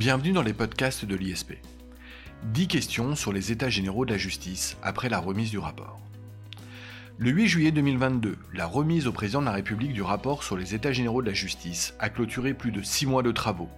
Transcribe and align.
Bienvenue 0.00 0.32
dans 0.32 0.40
les 0.40 0.54
podcasts 0.54 1.04
de 1.04 1.14
l'ISP. 1.14 1.52
10 2.44 2.68
questions 2.68 3.14
sur 3.14 3.34
les 3.34 3.52
états 3.52 3.68
généraux 3.68 4.06
de 4.06 4.12
la 4.12 4.16
justice 4.16 4.78
après 4.82 5.10
la 5.10 5.18
remise 5.18 5.50
du 5.50 5.58
rapport. 5.58 6.00
Le 7.18 7.28
8 7.28 7.46
juillet 7.46 7.70
2022, 7.70 8.38
la 8.54 8.64
remise 8.64 9.06
au 9.06 9.12
président 9.12 9.40
de 9.40 9.44
la 9.44 9.52
République 9.52 9.92
du 9.92 10.00
rapport 10.00 10.42
sur 10.42 10.56
les 10.56 10.74
états 10.74 10.92
généraux 10.92 11.20
de 11.20 11.26
la 11.26 11.34
justice 11.34 11.92
a 11.98 12.08
clôturé 12.08 12.54
plus 12.54 12.70
de 12.70 12.80
6 12.80 13.04
mois 13.04 13.22
de 13.22 13.30
travaux, 13.30 13.68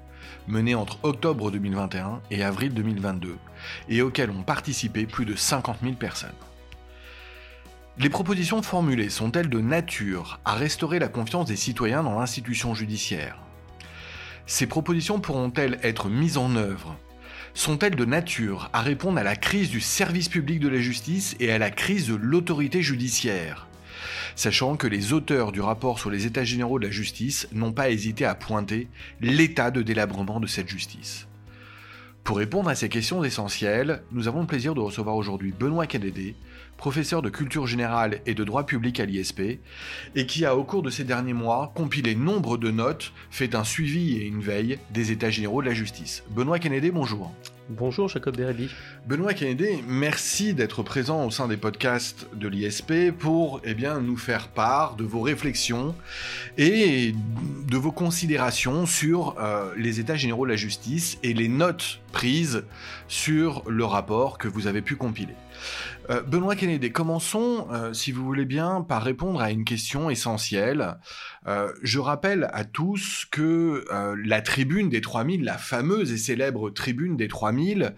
menés 0.46 0.76
entre 0.76 1.00
octobre 1.02 1.50
2021 1.50 2.20
et 2.30 2.44
avril 2.44 2.72
2022, 2.72 3.36
et 3.88 4.00
auxquels 4.00 4.30
ont 4.30 4.44
participé 4.44 5.06
plus 5.06 5.24
de 5.24 5.34
50 5.34 5.78
000 5.82 5.94
personnes. 5.94 6.30
Les 7.98 8.10
propositions 8.10 8.62
formulées 8.62 9.10
sont-elles 9.10 9.50
de 9.50 9.60
nature 9.60 10.38
à 10.44 10.54
restaurer 10.54 11.00
la 11.00 11.08
confiance 11.08 11.48
des 11.48 11.56
citoyens 11.56 12.04
dans 12.04 12.16
l'institution 12.16 12.74
judiciaire? 12.76 13.40
Ces 14.46 14.66
propositions 14.66 15.20
pourront-elles 15.20 15.78
être 15.82 16.08
mises 16.08 16.36
en 16.36 16.56
œuvre? 16.56 16.96
Sont-elles 17.54 17.96
de 17.96 18.04
nature 18.04 18.70
à 18.72 18.80
répondre 18.80 19.18
à 19.18 19.22
la 19.22 19.36
crise 19.36 19.70
du 19.70 19.80
service 19.80 20.28
public 20.28 20.58
de 20.58 20.68
la 20.68 20.80
justice 20.80 21.36
et 21.38 21.52
à 21.52 21.58
la 21.58 21.70
crise 21.70 22.08
de 22.08 22.14
l'autorité 22.14 22.82
judiciaire? 22.82 23.68
Sachant 24.34 24.76
que 24.76 24.86
les 24.86 25.12
auteurs 25.12 25.52
du 25.52 25.60
rapport 25.60 25.98
sur 25.98 26.10
les 26.10 26.24
états 26.24 26.44
généraux 26.44 26.78
de 26.78 26.86
la 26.86 26.90
justice 26.90 27.48
n'ont 27.52 27.72
pas 27.72 27.90
hésité 27.90 28.24
à 28.24 28.34
pointer 28.34 28.88
l'état 29.20 29.70
de 29.70 29.82
délabrement 29.82 30.40
de 30.40 30.46
cette 30.46 30.68
justice. 30.68 31.26
Pour 32.24 32.38
répondre 32.38 32.70
à 32.70 32.74
ces 32.74 32.88
questions 32.88 33.22
essentielles, 33.24 34.02
nous 34.12 34.28
avons 34.28 34.40
le 34.40 34.46
plaisir 34.46 34.74
de 34.74 34.80
recevoir 34.80 35.16
aujourd'hui 35.16 35.52
Benoît 35.58 35.86
Kennedy, 35.86 36.34
professeur 36.82 37.22
de 37.22 37.30
culture 37.30 37.68
générale 37.68 38.18
et 38.26 38.34
de 38.34 38.42
droit 38.42 38.66
public 38.66 38.98
à 38.98 39.04
l'ISP, 39.04 39.60
et 40.16 40.26
qui 40.26 40.44
a 40.44 40.56
au 40.56 40.64
cours 40.64 40.82
de 40.82 40.90
ces 40.90 41.04
derniers 41.04 41.32
mois 41.32 41.70
compilé 41.76 42.16
nombre 42.16 42.58
de 42.58 42.72
notes, 42.72 43.12
fait 43.30 43.54
un 43.54 43.62
suivi 43.62 44.16
et 44.16 44.26
une 44.26 44.40
veille 44.40 44.80
des 44.90 45.12
états 45.12 45.30
généraux 45.30 45.62
de 45.62 45.68
la 45.68 45.74
justice. 45.74 46.24
Benoît 46.30 46.58
Kennedy, 46.58 46.90
bonjour. 46.90 47.30
Bonjour 47.68 48.08
Jacob 48.08 48.36
Bérébi. 48.36 48.68
Benoît 49.06 49.32
Kennedy, 49.32 49.80
merci 49.86 50.54
d'être 50.54 50.82
présent 50.82 51.24
au 51.24 51.30
sein 51.30 51.46
des 51.46 51.56
podcasts 51.56 52.26
de 52.34 52.48
l'ISP 52.48 53.12
pour 53.16 53.60
eh 53.62 53.74
bien, 53.74 54.00
nous 54.00 54.16
faire 54.16 54.48
part 54.48 54.96
de 54.96 55.04
vos 55.04 55.20
réflexions 55.20 55.94
et 56.58 57.14
de 57.68 57.76
vos 57.76 57.92
considérations 57.92 58.86
sur 58.86 59.36
euh, 59.38 59.72
les 59.76 60.00
états 60.00 60.16
généraux 60.16 60.46
de 60.46 60.50
la 60.50 60.56
justice 60.56 61.20
et 61.22 61.32
les 61.32 61.48
notes 61.48 62.00
prises 62.10 62.64
sur 63.06 63.62
le 63.68 63.84
rapport 63.84 64.38
que 64.38 64.48
vous 64.48 64.66
avez 64.66 64.82
pu 64.82 64.96
compiler. 64.96 65.34
Euh, 66.10 66.22
Benoît 66.22 66.56
Kennedy, 66.56 66.90
commençons, 66.90 67.68
euh, 67.70 67.92
si 67.92 68.12
vous 68.12 68.24
voulez 68.24 68.44
bien, 68.44 68.82
par 68.82 69.02
répondre 69.02 69.40
à 69.40 69.50
une 69.50 69.64
question 69.64 70.10
essentielle. 70.10 70.96
Euh, 71.46 71.72
je 71.82 71.98
rappelle 71.98 72.48
à 72.52 72.64
tous 72.64 73.26
que 73.30 73.84
la 74.24 74.42
tribune 74.42 74.88
des 74.88 75.00
3000, 75.00 75.44
la 75.44 75.58
fameuse 75.58 76.12
et 76.12 76.18
célèbre 76.18 76.70
tribune 76.70 77.16
des 77.16 77.28
3000, 77.28 77.94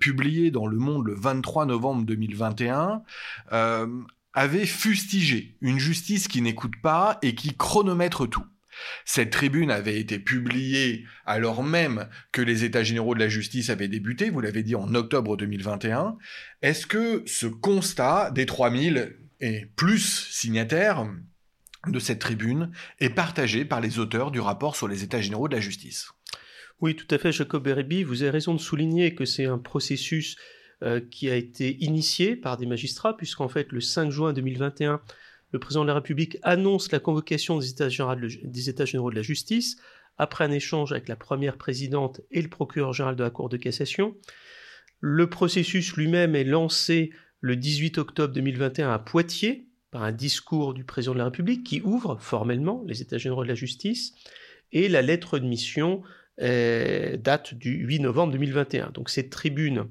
publiée 0.00 0.50
dans 0.50 0.66
Le 0.66 0.76
Monde 0.78 1.06
le 1.06 1.14
23 1.14 1.66
novembre 1.66 2.04
2021, 2.04 3.02
avait 4.34 4.66
fustigé 4.66 5.56
une 5.60 5.78
justice 5.78 6.28
qui 6.28 6.42
n'écoute 6.42 6.74
pas 6.82 7.18
et 7.22 7.34
qui 7.34 7.56
chronomètre 7.56 8.28
tout. 8.28 8.44
Cette 9.04 9.30
tribune 9.30 9.70
avait 9.70 9.98
été 9.98 10.18
publiée 10.18 11.04
alors 11.26 11.62
même 11.62 12.08
que 12.32 12.42
les 12.42 12.64
États 12.64 12.82
généraux 12.82 13.14
de 13.14 13.20
la 13.20 13.28
justice 13.28 13.70
avaient 13.70 13.88
débuté, 13.88 14.30
vous 14.30 14.40
l'avez 14.40 14.62
dit 14.62 14.74
en 14.74 14.94
octobre 14.94 15.36
2021. 15.36 16.16
Est-ce 16.62 16.86
que 16.86 17.22
ce 17.26 17.46
constat 17.46 18.30
des 18.30 18.46
3000 18.46 19.16
et 19.40 19.66
plus 19.76 20.28
signataires 20.30 21.06
de 21.86 21.98
cette 21.98 22.18
tribune 22.18 22.70
est 23.00 23.10
partagé 23.10 23.64
par 23.64 23.80
les 23.80 23.98
auteurs 23.98 24.30
du 24.30 24.40
rapport 24.40 24.76
sur 24.76 24.88
les 24.88 25.02
États 25.02 25.20
généraux 25.20 25.48
de 25.48 25.54
la 25.54 25.60
justice? 25.60 26.08
Oui, 26.80 26.96
tout 26.96 27.06
à 27.10 27.18
fait, 27.18 27.32
Jacob 27.32 27.62
Berebi. 27.62 28.02
Vous 28.02 28.22
avez 28.22 28.30
raison 28.30 28.54
de 28.54 28.60
souligner 28.60 29.14
que 29.14 29.24
c'est 29.24 29.46
un 29.46 29.58
processus 29.58 30.36
euh, 30.82 31.00
qui 31.00 31.30
a 31.30 31.36
été 31.36 31.76
initié 31.82 32.36
par 32.36 32.56
des 32.56 32.66
magistrats, 32.66 33.16
puisqu'en 33.16 33.48
fait, 33.48 33.70
le 33.72 33.80
5 33.80 34.10
juin 34.10 34.32
2021, 34.32 35.00
le 35.54 35.60
président 35.60 35.82
de 35.82 35.86
la 35.86 35.94
République 35.94 36.36
annonce 36.42 36.90
la 36.90 36.98
convocation 36.98 37.58
des 37.58 37.68
États, 37.68 37.88
généraux 37.88 39.10
de 39.10 39.14
la 39.14 39.22
justice, 39.22 39.76
après 40.18 40.42
un 40.42 40.50
échange 40.50 40.90
avec 40.90 41.06
la 41.06 41.14
première 41.14 41.58
présidente 41.58 42.20
et 42.32 42.42
le 42.42 42.48
procureur 42.48 42.92
général 42.92 43.14
de 43.14 43.22
la 43.22 43.30
Cour 43.30 43.48
de 43.48 43.56
cassation. 43.56 44.16
Le 44.98 45.30
processus 45.30 45.94
lui-même 45.94 46.34
est 46.34 46.42
lancé 46.42 47.12
le 47.38 47.54
18 47.54 47.98
octobre 47.98 48.34
2021 48.34 48.90
à 48.90 48.98
Poitiers 48.98 49.68
par 49.92 50.02
un 50.02 50.10
discours 50.10 50.74
du 50.74 50.82
président 50.82 51.12
de 51.12 51.18
la 51.18 51.26
République 51.26 51.62
qui 51.62 51.80
ouvre 51.82 52.16
formellement 52.20 52.82
les 52.88 53.00
États 53.00 53.18
généraux 53.18 53.44
de 53.44 53.48
la 53.48 53.54
justice 53.54 54.12
et 54.72 54.88
la 54.88 55.02
lettre 55.02 55.38
de 55.38 55.46
mission 55.46 56.02
euh, 56.42 57.16
date 57.16 57.54
du 57.54 57.76
8 57.76 58.00
novembre 58.00 58.32
2021. 58.32 58.90
Donc 58.90 59.08
cette 59.08 59.30
tribune, 59.30 59.86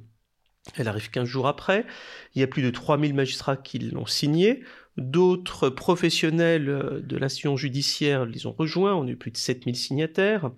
elle 0.75 0.89
arrive 0.89 1.09
15 1.09 1.25
jours 1.25 1.47
après. 1.47 1.85
Il 2.35 2.41
y 2.41 2.43
a 2.43 2.47
plus 2.47 2.63
de 2.63 2.69
3000 2.69 3.13
magistrats 3.13 3.55
qui 3.55 3.79
l'ont 3.79 4.05
signée. 4.05 4.61
D'autres 4.97 5.69
professionnels 5.69 6.69
euh, 6.69 7.01
de 7.01 7.17
l'institution 7.17 7.57
judiciaire 7.57 8.25
les 8.25 8.45
ont 8.45 8.51
rejoints, 8.51 8.93
on 8.93 9.07
a 9.07 9.09
eu 9.09 9.15
plus 9.15 9.31
de 9.31 9.37
7000 9.37 9.75
signataires. 9.75 10.51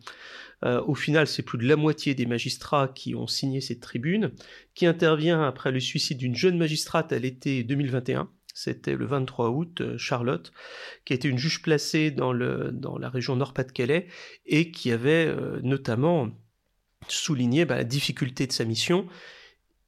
Euh, 0.66 0.81
au 0.84 0.96
final, 0.96 1.28
c'est 1.28 1.44
plus 1.44 1.57
de 1.57 1.68
la 1.68 1.78
moitié 1.78 2.16
des 2.16 2.25
magistrats 2.25 2.90
qui 2.90 3.16
ont 3.16 3.28
signé 3.28 3.62
cette 3.62 3.79
tribune, 3.79 4.31
qui 4.74 4.88
intervient 4.88 5.41
après 5.44 5.72
le 5.72 5.79
suicide 5.79 6.18
d'une 6.18 6.35
jeune 6.35 6.57
magistrate 6.57 7.13
à 7.13 7.19
l'été 7.19 7.63
2021. 7.63 8.29
C'était 8.53 8.95
le 8.95 9.06
23 9.06 9.51
août, 9.51 9.81
euh, 9.81 9.97
Charlotte, 9.97 10.51
qui 11.06 11.13
était 11.13 11.29
une 11.29 11.38
juge 11.38 11.62
placée 11.62 12.12
dans, 12.12 12.34
le, 12.34 12.74
la 13.00 13.09
région 13.09 13.38
Nord-Pas-de-Calais 13.38 14.07
et 14.45 14.72
qui 14.72 14.91
avait 14.91 15.34
notamment 15.62 16.29
souligné 17.07 17.66
bah, 17.66 17.75
la 17.75 17.84
difficulté 17.84 18.47
de 18.47 18.51
sa 18.51 18.66
mission. 18.66 19.07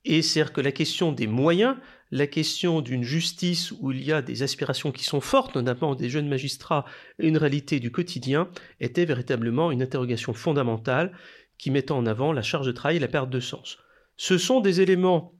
Et 0.05 0.21
c'est-à-dire 0.21 0.53
que 0.53 0.61
la 0.61 0.71
question 0.71 1.11
des 1.11 1.27
moyens, 1.27 1.75
la 2.11 2.27
question 2.27 2.81
d'une 2.81 3.03
justice 3.03 3.73
où 3.79 3.91
il 3.91 4.03
y 4.03 4.11
a 4.11 4.21
des 4.21 4.43
aspirations 4.43 4.91
qui 4.91 5.03
sont 5.03 5.21
fortes, 5.21 5.55
notamment 5.55 5.95
des 5.95 6.09
jeunes 6.09 6.29
magistrats, 6.29 6.85
et 7.19 7.27
une 7.27 7.37
réalité 7.37 7.79
du 7.79 7.91
quotidien, 7.91 8.49
était 8.79 9.05
véritablement 9.05 9.71
une 9.71 9.81
interrogation 9.81 10.33
fondamentale 10.33 11.11
qui 11.57 11.71
mettait 11.71 11.91
en 11.91 12.05
avant 12.05 12.31
la 12.31 12.41
charge 12.41 12.67
de 12.67 12.71
travail 12.71 12.97
et 12.97 12.99
la 12.99 13.07
perte 13.07 13.29
de 13.29 13.39
sens. 13.39 13.77
Ce 14.15 14.37
sont 14.37 14.61
des 14.61 14.81
éléments 14.81 15.33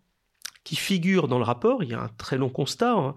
qui 0.64 0.76
figurent 0.76 1.30
dans 1.30 1.38
le 1.38 1.46
rapport, 1.46 1.82
il 1.82 1.90
y 1.90 1.94
a 1.94 2.02
un 2.02 2.10
très 2.18 2.38
long 2.38 2.50
constat, 2.50 2.94
hein, 2.94 3.16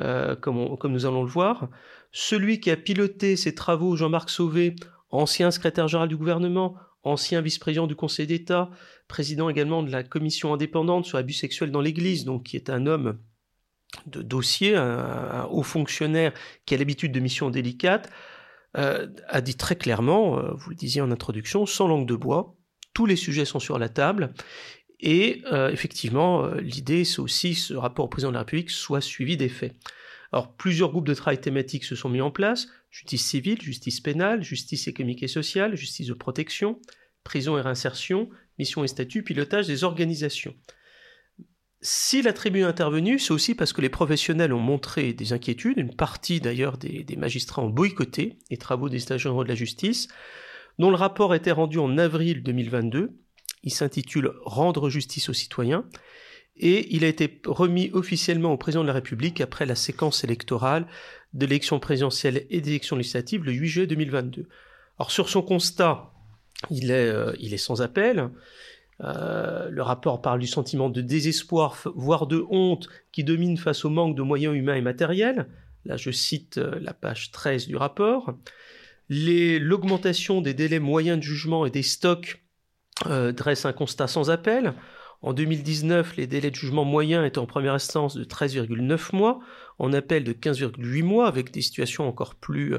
euh, 0.00 0.36
comme, 0.36 0.76
comme 0.76 0.92
nous 0.92 1.06
allons 1.06 1.22
le 1.22 1.30
voir. 1.30 1.68
Celui 2.12 2.60
qui 2.60 2.70
a 2.70 2.76
piloté 2.76 3.36
ces 3.36 3.54
travaux, 3.54 3.96
Jean-Marc 3.96 4.28
Sauvé, 4.28 4.76
ancien 5.10 5.50
secrétaire 5.50 5.88
général 5.88 6.08
du 6.08 6.16
gouvernement, 6.16 6.76
ancien 7.02 7.40
vice-président 7.40 7.86
du 7.86 7.96
Conseil 7.96 8.26
d'État, 8.26 8.70
président 9.08 9.48
également 9.48 9.82
de 9.82 9.90
la 9.90 10.02
commission 10.02 10.52
indépendante 10.52 11.06
sur 11.06 11.18
l'abus 11.18 11.32
sexuel 11.32 11.70
dans 11.70 11.80
l'Église, 11.80 12.24
donc 12.24 12.44
qui 12.44 12.56
est 12.56 12.70
un 12.70 12.86
homme 12.86 13.18
de 14.06 14.22
dossier, 14.22 14.76
un, 14.76 15.46
haut 15.50 15.62
fonctionnaire 15.62 16.32
qui 16.66 16.74
a 16.74 16.78
l'habitude 16.78 17.12
de 17.12 17.20
missions 17.20 17.50
délicates, 17.50 18.10
euh, 18.76 19.08
a 19.28 19.40
dit 19.40 19.56
très 19.56 19.76
clairement, 19.76 20.38
euh, 20.38 20.52
vous 20.54 20.70
le 20.70 20.76
disiez 20.76 21.00
en 21.00 21.10
introduction, 21.10 21.66
sans 21.66 21.88
langue 21.88 22.06
de 22.06 22.14
bois, 22.14 22.54
tous 22.94 23.06
les 23.06 23.16
sujets 23.16 23.44
sont 23.44 23.58
sur 23.58 23.78
la 23.78 23.88
table. 23.88 24.32
Et 25.00 25.42
euh, 25.50 25.70
effectivement, 25.70 26.46
l'idée, 26.54 27.04
c'est 27.04 27.20
aussi 27.20 27.54
ce 27.54 27.74
rapport 27.74 28.04
au 28.04 28.08
président 28.08 28.30
de 28.30 28.34
la 28.34 28.40
République 28.40 28.70
soit 28.70 29.00
suivi 29.00 29.36
des 29.36 29.48
faits. 29.48 29.74
Alors, 30.32 30.54
plusieurs 30.54 30.90
groupes 30.90 31.06
de 31.06 31.14
travail 31.14 31.40
thématiques 31.40 31.84
se 31.84 31.96
sont 31.96 32.08
mis 32.08 32.20
en 32.20 32.30
place 32.30 32.68
justice 32.90 33.24
civile, 33.24 33.62
justice 33.62 34.00
pénale, 34.00 34.42
justice 34.42 34.88
économique 34.88 35.22
et 35.22 35.28
sociale, 35.28 35.76
justice 35.76 36.08
de 36.08 36.14
protection, 36.14 36.80
prison 37.24 37.56
et 37.56 37.60
réinsertion, 37.60 38.28
mission 38.58 38.84
et 38.84 38.88
statut, 38.88 39.22
pilotage 39.22 39.66
des 39.66 39.84
organisations. 39.84 40.54
Si 41.82 42.20
la 42.20 42.34
tribune 42.34 42.62
est 42.62 42.66
intervenue, 42.66 43.18
c'est 43.18 43.32
aussi 43.32 43.54
parce 43.54 43.72
que 43.72 43.80
les 43.80 43.88
professionnels 43.88 44.52
ont 44.52 44.60
montré 44.60 45.14
des 45.14 45.32
inquiétudes, 45.32 45.78
une 45.78 45.94
partie 45.94 46.40
d'ailleurs 46.40 46.76
des, 46.76 47.16
magistrats 47.16 47.62
ont 47.62 47.70
boycotté 47.70 48.38
les 48.50 48.58
travaux 48.58 48.90
des 48.90 48.98
généraux 48.98 49.44
de 49.44 49.48
la 49.48 49.54
justice, 49.54 50.08
dont 50.78 50.90
le 50.90 50.96
rapport 50.96 51.32
a 51.32 51.36
été 51.36 51.50
rendu 51.50 51.78
en 51.78 51.96
avril 51.96 52.42
2022. 52.42 53.12
Il 53.62 53.72
s'intitule 53.72 54.32
Rendre 54.44 54.90
justice 54.90 55.30
aux 55.30 55.34
citoyens 55.34 55.86
et 56.56 56.94
il 56.94 57.04
a 57.04 57.08
été 57.08 57.40
remis 57.46 57.90
officiellement 57.94 58.52
au 58.52 58.58
président 58.58 58.82
de 58.82 58.88
la 58.88 58.92
République 58.92 59.40
après 59.40 59.64
la 59.64 59.74
séquence 59.74 60.24
électorale 60.24 60.86
de 61.34 61.46
l'élection 61.46 61.78
présidentielle 61.78 62.46
et 62.50 62.60
d'élection 62.60 62.96
législative 62.96 63.44
le 63.44 63.52
8 63.52 63.68
juillet 63.68 63.86
2022. 63.86 64.46
Alors 64.98 65.10
sur 65.10 65.28
son 65.28 65.42
constat, 65.42 66.10
il 66.70 66.90
est, 66.90 67.08
euh, 67.08 67.56
sans 67.56 67.82
appel. 67.82 68.28
Euh, 69.02 69.70
le 69.70 69.82
rapport 69.82 70.20
parle 70.20 70.40
du 70.40 70.46
sentiment 70.46 70.90
de 70.90 71.00
désespoir, 71.00 71.78
voire 71.94 72.26
de 72.26 72.44
honte, 72.50 72.88
qui 73.12 73.24
domine 73.24 73.56
face 73.56 73.84
au 73.84 73.90
manque 73.90 74.14
de 74.14 74.22
moyens 74.22 74.54
humains 74.54 74.74
et 74.74 74.82
matériels. 74.82 75.46
Là, 75.86 75.96
je 75.96 76.10
cite 76.10 76.58
euh, 76.58 76.78
la 76.80 76.92
page 76.92 77.30
13 77.30 77.66
du 77.66 77.76
rapport. 77.76 78.34
L'augmentation 79.08 80.40
des 80.40 80.54
délais 80.54 80.78
moyens 80.78 81.18
de 81.18 81.22
jugement 81.22 81.66
et 81.66 81.70
des 81.70 81.82
stocks 81.82 82.42
dresse 83.06 83.64
un 83.64 83.72
constat 83.72 84.06
sans 84.06 84.30
appel. 84.30 84.74
En 85.22 85.34
2019, 85.34 86.16
les 86.16 86.26
délais 86.26 86.50
de 86.50 86.56
jugement 86.56 86.84
moyens 86.84 87.26
étaient 87.26 87.38
en 87.38 87.46
première 87.46 87.74
instance 87.74 88.16
de 88.16 88.24
13,9 88.24 89.14
mois, 89.14 89.40
en 89.78 89.92
appel 89.92 90.24
de 90.24 90.32
15,8 90.32 91.02
mois, 91.02 91.28
avec 91.28 91.50
des 91.50 91.60
situations 91.60 92.08
encore 92.08 92.36
plus, 92.36 92.74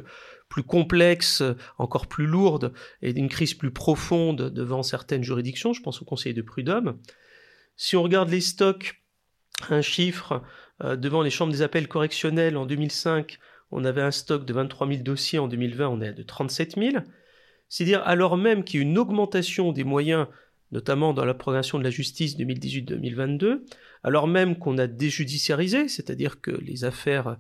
plus 0.50 0.64
complexe, 0.64 1.44
encore 1.78 2.08
plus 2.08 2.26
lourde, 2.26 2.74
et 3.04 3.14
d'une 3.14 3.30
crise 3.30 3.54
plus 3.54 3.72
profonde 3.72 4.50
devant 4.50 4.82
certaines 4.82 5.24
juridictions, 5.24 5.74
je 5.74 5.82
pense 5.84 6.02
au 6.02 6.06
Conseil 6.06 6.34
de 6.34 6.42
prud'homme. 6.42 6.98
Si 7.76 7.96
on 7.96 8.04
regarde 8.04 8.30
les 8.30 8.42
stocks, 8.42 9.02
un 9.70 9.82
chiffre, 9.82 10.42
euh, 10.84 10.96
devant 10.96 11.22
les 11.22 11.30
chambres 11.30 11.52
des 11.52 11.62
appels 11.62 11.88
correctionnels 11.88 12.58
en 12.58 12.66
2005, 12.66 13.40
on 13.72 13.86
avait 13.86 14.02
un 14.02 14.12
stock 14.12 14.46
de 14.46 14.54
23 14.54 14.88
000 14.88 15.04
dossiers, 15.04 15.40
en 15.40 15.48
2020 15.48 15.88
on 15.88 16.02
est 16.02 16.10
à 16.10 16.14
de 16.14 16.24
37 16.24 16.76
000. 16.78 16.98
C'est-à-dire 17.70 18.02
alors 18.06 18.38
même 18.38 18.64
qu'il 18.64 18.80
y 18.80 18.84
a 18.84 18.86
une 18.86 18.98
augmentation 18.98 19.72
des 19.72 19.84
moyens, 19.84 20.28
notamment 20.72 21.14
dans 21.14 21.26
la 21.26 21.34
progression 21.34 21.78
de 21.80 21.84
la 21.84 21.90
justice 21.90 22.38
2018-2022, 22.38 23.62
alors 24.04 24.28
même 24.28 24.58
qu'on 24.58 24.78
a 24.78 24.88
déjudiciarisé, 24.88 25.88
c'est-à-dire 25.88 26.42
que 26.42 26.52
les 26.52 26.86
affaires 26.86 27.38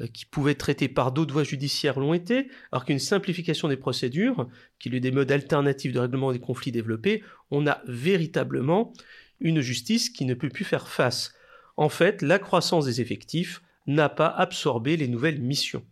euh, 0.00 0.06
qui 0.06 0.24
pouvaient 0.24 0.52
être 0.52 0.86
par 0.88 1.12
d'autres 1.12 1.32
voies 1.32 1.44
judiciaires 1.44 1.98
l'ont 1.98 2.14
été, 2.14 2.48
alors 2.72 2.84
qu'une 2.84 2.98
simplification 2.98 3.68
des 3.68 3.76
procédures, 3.76 4.48
qu'il 4.78 4.94
y 4.94 4.96
ait 4.96 5.00
des 5.00 5.10
modes 5.10 5.32
alternatifs 5.32 5.92
de 5.92 5.98
règlement 5.98 6.32
des 6.32 6.40
conflits 6.40 6.72
développés, 6.72 7.22
on 7.50 7.66
a 7.66 7.80
véritablement 7.86 8.92
une 9.40 9.60
justice 9.60 10.10
qui 10.10 10.24
ne 10.24 10.34
peut 10.34 10.48
plus 10.48 10.64
faire 10.64 10.88
face. 10.88 11.34
En 11.76 11.88
fait, 11.88 12.22
la 12.22 12.38
croissance 12.38 12.86
des 12.86 13.00
effectifs 13.00 13.62
n'a 13.86 14.08
pas 14.08 14.28
absorbé 14.28 14.96
les 14.96 15.08
nouvelles 15.08 15.40
missions. 15.40 15.84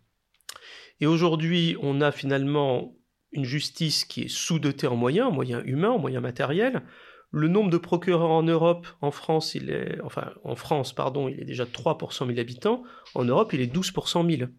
Et 0.99 1.05
aujourd'hui, 1.05 1.75
on 1.81 2.01
a 2.01 2.11
finalement 2.11 2.96
une 3.31 3.45
justice 3.45 4.05
qui 4.05 4.23
est 4.23 4.27
sous-dotée 4.29 4.87
en 4.87 4.95
moyens, 4.95 5.27
en 5.27 5.31
moyens 5.31 5.63
humains, 5.65 5.91
en 5.91 5.99
moyens 5.99 6.23
matériels. 6.23 6.83
Le 7.31 7.47
nombre 7.47 7.69
de 7.69 7.77
procureurs 7.77 8.31
en 8.31 8.43
Europe, 8.43 8.87
en 9.01 9.11
France, 9.11 9.53
il 9.53 9.69
est, 9.69 9.99
enfin, 10.01 10.31
en 10.43 10.55
France, 10.55 10.93
pardon, 10.93 11.27
il 11.27 11.39
est 11.39 11.45
déjà 11.45 11.65
3 11.65 11.97
pour 11.97 12.13
100 12.13 12.27
000 12.27 12.39
habitants. 12.39 12.83
En 13.15 13.25
Europe, 13.25 13.51
il 13.53 13.59
est 13.59 13.67
12 13.67 13.91
pour 13.91 14.07
100 14.07 14.29
000. 14.29 14.49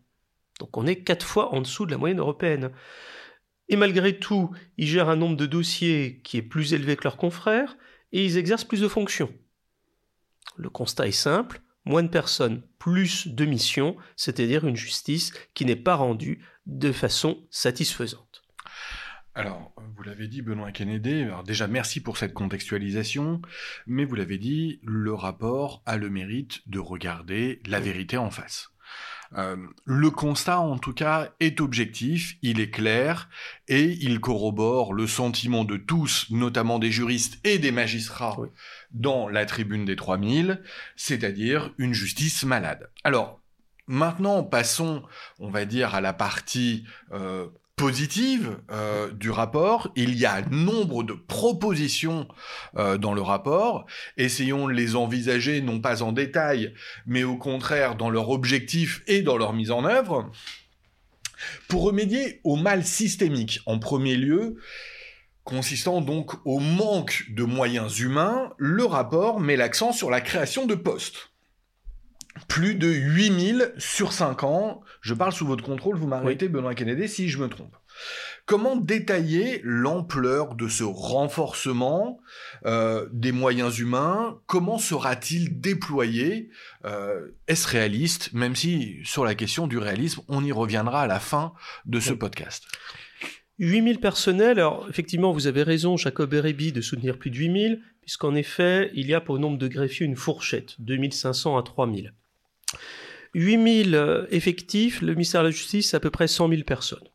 Donc 0.58 0.76
on 0.76 0.86
est 0.86 1.02
quatre 1.02 1.24
fois 1.24 1.54
en 1.54 1.60
dessous 1.60 1.86
de 1.86 1.92
la 1.92 1.98
moyenne 1.98 2.18
européenne. 2.18 2.70
Et 3.68 3.76
malgré 3.76 4.18
tout, 4.18 4.50
ils 4.76 4.86
gèrent 4.86 5.08
un 5.08 5.16
nombre 5.16 5.36
de 5.36 5.46
dossiers 5.46 6.20
qui 6.24 6.36
est 6.36 6.42
plus 6.42 6.74
élevé 6.74 6.96
que 6.96 7.04
leurs 7.04 7.16
confrères 7.16 7.76
et 8.12 8.24
ils 8.24 8.38
exercent 8.38 8.64
plus 8.64 8.80
de 8.80 8.88
fonctions. 8.88 9.32
Le 10.56 10.70
constat 10.70 11.06
est 11.06 11.12
simple, 11.12 11.60
moins 11.84 12.02
de 12.02 12.08
personnes, 12.08 12.62
plus 12.78 13.28
de 13.28 13.44
missions, 13.44 13.96
c'est-à-dire 14.16 14.66
une 14.66 14.76
justice 14.76 15.32
qui 15.54 15.64
n'est 15.64 15.76
pas 15.76 15.94
rendue 15.94 16.44
de 16.66 16.92
façon 16.92 17.46
satisfaisante. 17.50 18.42
Alors, 19.38 19.70
vous 19.96 20.02
l'avez 20.02 20.26
dit, 20.26 20.42
Benoît 20.42 20.72
Kennedy, 20.72 21.22
alors 21.22 21.44
déjà 21.44 21.68
merci 21.68 22.00
pour 22.00 22.16
cette 22.16 22.34
contextualisation, 22.34 23.40
mais 23.86 24.04
vous 24.04 24.16
l'avez 24.16 24.36
dit, 24.36 24.80
le 24.82 25.14
rapport 25.14 25.80
a 25.86 25.96
le 25.96 26.10
mérite 26.10 26.68
de 26.68 26.80
regarder 26.80 27.62
la 27.64 27.78
vérité 27.78 28.16
en 28.16 28.32
face. 28.32 28.72
Euh, 29.36 29.56
le 29.84 30.10
constat, 30.10 30.58
en 30.58 30.76
tout 30.76 30.92
cas, 30.92 31.34
est 31.38 31.60
objectif, 31.60 32.36
il 32.42 32.58
est 32.58 32.70
clair, 32.70 33.28
et 33.68 33.84
il 34.00 34.18
corrobore 34.18 34.92
le 34.92 35.06
sentiment 35.06 35.62
de 35.62 35.76
tous, 35.76 36.26
notamment 36.30 36.80
des 36.80 36.90
juristes 36.90 37.38
et 37.46 37.58
des 37.58 37.70
magistrats, 37.70 38.38
dans 38.90 39.28
la 39.28 39.46
tribune 39.46 39.84
des 39.84 39.94
3000, 39.94 40.64
c'est-à-dire 40.96 41.72
une 41.78 41.94
justice 41.94 42.42
malade. 42.42 42.90
Alors, 43.04 43.40
maintenant, 43.86 44.42
passons, 44.42 45.04
on 45.38 45.48
va 45.48 45.64
dire, 45.64 45.94
à 45.94 46.00
la 46.00 46.12
partie 46.12 46.82
euh, 47.12 47.46
positive 47.78 48.58
euh, 48.70 49.10
du 49.12 49.30
rapport. 49.30 49.90
Il 49.96 50.18
y 50.18 50.26
a 50.26 50.42
nombre 50.42 51.04
de 51.04 51.14
propositions 51.14 52.28
euh, 52.76 52.98
dans 52.98 53.14
le 53.14 53.22
rapport. 53.22 53.86
Essayons 54.18 54.66
de 54.66 54.72
les 54.72 54.96
envisager 54.96 55.62
non 55.62 55.80
pas 55.80 56.02
en 56.02 56.12
détail, 56.12 56.74
mais 57.06 57.22
au 57.22 57.36
contraire 57.36 57.94
dans 57.94 58.10
leur 58.10 58.28
objectif 58.28 59.02
et 59.06 59.22
dans 59.22 59.38
leur 59.38 59.54
mise 59.54 59.70
en 59.70 59.84
œuvre. 59.84 60.30
Pour 61.68 61.84
remédier 61.84 62.40
au 62.42 62.56
mal 62.56 62.84
systémique, 62.84 63.60
en 63.64 63.78
premier 63.78 64.16
lieu, 64.16 64.56
consistant 65.44 66.00
donc 66.00 66.32
au 66.44 66.58
manque 66.58 67.26
de 67.30 67.44
moyens 67.44 68.00
humains, 68.00 68.52
le 68.58 68.84
rapport 68.84 69.38
met 69.38 69.56
l'accent 69.56 69.92
sur 69.92 70.10
la 70.10 70.20
création 70.20 70.66
de 70.66 70.74
postes 70.74 71.30
plus 72.48 72.74
de 72.74 72.88
8000 72.88 73.74
sur 73.78 74.12
5 74.12 74.42
ans. 74.42 74.80
Je 75.00 75.14
parle 75.14 75.32
sous 75.32 75.46
votre 75.46 75.62
contrôle, 75.62 75.96
vous 75.96 76.08
m'arrêtez, 76.08 76.48
Benoît 76.48 76.74
Kennedy, 76.74 77.08
si 77.08 77.28
je 77.28 77.38
me 77.38 77.48
trompe. 77.48 77.76
Comment 78.46 78.76
détailler 78.76 79.60
l'ampleur 79.62 80.54
de 80.54 80.68
ce 80.68 80.82
renforcement 80.84 82.20
euh, 82.64 83.06
des 83.12 83.32
moyens 83.32 83.78
humains? 83.78 84.40
Comment 84.46 84.78
sera-t-il 84.78 85.60
déployé? 85.60 86.48
Euh, 86.86 87.28
Est-ce 87.46 87.68
réaliste? 87.68 88.32
Même 88.32 88.56
si 88.56 89.00
sur 89.04 89.24
la 89.24 89.34
question 89.34 89.66
du 89.66 89.76
réalisme, 89.76 90.22
on 90.28 90.42
y 90.42 90.52
reviendra 90.52 91.02
à 91.02 91.06
la 91.06 91.20
fin 91.20 91.52
de 91.84 92.00
ce 92.00 92.12
podcast. 92.14 92.64
8000 93.58 93.98
personnels, 93.98 94.58
alors 94.60 94.86
effectivement 94.88 95.32
vous 95.32 95.48
avez 95.48 95.64
raison 95.64 95.96
Jacob 95.96 96.32
Erebi 96.32 96.72
de 96.72 96.80
soutenir 96.80 97.18
plus 97.18 97.30
de 97.30 97.36
8000, 97.36 97.82
puisqu'en 98.00 98.34
effet 98.36 98.90
il 98.94 99.08
y 99.08 99.14
a 99.14 99.20
pour 99.20 99.34
le 99.34 99.40
nombre 99.40 99.58
de 99.58 99.68
greffiers 99.68 100.06
une 100.06 100.16
fourchette, 100.16 100.76
2500 100.78 101.58
à 101.58 101.62
3000. 101.62 102.14
8000 103.34 103.94
euh, 103.94 104.26
effectifs, 104.30 105.02
le 105.02 105.14
ministère 105.14 105.42
de 105.42 105.48
la 105.48 105.52
Justice, 105.52 105.94
à 105.94 106.00
peu 106.00 106.10
près 106.10 106.28
100 106.28 106.48
000 106.48 106.62
personnes. 106.62 107.06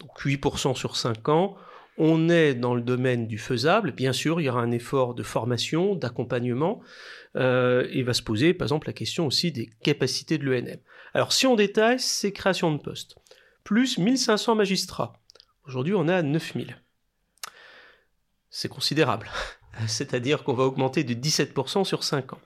Donc 0.00 0.10
8% 0.20 0.74
sur 0.74 0.96
5 0.96 1.28
ans. 1.28 1.56
On 1.98 2.28
est 2.28 2.54
dans 2.54 2.74
le 2.74 2.82
domaine 2.82 3.26
du 3.26 3.38
faisable. 3.38 3.92
Bien 3.92 4.12
sûr, 4.12 4.40
il 4.40 4.44
y 4.44 4.48
aura 4.50 4.60
un 4.60 4.70
effort 4.70 5.14
de 5.14 5.22
formation, 5.22 5.94
d'accompagnement. 5.94 6.82
Euh, 7.36 7.86
et 7.90 8.02
va 8.02 8.14
se 8.14 8.22
poser, 8.22 8.54
par 8.54 8.66
exemple, 8.66 8.86
la 8.86 8.92
question 8.92 9.26
aussi 9.26 9.52
des 9.52 9.70
capacités 9.82 10.38
de 10.38 10.44
l'ENM. 10.44 10.78
Alors, 11.14 11.32
si 11.32 11.46
on 11.46 11.54
détaille, 11.54 12.00
c'est 12.00 12.32
création 12.32 12.72
de 12.72 12.78
postes. 12.78 13.16
Plus 13.64 13.98
1500 13.98 14.54
magistrats. 14.54 15.14
Aujourd'hui, 15.66 15.94
on 15.94 16.08
est 16.08 16.14
à 16.14 16.22
9000. 16.22 16.80
C'est 18.50 18.68
considérable. 18.68 19.30
C'est-à-dire 19.86 20.44
qu'on 20.44 20.54
va 20.54 20.64
augmenter 20.64 21.04
de 21.04 21.14
17% 21.14 21.84
sur 21.84 22.04
5 22.04 22.34
ans. 22.34 22.40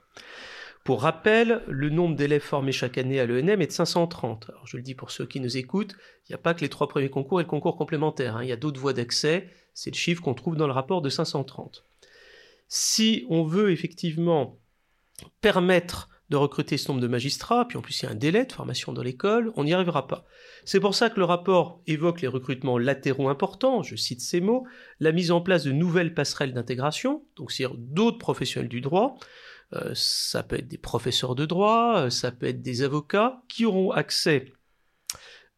Pour 0.83 1.03
rappel, 1.03 1.61
le 1.67 1.89
nombre 1.89 2.15
d'élèves 2.15 2.41
formés 2.41 2.71
chaque 2.71 2.97
année 2.97 3.19
à 3.19 3.25
l'ENM 3.25 3.61
est 3.61 3.67
de 3.67 3.71
530. 3.71 4.49
Alors 4.49 4.65
je 4.65 4.77
le 4.77 4.83
dis 4.83 4.95
pour 4.95 5.11
ceux 5.11 5.27
qui 5.27 5.39
nous 5.39 5.57
écoutent, 5.57 5.95
il 6.27 6.31
n'y 6.31 6.35
a 6.35 6.39
pas 6.39 6.53
que 6.53 6.61
les 6.61 6.69
trois 6.69 6.87
premiers 6.87 7.09
concours 7.09 7.39
et 7.39 7.43
le 7.43 7.49
concours 7.49 7.77
complémentaire. 7.77 8.37
Hein. 8.37 8.43
Il 8.43 8.49
y 8.49 8.53
a 8.53 8.57
d'autres 8.57 8.79
voies 8.79 8.93
d'accès. 8.93 9.47
C'est 9.73 9.91
le 9.91 9.95
chiffre 9.95 10.21
qu'on 10.21 10.33
trouve 10.33 10.55
dans 10.55 10.67
le 10.67 10.73
rapport 10.73 11.01
de 11.01 11.09
530. 11.09 11.83
Si 12.67 13.25
on 13.29 13.43
veut 13.43 13.71
effectivement 13.71 14.57
permettre 15.41 16.09
de 16.31 16.37
recruter 16.37 16.77
ce 16.77 16.87
nombre 16.87 17.01
de 17.01 17.07
magistrats, 17.07 17.67
puis 17.67 17.77
en 17.77 17.81
plus 17.81 18.01
il 18.01 18.05
y 18.05 18.07
a 18.07 18.11
un 18.11 18.15
délai 18.15 18.45
de 18.45 18.51
formation 18.53 18.93
dans 18.93 19.03
l'école, 19.03 19.51
on 19.57 19.65
n'y 19.65 19.73
arrivera 19.73 20.07
pas. 20.07 20.25
C'est 20.63 20.79
pour 20.79 20.95
ça 20.95 21.09
que 21.09 21.19
le 21.19 21.25
rapport 21.25 21.81
évoque 21.87 22.21
les 22.21 22.29
recrutements 22.29 22.77
latéraux 22.77 23.27
importants, 23.27 23.83
je 23.83 23.97
cite 23.97 24.21
ces 24.21 24.39
mots, 24.39 24.65
la 25.01 25.11
mise 25.11 25.31
en 25.31 25.41
place 25.41 25.65
de 25.65 25.73
nouvelles 25.73 26.13
passerelles 26.13 26.53
d'intégration, 26.53 27.25
donc 27.35 27.51
c'est-à-dire 27.51 27.77
d'autres 27.77 28.17
professionnels 28.17 28.69
du 28.69 28.79
droit, 28.79 29.17
euh, 29.73 29.91
ça 29.93 30.43
peut 30.43 30.57
être 30.57 30.67
des 30.67 30.77
professeurs 30.77 31.35
de 31.35 31.45
droit, 31.45 31.95
euh, 31.97 32.09
ça 32.09 32.31
peut 32.31 32.47
être 32.47 32.61
des 32.61 32.81
avocats 32.81 33.41
qui 33.47 33.65
auront 33.65 33.91
accès 33.91 34.51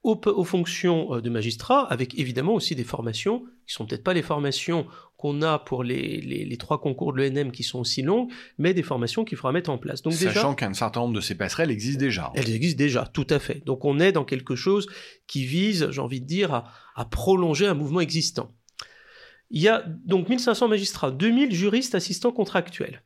aux, 0.03 0.43
fonctions 0.43 1.15
euh, 1.15 1.21
de 1.21 1.29
magistrats, 1.29 1.87
avec 1.89 2.19
évidemment 2.19 2.53
aussi 2.53 2.75
des 2.75 2.83
formations, 2.83 3.45
qui 3.65 3.73
sont 3.73 3.85
peut-être 3.85 4.03
pas 4.03 4.13
les 4.13 4.21
formations 4.21 4.85
qu'on 5.17 5.41
a 5.41 5.57
pour 5.57 5.83
les, 5.83 6.57
trois 6.59 6.81
concours 6.81 7.13
de 7.13 7.23
l'ENM 7.23 7.51
qui 7.51 7.63
sont 7.63 7.79
aussi 7.79 8.01
longues, 8.01 8.29
mais 8.57 8.73
des 8.73 8.83
formations 8.83 9.23
qu'il 9.23 9.37
faudra 9.37 9.53
mettre 9.53 9.69
en 9.69 9.77
place. 9.77 10.01
Donc 10.01 10.13
Sachant 10.13 10.53
qu'un 10.53 10.73
certain 10.73 10.99
nombre 10.99 11.15
de 11.15 11.21
ces 11.21 11.35
passerelles 11.35 11.71
existent 11.71 11.99
déjà. 11.99 12.31
Elles 12.35 12.53
existent 12.53 12.77
déjà, 12.77 13.05
tout 13.05 13.27
à 13.29 13.39
fait. 13.39 13.63
Donc 13.65 13.85
on 13.85 13.99
est 13.99 14.11
dans 14.11 14.25
quelque 14.25 14.55
chose 14.55 14.87
qui 15.25 15.45
vise, 15.45 15.89
j'ai 15.89 16.01
envie 16.01 16.19
de 16.19 16.27
dire, 16.27 16.53
à, 16.53 16.65
à 16.95 17.05
prolonger 17.05 17.65
un 17.65 17.73
mouvement 17.73 18.01
existant. 18.01 18.53
Il 19.49 19.61
y 19.61 19.69
a 19.69 19.83
donc 20.05 20.27
1500 20.27 20.67
magistrats, 20.67 21.11
2000 21.11 21.55
juristes 21.55 21.95
assistants 21.95 22.31
contractuels 22.31 23.01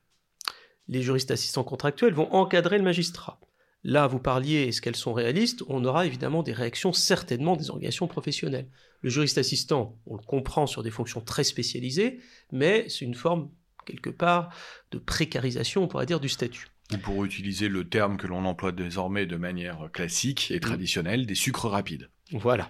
les 0.87 1.01
juristes 1.01 1.31
assistants 1.31 1.63
contractuels 1.63 2.13
vont 2.13 2.31
encadrer 2.33 2.77
le 2.77 2.83
magistrat. 2.83 3.39
Là, 3.83 4.07
vous 4.07 4.19
parliez, 4.19 4.63
est-ce 4.63 4.81
qu'elles 4.81 4.95
sont 4.95 5.13
réalistes? 5.13 5.63
On 5.67 5.85
aura 5.85 6.05
évidemment 6.05 6.43
des 6.43 6.53
réactions 6.53 6.93
certainement 6.93 7.55
des 7.55 7.69
organisations 7.69 8.07
professionnelles. 8.07 8.67
Le 9.01 9.09
juriste 9.09 9.37
assistant, 9.37 9.97
on 10.05 10.15
le 10.15 10.23
comprend 10.23 10.67
sur 10.67 10.83
des 10.83 10.91
fonctions 10.91 11.21
très 11.21 11.43
spécialisées, 11.43 12.19
mais 12.51 12.89
c'est 12.89 13.05
une 13.05 13.13
forme, 13.13 13.49
quelque 13.85 14.09
part, 14.09 14.53
de 14.91 14.97
précarisation, 14.97 15.83
on 15.83 15.87
pourrait 15.87 16.05
dire, 16.05 16.19
du 16.19 16.29
statut. 16.29 16.67
Ou 16.93 16.97
pour 16.97 17.23
utiliser 17.23 17.69
le 17.69 17.87
terme 17.87 18.17
que 18.17 18.27
l'on 18.27 18.45
emploie 18.45 18.71
désormais 18.71 19.25
de 19.25 19.35
manière 19.37 19.89
classique 19.93 20.51
et 20.51 20.59
traditionnelle, 20.59 21.25
des 21.25 21.35
sucres 21.35 21.69
rapides. 21.69 22.09
Voilà. 22.31 22.69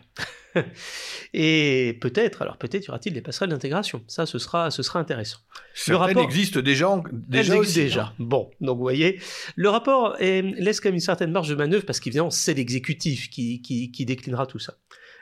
Et 1.33 1.97
peut-être, 2.01 2.41
alors 2.41 2.57
peut-être 2.57 2.85
y 2.85 2.89
aura-t-il 2.89 3.13
des 3.13 3.21
passerelles 3.21 3.49
d'intégration. 3.49 4.03
Ça, 4.07 4.25
ce 4.25 4.39
sera, 4.39 4.71
ce 4.71 4.83
sera 4.83 4.99
intéressant. 4.99 5.39
Certaines 5.73 5.93
le 5.93 5.97
rapport 5.97 6.23
existe 6.23 6.57
déjà, 6.57 7.01
déjà 7.11 7.57
aussi, 7.57 7.75
déjà. 7.75 8.05
Hein. 8.05 8.13
Bon, 8.19 8.49
donc 8.61 8.77
vous 8.77 8.83
voyez, 8.83 9.19
le 9.55 9.69
rapport 9.69 10.15
laisse 10.19 10.79
quand 10.79 10.89
même 10.89 10.95
une 10.95 11.01
certaine 11.01 11.31
marge 11.31 11.49
de 11.49 11.55
manœuvre 11.55 11.85
parce 11.85 11.99
qu'évidemment, 11.99 12.29
c'est 12.29 12.53
l'exécutif 12.53 13.29
qui, 13.29 13.61
qui, 13.61 14.05
déclinera 14.05 14.47
tout 14.47 14.59
ça. 14.59 14.75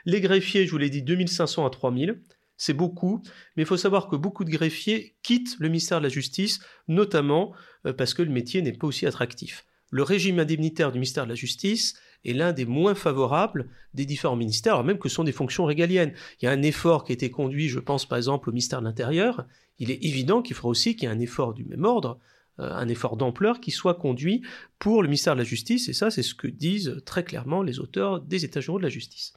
Les 0.04 0.20
greffiers, 0.20 0.66
je 0.66 0.70
vous 0.70 0.78
l'ai 0.78 0.90
dit, 0.90 1.02
2500 1.02 1.66
à 1.66 1.70
3000. 1.70 2.22
C'est 2.58 2.72
beaucoup, 2.72 3.22
mais 3.54 3.64
il 3.64 3.66
faut 3.66 3.76
savoir 3.76 4.08
que 4.08 4.16
beaucoup 4.16 4.42
de 4.42 4.50
greffiers 4.50 5.14
quittent 5.22 5.56
le 5.58 5.68
ministère 5.68 5.98
de 5.98 6.04
la 6.04 6.08
Justice, 6.08 6.60
notamment 6.88 7.52
euh, 7.84 7.92
parce 7.92 8.14
que 8.14 8.22
le 8.22 8.30
métier 8.30 8.62
n'est 8.62 8.72
pas 8.72 8.86
aussi 8.86 9.06
attractif. 9.06 9.66
le 9.90 10.02
régime 10.02 10.38
indemnitaire 10.38 10.90
du 10.90 10.98
ministère 10.98 11.24
de 11.24 11.28
la 11.28 11.34
Justice 11.34 11.98
est 12.30 12.34
l'un 12.34 12.52
des 12.52 12.64
moins 12.64 12.94
favorables 12.94 13.68
des 13.94 14.04
différents 14.04 14.36
ministères, 14.36 14.74
alors 14.74 14.84
même 14.84 14.98
que 14.98 15.08
ce 15.08 15.14
sont 15.14 15.24
des 15.24 15.32
fonctions 15.32 15.64
régaliennes. 15.64 16.12
Il 16.40 16.44
y 16.44 16.48
a 16.48 16.52
un 16.52 16.62
effort 16.62 17.04
qui 17.04 17.12
a 17.12 17.14
été 17.14 17.30
conduit, 17.30 17.68
je 17.68 17.78
pense 17.78 18.06
par 18.06 18.18
exemple 18.18 18.48
au 18.48 18.52
ministère 18.52 18.80
de 18.80 18.86
l'Intérieur. 18.86 19.46
Il 19.78 19.90
est 19.90 20.04
évident 20.04 20.42
qu'il 20.42 20.56
faudra 20.56 20.70
aussi 20.70 20.96
qu'il 20.96 21.08
y 21.08 21.12
ait 21.12 21.14
un 21.14 21.20
effort 21.20 21.54
du 21.54 21.64
même 21.64 21.84
ordre, 21.84 22.18
euh, 22.60 22.72
un 22.72 22.88
effort 22.88 23.16
d'ampleur 23.16 23.60
qui 23.60 23.70
soit 23.70 23.94
conduit 23.94 24.42
pour 24.78 25.02
le 25.02 25.08
ministère 25.08 25.34
de 25.34 25.40
la 25.40 25.44
Justice, 25.44 25.88
et 25.88 25.92
ça 25.92 26.10
c'est 26.10 26.22
ce 26.22 26.34
que 26.34 26.46
disent 26.46 27.02
très 27.04 27.24
clairement 27.24 27.62
les 27.62 27.80
auteurs 27.80 28.20
des 28.20 28.44
États 28.44 28.60
généraux 28.60 28.78
de 28.78 28.84
la 28.84 28.90
justice. 28.90 29.34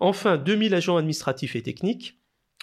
Enfin, 0.00 0.36
2000 0.38 0.74
agents 0.74 0.96
administratifs 0.96 1.56
et 1.56 1.62
techniques, 1.62 2.18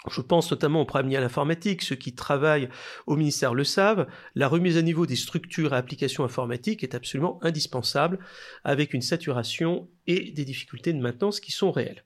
je 0.10 0.22
pense 0.22 0.50
notamment 0.50 0.81
aux 0.81 0.86
premiers 0.86 1.17
à 1.17 1.22
l'informatique, 1.22 1.84
ceux 1.84 1.96
qui 1.96 2.15
travaillent 2.15 2.70
au 3.05 3.15
ministère 3.15 3.53
le 3.53 3.63
savent, 3.63 4.08
la 4.34 4.48
remise 4.48 4.77
à 4.77 4.81
niveau 4.81 5.05
des 5.05 5.15
structures 5.15 5.74
et 5.74 5.77
applications 5.77 6.24
informatiques 6.24 6.84
est 6.84 6.96
absolument 6.96 7.39
indispensable, 7.43 8.20
avec 8.63 8.93
une 8.93 9.01
saturation 9.01 9.89
et 10.08 10.31
des 10.31 10.46
difficultés 10.46 10.93
de 10.93 11.01
maintenance 11.01 11.39
qui 11.39 11.51
sont 11.51 11.72
réelles. 11.72 12.03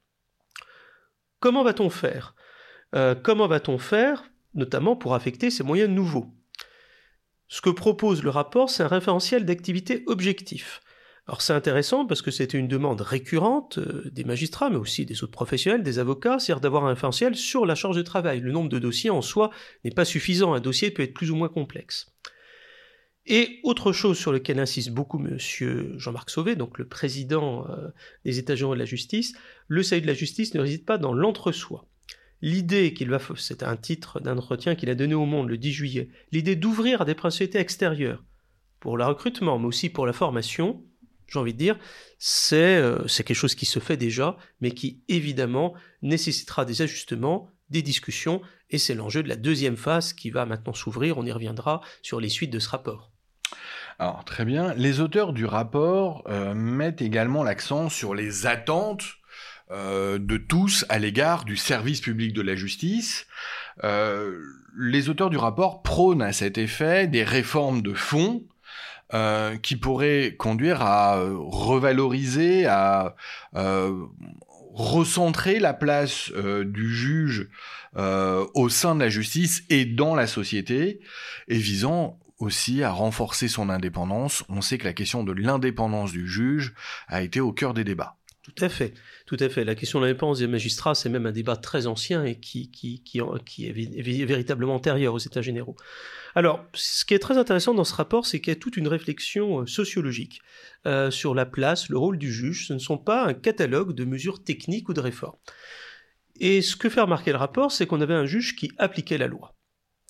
Comment 1.39 1.63
va-t-on 1.63 1.89
faire? 1.89 2.35
Euh, 2.95 3.15
Comment 3.15 3.47
va-t-on 3.47 3.77
faire, 3.77 4.29
notamment 4.53 4.97
pour 4.97 5.15
affecter 5.15 5.49
ces 5.49 5.63
moyens 5.63 5.89
nouveaux? 5.89 6.33
Ce 7.47 7.61
que 7.61 7.69
propose 7.69 8.23
le 8.23 8.29
rapport, 8.29 8.69
c'est 8.69 8.83
un 8.83 8.87
référentiel 8.87 9.45
d'activité 9.45 10.03
objectif. 10.07 10.81
Alors 11.27 11.41
c'est 11.41 11.53
intéressant 11.53 12.05
parce 12.05 12.22
que 12.22 12.29
c'était 12.29 12.58
une 12.58 12.67
demande 12.67 13.01
récurrente 13.01 13.79
euh, 13.79 14.10
des 14.12 14.24
magistrats, 14.24 14.70
mais 14.70 14.75
aussi 14.75 15.05
des 15.05 15.24
autres 15.24 15.32
professionnels, 15.32 15.82
des 15.82 15.98
avocats, 15.98 16.38
c'est-à-dire 16.38 16.62
d'avoir 16.62 16.86
un 16.86 16.89
référentiel 16.89 17.36
sur 17.36 17.65
la 17.65 17.74
charge 17.74 17.98
de 17.98 18.03
travail. 18.03 18.41
Le 18.41 18.51
nombre 18.51 18.70
de 18.70 18.77
dossiers 18.77 19.10
en 19.10 19.24
soi 19.24 19.50
n'est 19.84 19.91
pas 19.91 20.05
suffisant, 20.05 20.53
un 20.53 20.60
dossier 20.60 20.91
peut 20.91 21.01
être 21.01 21.15
plus 21.15 21.32
ou 21.32 21.36
moins 21.36 21.50
complexe. 21.50 22.15
Et 23.27 23.60
autre 23.63 23.91
chose 23.91 24.20
sur 24.20 24.32
laquelle 24.32 24.60
insiste 24.60 24.91
beaucoup 24.91 25.20
M. 25.20 25.39
Jean-Marc 25.98 26.29
Sauvé, 26.29 26.55
donc 26.55 26.77
le 26.77 26.88
président 26.88 27.67
euh, 27.70 27.88
des 28.24 28.38
États 28.38 28.55
généraux 28.55 28.75
de 28.75 28.79
la 28.79 28.86
justice, 28.86 29.34
le 29.67 29.82
salut 29.82 30.03
de 30.03 30.08
la 30.08 30.13
justice 30.13 30.53
ne 30.53 30.60
réside 30.60 30.86
pas 30.86 31.00
dans 31.00 31.13
l'entre-soi. 31.13 31.88
L'idée 32.41 32.94
qu'il 32.94 33.10
va, 33.10 33.20
c'est 33.36 33.63
un 33.63 33.77
titre 33.77 34.20
d'un 34.20 34.38
entretien 34.38 34.75
qu'il 34.75 34.91
a 34.91 34.96
donné 34.96 35.15
au 35.15 35.25
Monde 35.25 35.50
le 35.50 35.58
10 35.58 35.72
juillet, 35.72 36.10
l'idée 36.32 36.55
d'ouvrir 36.55 37.01
à 37.01 37.05
des 37.05 37.15
principautés 37.15 37.58
extérieures 37.58 38.24
pour 38.79 38.98
le 38.98 39.05
recrutement, 39.05 39.58
mais 39.58 39.65
aussi 39.65 39.89
pour 39.89 40.05
la 40.05 40.13
formation, 40.13 40.84
j'ai 41.27 41.39
envie 41.39 41.53
de 41.53 41.58
dire, 41.58 41.77
euh, 42.53 43.08
c'est 43.08 43.24
quelque 43.24 43.36
chose 43.36 43.55
qui 43.55 43.65
se 43.65 43.79
fait 43.79 43.98
déjà, 43.98 44.38
mais 44.62 44.72
qui 44.72 45.01
évidemment 45.08 45.74
nécessitera 46.01 46.65
des 46.65 46.82
ajustements, 46.82 47.50
des 47.70 47.82
discussions, 47.82 48.41
et 48.70 48.77
c'est 48.77 48.94
l'enjeu 48.94 49.24
de 49.24 49.29
la 49.29 49.36
deuxième 49.36 49.77
phase 49.77 50.13
qui 50.13 50.29
va 50.29 50.46
maintenant 50.46 50.74
s'ouvrir. 50.74 51.17
On 51.17 51.25
y 51.25 51.32
reviendra 51.32 51.82
sur 52.01 52.20
les 52.20 52.29
suites 52.29 52.51
de 52.51 52.60
ce 52.60 52.70
rapport. 52.70 53.12
Alors 53.98 54.25
très 54.25 54.46
bien, 54.46 54.74
les 54.74 55.00
auteurs 55.00 55.34
du 55.34 55.46
rapport 55.46 56.24
euh, 56.27 56.53
mettent 56.53 57.01
également 57.01 57.44
l'accent 57.44 57.89
sur 57.89 58.13
les 58.13 58.46
attentes 58.46 59.05
euh, 59.72 60.20
de 60.20 60.38
tous 60.38 60.86
à 60.89 61.00
l'égard 61.00 61.46
du 61.46 61.55
service 61.58 62.01
public 62.01 62.34
de 62.34 62.41
la 62.41 62.55
justice. 62.55 63.25
les 64.77 65.10
auteurs 65.10 65.29
du 65.29 65.38
rapport 65.38 65.82
prônent 65.82 66.22
à 66.22 66.34
cet 66.34 66.58
effet 66.58 67.08
des 67.08 67.24
réformes 67.24 67.82
de 67.82 67.94
fond 67.94 68.44
euh, 69.13 69.55
qui 69.57 69.75
pourrait 69.75 70.35
conduire 70.35 70.81
à 70.81 71.17
euh, 71.17 71.35
revaloriser, 71.38 72.65
à 72.65 73.15
euh, 73.55 74.03
recentrer 74.74 75.59
la 75.59 75.75
place 75.75 76.31
du 76.31 76.93
juge 76.93 77.47
au 77.95 78.67
sein 78.67 78.95
de 78.95 79.00
la 79.00 79.09
justice 79.09 79.63
et 79.69 79.85
dans 79.85 80.15
la 80.15 80.25
société, 80.27 81.00
et 81.47 81.57
visant 81.57 82.19
aussi 82.39 82.83
à 82.83 82.91
renforcer 82.91 83.47
son 83.47 83.69
indépendance. 83.69 84.43
On 84.50 84.62
sait 84.62 84.77
que 84.77 84.83
la 84.85 84.93
question 84.93 85.24
de 85.24 85.31
l'indépendance 85.31 86.12
du 86.12 86.27
juge 86.27 86.74
a 87.07 87.21
été 87.21 87.39
au 87.39 87.53
cœur 87.53 87.74
des 87.74 87.83
débats. 87.83 88.17
Tout 88.45 88.63
à 88.63 88.69
fait, 88.69 88.93
tout 89.25 89.37
à 89.39 89.49
fait. 89.49 89.63
La 89.63 89.73
question 89.73 89.99
de 89.99 90.05
l'indépendance 90.05 90.37
des 90.37 90.45
magistrats, 90.45 90.93
c'est 90.93 91.09
même 91.09 91.25
un 91.25 91.31
débat 91.31 91.55
très 91.55 91.87
ancien 91.87 92.23
et 92.23 92.39
qui, 92.39 92.69
est 93.09 94.23
véritablement 94.23 94.75
antérieur 94.75 95.15
aux 95.15 95.19
États 95.19 95.41
généraux. 95.41 95.75
Alors, 96.35 96.63
ce 96.75 97.05
qui 97.05 97.15
est 97.15 97.19
très 97.19 97.39
intéressant 97.39 97.73
dans 97.73 97.83
ce 97.83 97.95
rapport, 97.95 98.27
c'est 98.27 98.39
qu'il 98.39 98.53
y 98.53 98.55
a 98.55 98.59
toute 98.59 98.77
une 98.77 98.87
réflexion 98.87 99.61
euh, 99.61 99.65
sociologique 99.65 100.41
euh, 100.85 101.09
sur 101.09 101.33
la 101.33 101.47
place, 101.47 101.89
le 101.89 101.97
rôle 101.97 102.19
du 102.19 102.31
juge. 102.31 102.67
Ce 102.67 102.73
ne 102.73 102.77
sont 102.77 102.99
pas 102.99 103.25
un 103.25 103.33
catalogue 103.33 103.95
de 103.95 104.05
mesures 104.05 104.43
techniques 104.43 104.89
ou 104.89 104.93
de 104.93 105.01
réformes. 105.01 105.37
Et 106.39 106.61
ce 106.61 106.75
que 106.75 106.87
fait 106.87 107.01
remarquer 107.01 107.31
le 107.31 107.37
rapport, 107.37 107.71
c'est 107.71 107.87
qu'on 107.87 108.01
avait 108.01 108.13
un 108.13 108.27
juge 108.27 108.55
qui 108.55 108.71
appliquait 108.77 109.17
la 109.17 109.27
loi 109.27 109.55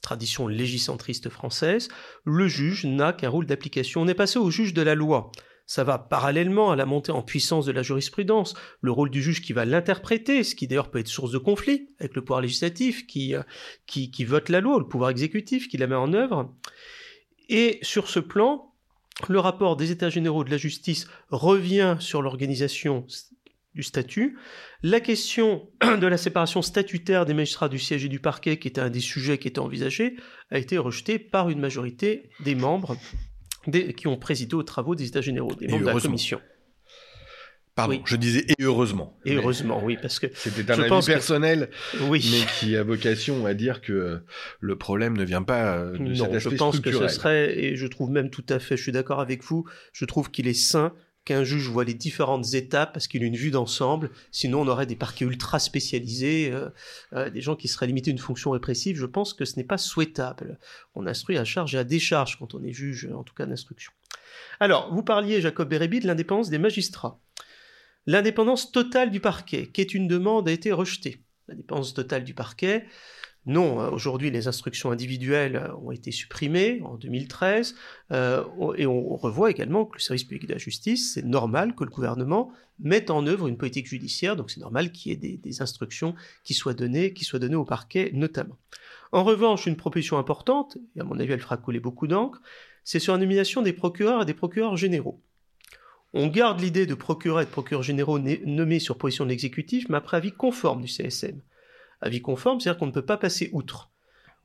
tradition 0.01 0.47
légicentriste 0.47 1.29
française, 1.29 1.87
le 2.25 2.47
juge 2.47 2.85
n'a 2.85 3.11
qu'un 3.11 3.29
rôle 3.29 3.47
d'application. 3.47 4.01
On 4.01 4.07
est 4.07 4.13
passé 4.13 4.37
au 4.37 4.51
juge 4.51 4.75
de 4.75 4.83
la 4.83 4.93
loi. 4.93 5.31
Ça 5.67 5.83
va 5.83 5.97
parallèlement 5.97 6.71
à 6.71 6.75
la 6.75 6.85
montée 6.85 7.11
en 7.11 7.23
puissance 7.23 7.65
de 7.65 7.71
la 7.71 7.81
jurisprudence, 7.81 8.53
le 8.81 8.91
rôle 8.91 9.09
du 9.09 9.23
juge 9.23 9.41
qui 9.41 9.51
va 9.51 9.65
l'interpréter, 9.65 10.43
ce 10.43 10.53
qui 10.53 10.67
d'ailleurs 10.67 10.91
peut 10.91 10.99
être 10.99 11.07
source 11.07 11.31
de 11.31 11.39
conflit 11.39 11.89
avec 11.99 12.15
le 12.15 12.23
pouvoir 12.23 12.41
législatif 12.41 13.07
qui, 13.07 13.35
euh, 13.35 13.41
qui, 13.87 14.25
vote 14.25 14.49
la 14.49 14.61
loi, 14.61 14.77
le 14.77 14.87
pouvoir 14.87 15.09
exécutif 15.09 15.67
qui 15.67 15.77
la 15.77 15.87
met 15.87 15.95
en 15.95 16.13
œuvre. 16.13 16.53
Et 17.49 17.79
sur 17.81 18.09
ce 18.09 18.19
plan, 18.19 18.73
le 19.27 19.39
rapport 19.39 19.75
des 19.75 19.91
États 19.91 20.09
généraux 20.09 20.43
de 20.43 20.51
la 20.51 20.57
justice 20.57 21.07
revient 21.29 21.97
sur 21.99 22.21
l'organisation 22.21 23.07
du 23.73 23.83
statut. 23.83 24.37
La 24.83 24.99
question 24.99 25.67
de 25.81 26.07
la 26.07 26.17
séparation 26.17 26.61
statutaire 26.61 27.25
des 27.25 27.33
magistrats 27.33 27.69
du 27.69 27.79
siège 27.79 28.05
et 28.05 28.09
du 28.09 28.19
parquet, 28.19 28.59
qui 28.59 28.67
était 28.67 28.81
un 28.81 28.89
des 28.89 28.99
sujets 28.99 29.37
qui 29.37 29.47
était 29.47 29.59
envisagé, 29.59 30.15
a 30.51 30.59
été 30.59 30.77
rejetée 30.77 31.17
par 31.17 31.49
une 31.49 31.59
majorité 31.59 32.29
des 32.41 32.55
membres 32.55 32.97
qui 33.71 34.07
ont 34.07 34.17
présidé 34.17 34.55
aux 34.55 34.63
travaux 34.63 34.95
des 34.95 35.07
États 35.07 35.21
généraux, 35.21 35.53
des 35.55 35.67
membres 35.67 35.85
de 35.85 35.91
la 35.91 35.99
commission. 35.99 36.39
Pardon, 37.75 38.01
je 38.05 38.15
disais 38.15 38.45
et 38.47 38.63
heureusement. 38.63 39.19
Et 39.25 39.35
heureusement, 39.35 39.83
oui, 39.83 39.97
parce 40.01 40.19
que 40.19 40.27
c'était 40.33 40.71
un 40.71 40.79
avis 40.79 41.05
personnel, 41.05 41.69
oui. 42.03 42.25
mais 42.31 42.47
qui 42.57 42.77
a 42.77 42.83
vocation 42.83 43.45
à 43.45 43.53
dire 43.53 43.81
que 43.81 44.21
le 44.61 44.77
problème 44.77 45.17
ne 45.17 45.25
vient 45.25 45.43
pas 45.43 45.83
de 45.83 45.97
non, 45.97 46.15
cet 46.15 46.35
aspect 46.35 46.51
je 46.51 46.55
pense 46.55 46.79
que 46.79 46.91
ce 46.93 47.07
serait, 47.09 47.59
et 47.59 47.75
je 47.75 47.85
trouve 47.87 48.11
même 48.11 48.29
tout 48.29 48.45
à 48.47 48.59
fait, 48.59 48.77
je 48.77 48.83
suis 48.83 48.93
d'accord 48.93 49.19
avec 49.19 49.43
vous, 49.43 49.65
je 49.91 50.05
trouve 50.05 50.31
qu'il 50.31 50.47
est 50.47 50.53
sain 50.53 50.93
qu'un 51.25 51.43
juge 51.43 51.67
voit 51.67 51.83
les 51.83 51.95
différentes 51.95 52.53
étapes 52.53 52.93
parce 52.93 53.07
qu'il 53.07 53.23
a 53.23 53.25
une 53.25 53.35
vue 53.35 53.51
d'ensemble. 53.51 54.11
Sinon, 54.31 54.61
on 54.61 54.67
aurait 54.67 54.85
des 54.85 54.95
parquets 54.95 55.25
ultra 55.25 55.59
spécialisés, 55.59 56.51
euh, 56.51 56.69
euh, 57.13 57.29
des 57.29 57.41
gens 57.41 57.55
qui 57.55 57.67
seraient 57.67 57.87
limités 57.87 58.11
à 58.11 58.13
une 58.13 58.19
fonction 58.19 58.51
répressive. 58.51 58.95
Je 58.95 59.05
pense 59.05 59.33
que 59.33 59.43
ce 59.43 59.57
n'est 59.57 59.65
pas 59.65 59.79
souhaitable. 59.79 60.59
On 60.93 61.07
instruit 61.07 61.37
à 61.37 61.43
charge 61.43 61.73
et 61.75 61.79
à 61.79 61.83
décharge 61.83 62.37
quand 62.37 62.53
on 62.53 62.63
est 62.63 62.71
juge, 62.71 63.09
en 63.13 63.23
tout 63.23 63.33
cas 63.33 63.47
d'instruction. 63.47 63.91
Alors, 64.59 64.93
vous 64.93 65.03
parliez, 65.03 65.41
Jacob 65.41 65.67
Bérébi, 65.67 65.99
de 65.99 66.07
l'indépendance 66.07 66.49
des 66.49 66.59
magistrats. 66.59 67.19
L'indépendance 68.05 68.71
totale 68.71 69.09
du 69.09 69.19
parquet, 69.19 69.67
qui 69.67 69.81
est 69.81 69.95
une 69.95 70.07
demande, 70.07 70.47
a 70.47 70.51
été 70.51 70.71
rejetée. 70.71 71.23
L'indépendance 71.47 71.93
totale 71.93 72.23
du 72.23 72.35
parquet, 72.35 72.85
non, 73.45 73.79
euh, 73.79 73.89
aujourd'hui 73.89 74.31
les 74.31 74.47
instructions 74.47 74.91
individuelles 74.91 75.55
euh, 75.55 75.75
ont 75.75 75.91
été 75.91 76.11
supprimées 76.11 76.81
en 76.83 76.95
2013 76.95 77.75
euh, 78.11 78.43
et 78.75 78.87
on 78.87 79.15
revoit 79.15 79.51
également 79.51 79.85
que 79.85 79.97
le 79.97 80.01
service 80.01 80.23
public 80.23 80.47
de 80.47 80.53
la 80.53 80.59
justice, 80.59 81.13
c'est 81.13 81.25
normal 81.25 81.75
que 81.75 81.83
le 81.83 81.91
gouvernement 81.91 82.51
mette 82.79 83.11
en 83.11 83.25
œuvre 83.27 83.47
une 83.47 83.57
politique 83.57 83.87
judiciaire, 83.87 84.35
donc 84.35 84.49
c'est 84.49 84.59
normal 84.59 84.91
qu'il 84.91 85.11
y 85.11 85.15
ait 85.15 85.37
des, 85.37 85.61
instructions 85.61 86.15
qui 86.43 86.53
soient 86.53 86.73
données, 86.73 87.13
qui 87.13 87.23
soient 87.23 87.39
données 87.39 87.55
au 87.55 87.65
parquet 87.65 88.11
notamment. 88.13 88.57
En 89.11 89.23
revanche, 89.23 89.65
une 89.67 89.77
proposition 89.77 90.17
importante, 90.17 90.77
et 90.95 90.99
à 90.99 91.03
mon 91.03 91.19
avis 91.19 91.31
elle 91.31 91.39
fera 91.39 91.55
couler 91.55 91.79
beaucoup 91.79 92.07
d'encre, 92.07 92.41
c'est 92.83 92.99
sur 92.99 93.13
la 93.13 93.19
nomination 93.19 93.61
des 93.61 93.73
procureurs 93.73 94.23
et 94.23 94.25
des 94.25 94.33
procureurs 94.33 94.75
généraux. 94.75 95.21
On 96.13 96.27
garde 96.27 96.59
l'idée 96.59 96.85
de 96.85 96.95
procureurs 96.95 97.41
et 97.41 97.45
de 97.45 97.49
procureurs 97.49 97.83
généraux 97.83 98.19
nommés 98.19 98.79
sur 98.79 98.97
position 98.97 99.23
de 99.23 99.29
l'exécutif, 99.29 99.87
mais 99.89 99.97
après 99.97 100.17
avis 100.17 100.31
conforme 100.31 100.81
du 100.81 100.87
CSM 100.87 101.39
avis 102.01 102.21
conforme, 102.21 102.59
c'est-à-dire 102.59 102.79
qu'on 102.79 102.87
ne 102.87 102.91
peut 102.91 103.05
pas 103.05 103.17
passer 103.17 103.49
outre. 103.53 103.91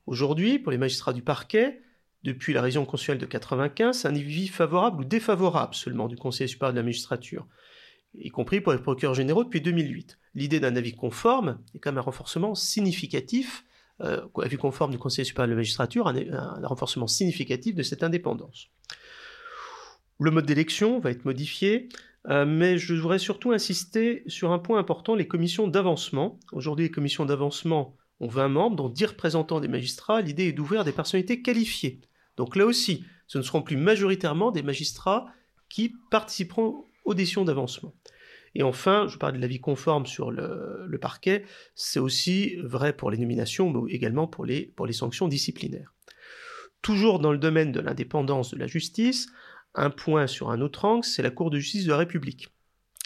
Aujourd'hui, 0.07 0.59
pour 0.59 0.71
les 0.71 0.77
magistrats 0.77 1.13
du 1.13 1.21
parquet, 1.21 1.81
depuis 2.23 2.53
la 2.53 2.61
région 2.61 2.85
consuelle 2.85 3.17
de 3.17 3.25
95, 3.25 3.99
c'est 3.99 4.07
un 4.07 4.15
avis 4.15 4.47
favorable 4.47 5.01
ou 5.01 5.03
défavorable 5.03 5.73
seulement 5.73 6.07
du 6.07 6.15
Conseil 6.15 6.47
supérieur 6.47 6.73
de 6.73 6.79
la 6.79 6.83
magistrature, 6.83 7.47
y 8.15 8.29
compris 8.29 8.61
pour 8.61 8.73
les 8.73 8.79
procureurs 8.79 9.15
généraux 9.15 9.43
depuis 9.43 9.61
2008. 9.61 10.19
L'idée 10.35 10.59
d'un 10.59 10.75
avis 10.75 10.93
conforme 10.93 11.59
est 11.73 11.79
quand 11.79 11.91
même 11.91 11.99
un 11.99 12.01
renforcement 12.01 12.55
significatif, 12.55 13.65
euh, 14.01 14.25
avis 14.41 14.57
conforme 14.57 14.91
du 14.91 14.97
Conseil 14.97 15.25
supérieur 15.25 15.47
de 15.47 15.53
la 15.53 15.57
magistrature, 15.57 16.07
un 16.07 16.67
renforcement 16.67 17.07
significatif 17.07 17.75
de 17.75 17.83
cette 17.83 18.03
indépendance. 18.03 18.69
Le 20.19 20.29
mode 20.29 20.45
d'élection 20.45 20.99
va 20.99 21.09
être 21.09 21.25
modifié. 21.25 21.89
Euh, 22.27 22.45
mais 22.45 22.77
je 22.77 22.93
voudrais 22.93 23.19
surtout 23.19 23.51
insister 23.51 24.23
sur 24.27 24.51
un 24.51 24.59
point 24.59 24.79
important, 24.79 25.15
les 25.15 25.27
commissions 25.27 25.67
d'avancement. 25.67 26.39
Aujourd'hui, 26.51 26.85
les 26.85 26.91
commissions 26.91 27.25
d'avancement 27.25 27.97
ont 28.19 28.27
20 28.27 28.47
membres, 28.49 28.75
dont 28.75 28.89
10 28.89 29.05
représentants 29.05 29.59
des 29.59 29.67
magistrats. 29.67 30.21
L'idée 30.21 30.47
est 30.47 30.53
d'ouvrir 30.53 30.83
des 30.83 30.91
personnalités 30.91 31.41
qualifiées. 31.41 32.01
Donc 32.37 32.55
là 32.55 32.65
aussi, 32.65 33.03
ce 33.27 33.37
ne 33.37 33.43
seront 33.43 33.63
plus 33.63 33.77
majoritairement 33.77 34.51
des 34.51 34.61
magistrats 34.61 35.25
qui 35.69 35.95
participeront 36.11 36.85
aux 37.05 37.13
décisions 37.13 37.45
d'avancement. 37.45 37.93
Et 38.53 38.63
enfin, 38.63 39.07
je 39.07 39.17
parle 39.17 39.33
de 39.33 39.39
l'avis 39.39 39.61
conforme 39.61 40.05
sur 40.05 40.29
le, 40.29 40.97
parquet, 40.99 41.45
c'est 41.73 41.99
aussi 41.99 42.57
vrai 42.57 42.93
pour 42.93 43.09
les 43.09 43.17
nominations, 43.17 43.71
mais 43.71 43.91
également 43.93 44.27
pour 44.27 44.45
les 44.45 44.73
sanctions 44.91 45.29
disciplinaires. 45.29 45.93
Toujours 46.81 47.19
dans 47.19 47.31
le 47.31 47.37
domaine 47.37 47.71
de 47.71 47.79
l'indépendance 47.79 48.51
de 48.51 48.57
la 48.57 48.67
justice, 48.67 49.27
Un 49.73 49.89
point 49.89 50.27
sur 50.27 50.51
un 50.51 50.61
autre 50.61 50.85
angle, 50.85 51.05
c'est 51.05 51.21
la 51.21 51.31
Cour 51.31 51.49
de 51.49 51.59
justice 51.59 51.85
de 51.85 51.91
la 51.91 51.97
République. 51.97 52.49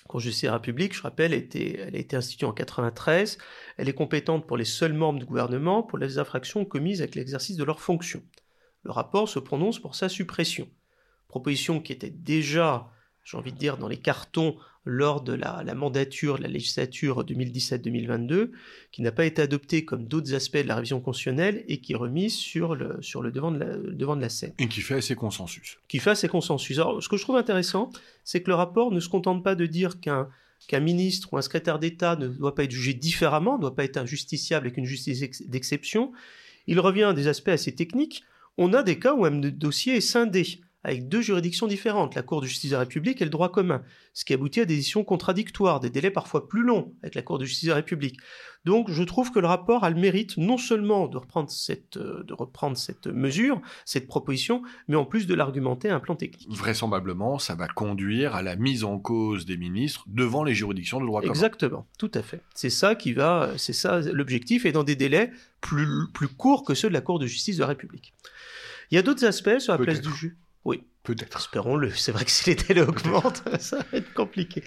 La 0.04 0.08
Cour 0.08 0.20
de 0.20 0.26
justice 0.26 0.44
de 0.44 0.48
la 0.48 0.54
République, 0.54 0.96
je 0.96 1.02
rappelle, 1.02 1.34
elle 1.34 1.96
a 1.96 1.98
été 1.98 2.16
instituée 2.16 2.46
en 2.46 2.54
93. 2.54 3.38
Elle 3.78 3.90
est 3.90 3.94
compétente 3.94 4.48
pour 4.48 4.58
les 4.58 4.66
seuls 4.66 4.94
membres 4.94 5.20
du 5.20 5.26
gouvernement 5.26 5.84
pour 5.84 5.98
les 5.98 6.18
infractions 6.18 6.66
commises 6.66 7.02
avec 7.02 7.16
l'exercice 7.16 7.58
de 7.58 7.64
leurs 7.64 7.82
fonctions. 7.82 8.24
Le 8.84 8.92
rapport 8.92 9.30
se 9.30 9.40
prononce 9.40 9.80
pour 9.80 9.96
sa 9.96 10.10
suppression. 10.10 10.68
Proposition 11.28 11.82
qui 11.82 11.92
était 11.92 12.10
déjà, 12.10 12.90
j'ai 13.26 13.38
envie 13.38 13.52
de 13.52 13.58
dire, 13.58 13.78
dans 13.78 13.88
les 13.88 13.98
cartons 13.98 14.56
lors 14.86 15.22
de 15.22 15.34
la, 15.34 15.64
mandature 15.74 16.38
de 16.38 16.44
la 16.44 16.48
législature 16.48 17.26
2017-2022, 17.26 18.52
qui 18.92 19.02
n'a 19.02 19.12
pas 19.12 19.26
été 19.26 19.42
adoptée 19.42 19.84
comme 19.84 20.06
d'autres 20.06 20.36
aspects 20.36 20.58
de 20.58 20.68
la 20.68 20.76
révision 20.76 21.02
constitutionnelle 21.02 21.66
et 21.68 21.82
qui 21.82 21.94
est 21.94 21.96
remise 21.96 22.36
sur 22.36 22.76
le, 22.76 23.02
sur 23.02 23.24
le, 23.24 23.32
devant, 23.32 23.52
de 23.52 23.58
la, 23.58 23.76
devant 23.76 24.16
de 24.16 24.22
la 24.22 24.30
scène. 24.30 24.54
Et 24.60 24.68
qui 24.68 24.82
fait 24.82 24.96
assez 24.96 25.16
consensus. 25.16 25.80
Qui 25.88 25.98
fait 25.98 26.12
assez 26.12 26.28
consensus. 26.28 26.78
Alors, 26.78 27.02
ce 27.02 27.10
que 27.10 27.18
je 27.18 27.24
trouve 27.24 27.36
intéressant, 27.36 27.90
c'est 28.24 28.44
que 28.44 28.50
le 28.50 28.56
rapport 28.56 28.92
ne 28.92 29.00
se 29.00 29.10
contente 29.10 29.44
pas 29.44 29.56
de 29.56 29.66
dire 29.66 30.00
qu'un 30.00 30.30
qu'un 30.68 30.80
ministre 30.80 31.32
ou 31.32 31.38
un 31.38 31.42
secrétaire 31.42 31.78
d'État 31.78 32.16
ne 32.16 32.28
doit 32.28 32.56
pas 32.56 32.64
être 32.64 32.72
jugé 32.72 32.94
différemment, 32.94 33.58
ne 33.58 33.62
doit 33.62 33.76
pas 33.76 33.84
être 33.84 33.98
injusticiable 33.98 34.66
avec 34.66 34.78
une 34.78 34.86
justice 34.86 35.20
d'exception. 35.48 36.12
Il 36.66 36.80
revient 36.80 37.04
à 37.04 37.14
des 37.14 37.28
aspects 37.28 37.50
assez 37.50 37.76
techniques. 37.76 38.24
On 38.58 38.74
a 38.74 38.82
des 38.82 38.98
cas 38.98 39.14
où 39.14 39.26
un 39.26 39.32
dossier 39.32 39.98
est 39.98 40.02
scindé 40.02 40.62
avec 40.86 41.10
deux 41.10 41.22
juridictions 41.22 41.66
différentes, 41.66 42.14
la 42.14 42.22
Cour 42.22 42.42
de 42.42 42.46
justice 42.46 42.70
de 42.70 42.76
la 42.76 42.82
République 42.82 43.20
et 43.20 43.26
le 43.26 43.32
droit 43.32 43.52
commun, 43.52 43.82
ce 44.14 44.24
qui 44.24 44.34
aboutit 44.34 44.62
à 44.62 44.66
des 44.66 44.76
décisions 44.76 45.04
contradictoires, 45.04 45.80
des 45.80 45.90
délais 45.90 46.12
parfois 46.12 46.48
plus 46.48 46.62
longs 46.62 46.94
avec 47.02 47.16
la 47.16 47.24
Cour 47.24 47.40
de 47.40 47.46
justice 47.46 47.66
de 47.66 47.70
la 47.70 47.78
République. 47.78 48.18
Donc 48.66 48.92
je 48.92 49.04
trouve 49.04 49.32
que 49.32 49.40
le 49.40 49.48
rapport 49.48 49.84
a 49.84 49.90
le 49.90 49.96
mérite 49.96 50.38
non 50.38 50.58
seulement 50.58 51.08
de 51.08 51.18
reprendre 51.18 51.50
cette, 51.50 51.98
euh, 51.98 52.24
de 52.24 52.34
reprendre 52.34 52.78
cette 52.78 53.08
mesure, 53.08 53.62
cette 53.84 54.08
proposition, 54.08 54.62
mais 54.88 54.96
en 54.96 55.06
plus 55.06 55.26
de 55.26 55.34
l'argumenter 55.34 55.90
à 55.90 55.96
un 55.96 56.00
plan 56.00 56.16
technique. 56.16 56.48
Vraisemblablement, 56.52 57.40
ça 57.40 57.56
va 57.56 57.68
conduire 57.68 58.36
à 58.36 58.44
la 58.44 58.56
mise 58.56 58.84
en 58.84 59.00
cause 59.00 59.46
des 59.46 59.58
ministres 59.58 60.06
devant 60.08 60.44
les 60.44 60.54
juridictions 60.54 61.02
de 61.02 61.06
droit 61.08 61.22
commun. 61.22 61.34
Exactement, 61.34 61.88
tout 61.98 62.12
à 62.14 62.22
fait. 62.22 62.42
C'est 62.54 62.70
ça 62.70 62.94
qui 62.94 63.14
va, 63.14 63.52
c'est 63.58 63.74
ça 63.74 64.02
l'objectif, 64.02 64.66
et 64.68 64.72
dans 64.72 64.84
des 64.84 64.96
délais 64.96 65.32
plus, 65.62 65.88
plus 66.14 66.28
courts 66.28 66.64
que 66.64 66.76
ceux 66.76 66.90
de 66.90 66.94
la 66.94 67.02
Cour 67.02 67.18
de 67.18 67.26
justice 67.26 67.58
de 67.58 67.62
la 67.62 67.68
République. 67.68 68.14
Il 68.92 68.96
y 68.96 68.98
a 69.00 69.02
d'autres 69.02 69.26
aspects 69.26 69.58
sur 69.58 69.74
la 69.74 69.80
place 69.80 70.02
du 70.02 70.14
juge. 70.14 70.36
Oui. 70.66 70.84
Peut-être. 71.06 71.38
Espérons-le. 71.38 71.92
C'est 71.92 72.12
vrai 72.12 72.26
que 72.26 72.32
si 72.32 72.50
les 72.50 72.56
télés 72.56 72.82
augmentent, 72.82 73.44
ça 73.60 73.78
va 73.78 73.98
être 73.98 74.12
compliqué. 74.14 74.64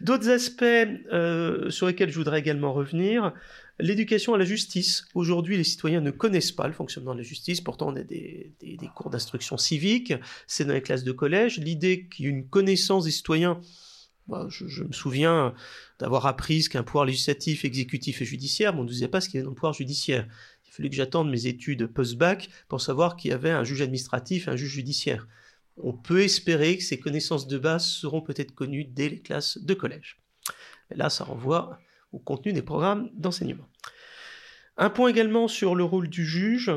D'autres 0.00 0.28
aspects 0.28 0.64
euh, 0.64 1.70
sur 1.70 1.86
lesquels 1.86 2.10
je 2.10 2.18
voudrais 2.18 2.40
également 2.40 2.72
revenir. 2.72 3.32
L'éducation 3.78 4.34
à 4.34 4.38
la 4.38 4.44
justice. 4.44 5.06
Aujourd'hui, 5.14 5.56
les 5.56 5.64
citoyens 5.64 6.00
ne 6.00 6.10
connaissent 6.10 6.50
pas 6.50 6.66
le 6.66 6.72
fonctionnement 6.72 7.12
de 7.12 7.18
la 7.18 7.24
justice. 7.24 7.60
Pourtant, 7.60 7.88
on 7.92 7.96
a 7.96 8.02
des, 8.02 8.52
des, 8.60 8.90
cours 8.96 9.10
d'instruction 9.10 9.56
civique. 9.58 10.12
C'est 10.48 10.64
dans 10.64 10.72
les 10.72 10.82
classes 10.82 11.04
de 11.04 11.12
collège. 11.12 11.58
L'idée 11.58 12.08
qu'il 12.08 12.24
y 12.24 12.28
ait 12.28 12.32
une 12.32 12.48
connaissance 12.48 13.04
des 13.04 13.12
citoyens 13.12 13.60
bah, 14.28 14.48
je, 14.50 14.82
me 14.82 14.92
souviens 14.92 15.54
d'avoir 16.00 16.26
appris 16.26 16.62
ce 16.62 16.70
qu'un 16.70 16.82
pouvoir 16.82 17.04
législatif, 17.04 17.64
exécutif 17.64 18.22
et 18.22 18.24
judiciaire, 18.24 18.72
mais 18.74 18.80
on 18.80 18.84
ne 18.84 18.88
disait 18.88 19.08
pas 19.08 19.20
ce 19.20 19.28
qu'il 19.28 19.36
y 19.36 19.38
avait 19.38 19.44
dans 19.44 19.50
le 19.50 19.54
pouvoir 19.54 19.72
judiciaire. 19.72 20.26
Il 20.76 20.82
fallait 20.82 20.90
que 20.90 20.96
j'attende 20.96 21.30
mes 21.30 21.46
études 21.46 21.86
post-bac 21.86 22.50
pour 22.68 22.82
savoir 22.82 23.16
qu'il 23.16 23.30
y 23.30 23.34
avait 23.34 23.50
un 23.50 23.64
juge 23.64 23.80
administratif 23.80 24.46
et 24.46 24.50
un 24.50 24.56
juge 24.56 24.72
judiciaire. 24.72 25.26
On 25.78 25.94
peut 25.94 26.20
espérer 26.20 26.76
que 26.76 26.82
ces 26.82 27.00
connaissances 27.00 27.46
de 27.46 27.56
base 27.56 27.86
seront 27.86 28.20
peut-être 28.20 28.54
connues 28.54 28.84
dès 28.84 29.08
les 29.08 29.20
classes 29.20 29.56
de 29.56 29.72
collège. 29.72 30.20
Mais 30.90 30.96
là, 30.96 31.08
ça 31.08 31.24
renvoie 31.24 31.78
au 32.12 32.18
contenu 32.18 32.52
des 32.52 32.60
programmes 32.60 33.10
d'enseignement. 33.14 33.66
Un 34.76 34.90
point 34.90 35.08
également 35.08 35.48
sur 35.48 35.74
le 35.74 35.84
rôle 35.84 36.08
du 36.08 36.26
juge. 36.26 36.70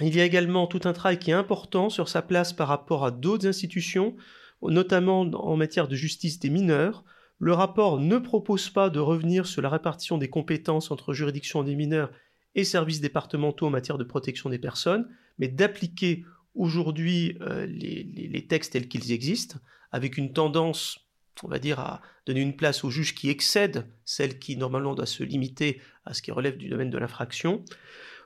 Il 0.00 0.14
y 0.14 0.20
a 0.20 0.24
également 0.24 0.68
tout 0.68 0.82
un 0.84 0.92
travail 0.92 1.18
qui 1.18 1.32
est 1.32 1.34
important 1.34 1.90
sur 1.90 2.08
sa 2.08 2.22
place 2.22 2.52
par 2.52 2.68
rapport 2.68 3.04
à 3.04 3.10
d'autres 3.10 3.48
institutions, 3.48 4.16
notamment 4.62 5.22
en 5.22 5.56
matière 5.56 5.88
de 5.88 5.96
justice 5.96 6.38
des 6.38 6.50
mineurs. 6.50 7.04
Le 7.38 7.52
rapport 7.52 7.98
ne 7.98 8.18
propose 8.18 8.70
pas 8.70 8.90
de 8.90 9.00
revenir 9.00 9.46
sur 9.46 9.62
la 9.62 9.68
répartition 9.68 10.16
des 10.16 10.30
compétences 10.30 10.92
entre 10.92 11.12
juridictions 11.12 11.64
des 11.64 11.74
mineurs 11.74 12.10
et 12.56 12.64
services 12.64 13.00
départementaux 13.00 13.66
en 13.66 13.70
matière 13.70 13.98
de 13.98 14.04
protection 14.04 14.50
des 14.50 14.58
personnes, 14.58 15.08
mais 15.38 15.46
d'appliquer 15.46 16.24
aujourd'hui 16.54 17.36
euh, 17.42 17.66
les, 17.66 18.46
textes 18.48 18.72
tels 18.72 18.88
qu'ils 18.88 19.12
existent, 19.12 19.58
avec 19.92 20.16
une 20.16 20.32
tendance, 20.32 21.06
on 21.44 21.48
va 21.48 21.58
dire, 21.58 21.78
à 21.78 22.00
donner 22.24 22.40
une 22.40 22.56
place 22.56 22.82
aux 22.82 22.90
juges 22.90 23.14
qui 23.14 23.28
excède 23.28 23.86
celle 24.04 24.38
qui 24.38 24.56
normalement 24.56 24.94
doit 24.94 25.06
se 25.06 25.22
limiter 25.22 25.80
à 26.06 26.14
ce 26.14 26.22
qui 26.22 26.32
relève 26.32 26.56
du 26.56 26.68
domaine 26.68 26.90
de 26.90 26.98
l'infraction. 26.98 27.62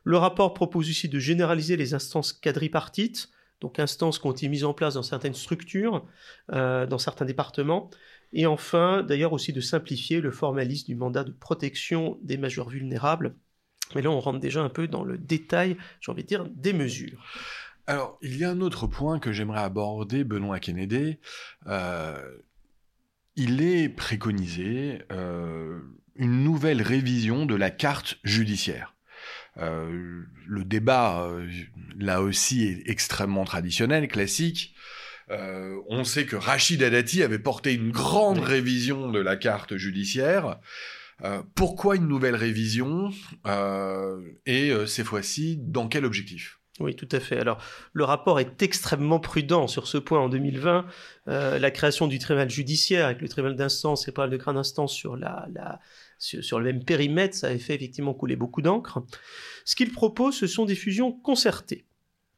Le 0.05 0.16
rapport 0.16 0.55
propose 0.55 0.88
aussi 0.88 1.09
de 1.09 1.19
généraliser 1.19 1.77
les 1.77 1.93
instances 1.93 2.33
quadripartites, 2.33 3.31
donc 3.61 3.81
instances 3.81 4.19
qui 4.19 4.27
ont 4.27 4.33
été 4.33 4.49
mises 4.49 4.64
en 4.64 4.73
place 4.73 4.95
dans 4.95 5.03
certaines 5.03 5.35
structures, 5.35 6.07
euh, 6.53 6.87
dans 6.87 6.99
certains 6.99 7.27
départements, 7.27 7.90
et 8.33 8.47
enfin 8.47 9.03
d'ailleurs 9.03 9.33
aussi 9.33 9.53
de 9.53 9.61
simplifier 9.61 10.21
le 10.21 10.31
formalisme 10.31 10.87
du 10.87 10.95
mandat 10.95 11.25
de 11.25 11.33
protection 11.33 12.16
des 12.23 12.38
majeurs 12.38 12.71
vulnérables. 12.71 13.35
Mais 13.94 14.03
là 14.03 14.11
on 14.11 14.20
rentre 14.20 14.40
déjà 14.40 14.62
un 14.62 14.68
peu 14.68 14.88
dans 14.88 15.05
le 15.05 15.18
détail, 15.18 15.76
j'ai 16.00 16.12
envie 16.12 16.22
de 16.22 16.29
dire, 16.29 16.44
des 16.48 16.72
mesures. 16.72 17.22
Alors, 17.90 18.18
il 18.22 18.37
y 18.37 18.44
a 18.44 18.50
un 18.50 18.61
autre 18.61 18.87
point 18.87 19.18
que 19.18 19.33
j'aimerais 19.33 19.62
aborder, 19.62 20.22
Benoît 20.22 20.61
Kennedy. 20.61 21.18
Euh, 21.66 22.16
il 23.35 23.62
est 23.62 23.88
préconisé 23.88 25.03
euh, 25.11 25.81
une 26.14 26.44
nouvelle 26.44 26.83
révision 26.83 27.46
de 27.46 27.57
la 27.57 27.70
carte 27.70 28.18
judiciaire. 28.22 28.94
Euh, 29.57 30.22
le 30.46 30.64
débat, 30.64 31.29
là 31.98 32.22
aussi, 32.22 32.64
est 32.64 32.88
extrêmement 32.88 33.44
traditionnel, 33.44 34.07
classique. 34.07 34.72
on 35.29 36.05
sait 36.05 36.26
que 36.26 36.37
Rachid 36.37 36.79
Dati 36.79 37.24
avait 37.24 37.40
porté 37.40 37.74
une 37.74 37.90
grande 37.90 38.38
révision 38.38 39.11
de 39.11 39.18
la 39.18 39.37
carte 39.37 39.76
judiciaire. 39.76 40.61
Pourquoi 41.54 41.96
une 41.96 42.09
nouvelle 42.09 42.37
révision 42.37 43.11
Et 44.46 44.72
ces 44.87 45.04
fois-ci, 45.04 45.59
dans 45.59 45.88
quel 45.88 46.04
objectif? 46.04 46.61
Oui, 46.80 46.96
tout 46.96 47.09
à 47.12 47.20
fait. 47.20 47.38
Alors, 47.38 47.62
le 47.92 48.04
rapport 48.04 48.40
est 48.40 48.62
extrêmement 48.62 49.20
prudent 49.20 49.68
sur 49.68 49.87
ce 49.87 49.98
point. 49.98 50.18
En 50.18 50.30
2020, 50.30 50.87
euh, 51.28 51.59
la 51.59 51.70
création 51.70 52.06
du 52.06 52.18
tribunal 52.18 52.48
judiciaire 52.48 53.04
avec 53.06 53.20
le 53.20 53.28
tribunal 53.28 53.54
d'instance 53.54 54.09
et 54.09 54.12
pas 54.12 54.28
de 54.28 54.37
grande 54.38 54.56
instance 54.56 54.94
sur, 54.94 55.16
la, 55.16 55.46
le 55.52 56.61
même 56.62 56.83
périmètre, 56.83 57.35
ça 57.35 57.48
avait 57.48 57.59
fait 57.59 57.74
effectivement 57.74 58.14
couler 58.14 58.35
beaucoup 58.35 58.62
d'encre. 58.62 59.04
Ce 59.66 59.76
qu'il 59.76 59.92
propose, 59.92 60.35
ce 60.37 60.46
sont 60.46 60.64
des 60.64 60.74
fusions 60.74 61.12
concertées. 61.12 61.85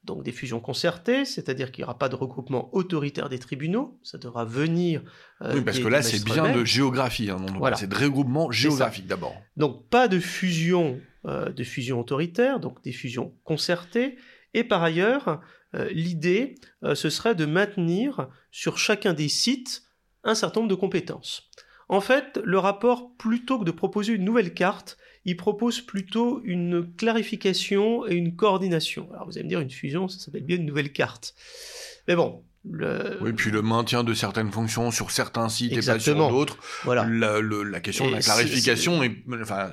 Donc 0.04 0.24
des 0.24 0.32
fusions 0.32 0.58
concertées, 0.58 1.24
c'est-à-dire 1.24 1.70
qu'il 1.70 1.82
n'y 1.82 1.84
aura 1.84 1.98
pas 1.98 2.08
de 2.08 2.16
regroupement 2.16 2.74
autoritaire 2.74 3.28
des 3.28 3.38
tribunaux, 3.38 3.98
ça 4.02 4.18
devra 4.18 4.44
venir. 4.44 5.02
Euh, 5.42 5.54
oui, 5.54 5.60
parce 5.60 5.78
que 5.78 5.86
là, 5.86 6.02
c'est 6.02 6.24
bien 6.24 6.52
de 6.52 6.64
géographie, 6.64 7.30
hein, 7.30 7.38
c'est 7.76 7.88
de 7.88 7.94
regroupement 7.94 8.50
géographique 8.50 9.06
d'abord. 9.06 9.34
Donc 9.56 9.88
pas 9.88 10.08
de 10.08 10.18
fusion, 10.18 11.00
euh, 11.26 11.50
de 11.50 11.62
fusion 11.62 12.00
autoritaire, 12.00 12.58
donc 12.58 12.82
des 12.82 12.90
fusions 12.90 13.32
concertées, 13.44 14.16
et 14.54 14.64
par 14.64 14.82
ailleurs, 14.82 15.40
euh, 15.74 15.88
l'idée, 15.92 16.56
ce 16.94 17.08
serait 17.08 17.36
de 17.36 17.46
maintenir 17.46 18.28
sur 18.50 18.78
chacun 18.78 19.14
des 19.14 19.28
sites 19.28 19.84
un 20.24 20.34
certain 20.34 20.60
nombre 20.60 20.70
de 20.70 20.74
compétences. 20.80 21.48
En 21.88 22.00
fait, 22.00 22.40
le 22.42 22.58
rapport, 22.58 23.14
plutôt 23.16 23.58
que 23.58 23.64
de 23.64 23.70
proposer 23.70 24.14
une 24.14 24.24
nouvelle 24.24 24.54
carte, 24.54 24.96
il 25.24 25.37
propose 25.37 25.80
plutôt 25.80 26.40
une 26.44 26.87
clarification 26.96 28.06
et 28.06 28.14
une 28.14 28.35
coordination. 28.35 29.08
Alors 29.12 29.26
vous 29.26 29.38
allez 29.38 29.44
me 29.44 29.48
dire, 29.48 29.61
une 29.61 29.70
fusion, 29.70 30.08
ça 30.08 30.18
s'appelle 30.18 30.44
bien 30.44 30.56
une 30.56 30.66
nouvelle 30.66 30.92
carte. 30.92 31.35
Mais 32.08 32.16
bon, 32.16 32.42
le... 32.68 33.18
Oui, 33.20 33.32
puis 33.32 33.50
le 33.50 33.61
maintien 33.61 34.04
de 34.04 34.14
certaines 34.14 34.50
fonctions 34.50 34.90
sur 34.90 35.11
certains 35.11 35.48
sites 35.48 35.72
et 35.72 35.82
pas 35.82 35.98
sur 35.98 36.16
d'autres. 36.16 36.56
Voilà. 36.85 37.06
La, 37.08 37.40
la 37.40 37.80
question 37.80 38.06
de 38.06 38.12
la 38.12 38.20
clarification, 38.20 39.02
est, 39.02 39.12
enfin. 39.40 39.72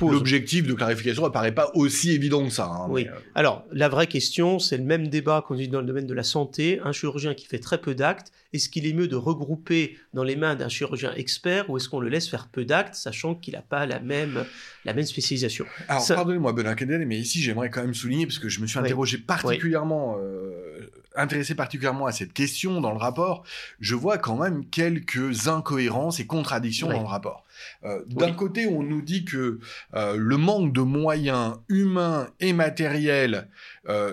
L'objectif 0.00 0.66
de 0.66 0.74
clarification 0.74 1.24
apparaît 1.24 1.54
pas 1.54 1.70
aussi 1.74 2.10
évident 2.10 2.44
que 2.44 2.50
ça. 2.52 2.66
Hein, 2.66 2.86
oui. 2.88 3.06
Euh, 3.08 3.16
Alors, 3.36 3.64
la 3.70 3.88
vraie 3.88 4.08
question, 4.08 4.58
c'est 4.58 4.78
le 4.78 4.84
même 4.84 5.08
débat 5.08 5.44
qu'on 5.46 5.54
dit 5.54 5.68
dans 5.68 5.80
le 5.80 5.86
domaine 5.86 6.06
de 6.06 6.14
la 6.14 6.24
santé. 6.24 6.80
Un 6.84 6.90
chirurgien 6.90 7.34
qui 7.34 7.46
fait 7.46 7.60
très 7.60 7.80
peu 7.80 7.94
d'actes, 7.94 8.32
est-ce 8.52 8.68
qu'il 8.68 8.86
est 8.86 8.92
mieux 8.92 9.08
de 9.08 9.16
regrouper 9.16 9.96
dans 10.12 10.24
les 10.24 10.36
mains 10.36 10.54
d'un 10.54 10.68
chirurgien 10.68 11.14
expert 11.14 11.70
ou 11.70 11.78
est-ce 11.78 11.88
qu'on 11.88 12.00
le 12.00 12.08
laisse 12.08 12.28
faire 12.28 12.48
peu 12.48 12.64
d'actes, 12.64 12.94
sachant 12.94 13.34
qu'il 13.34 13.54
n'a 13.54 13.62
pas 13.62 13.86
la 13.86 13.98
même, 13.98 14.44
la 14.84 14.92
même 14.92 15.06
spécialisation? 15.06 15.64
Alors, 15.88 16.06
pardonnez-moi, 16.06 16.52
Benoît 16.52 16.74
mais 17.06 17.18
ici, 17.18 17.40
j'aimerais 17.40 17.70
quand 17.70 17.80
même 17.80 17.94
souligner, 17.94 18.26
parce 18.26 18.38
que 18.38 18.48
je 18.48 18.60
me 18.60 18.66
suis 18.66 18.78
interrogé 18.78 19.18
particulièrement, 19.18 20.18
euh, 20.18 20.90
intéressé 21.16 21.54
particulièrement 21.54 22.06
à 22.06 22.12
cette 22.12 22.32
question 22.32 22.80
dans 22.80 22.90
le 22.90 22.98
rapport, 22.98 23.44
je 23.80 23.94
vois 23.94 24.18
quand 24.18 24.36
même 24.36 24.66
quelques 24.66 25.48
incohérences 25.48 26.20
et 26.20 26.26
contradictions 26.26 26.88
dans 26.88 27.00
le 27.00 27.06
rapport. 27.06 27.44
Euh, 27.84 28.02
d'un 28.06 28.32
côté, 28.32 28.66
on 28.66 28.82
nous 28.82 29.02
dit 29.02 29.24
que 29.24 29.60
euh, 29.94 30.16
le 30.16 30.36
manque 30.36 30.72
de 30.72 30.80
moyens 30.80 31.54
humains 31.68 32.28
et 32.40 32.52
matériels 32.52 33.48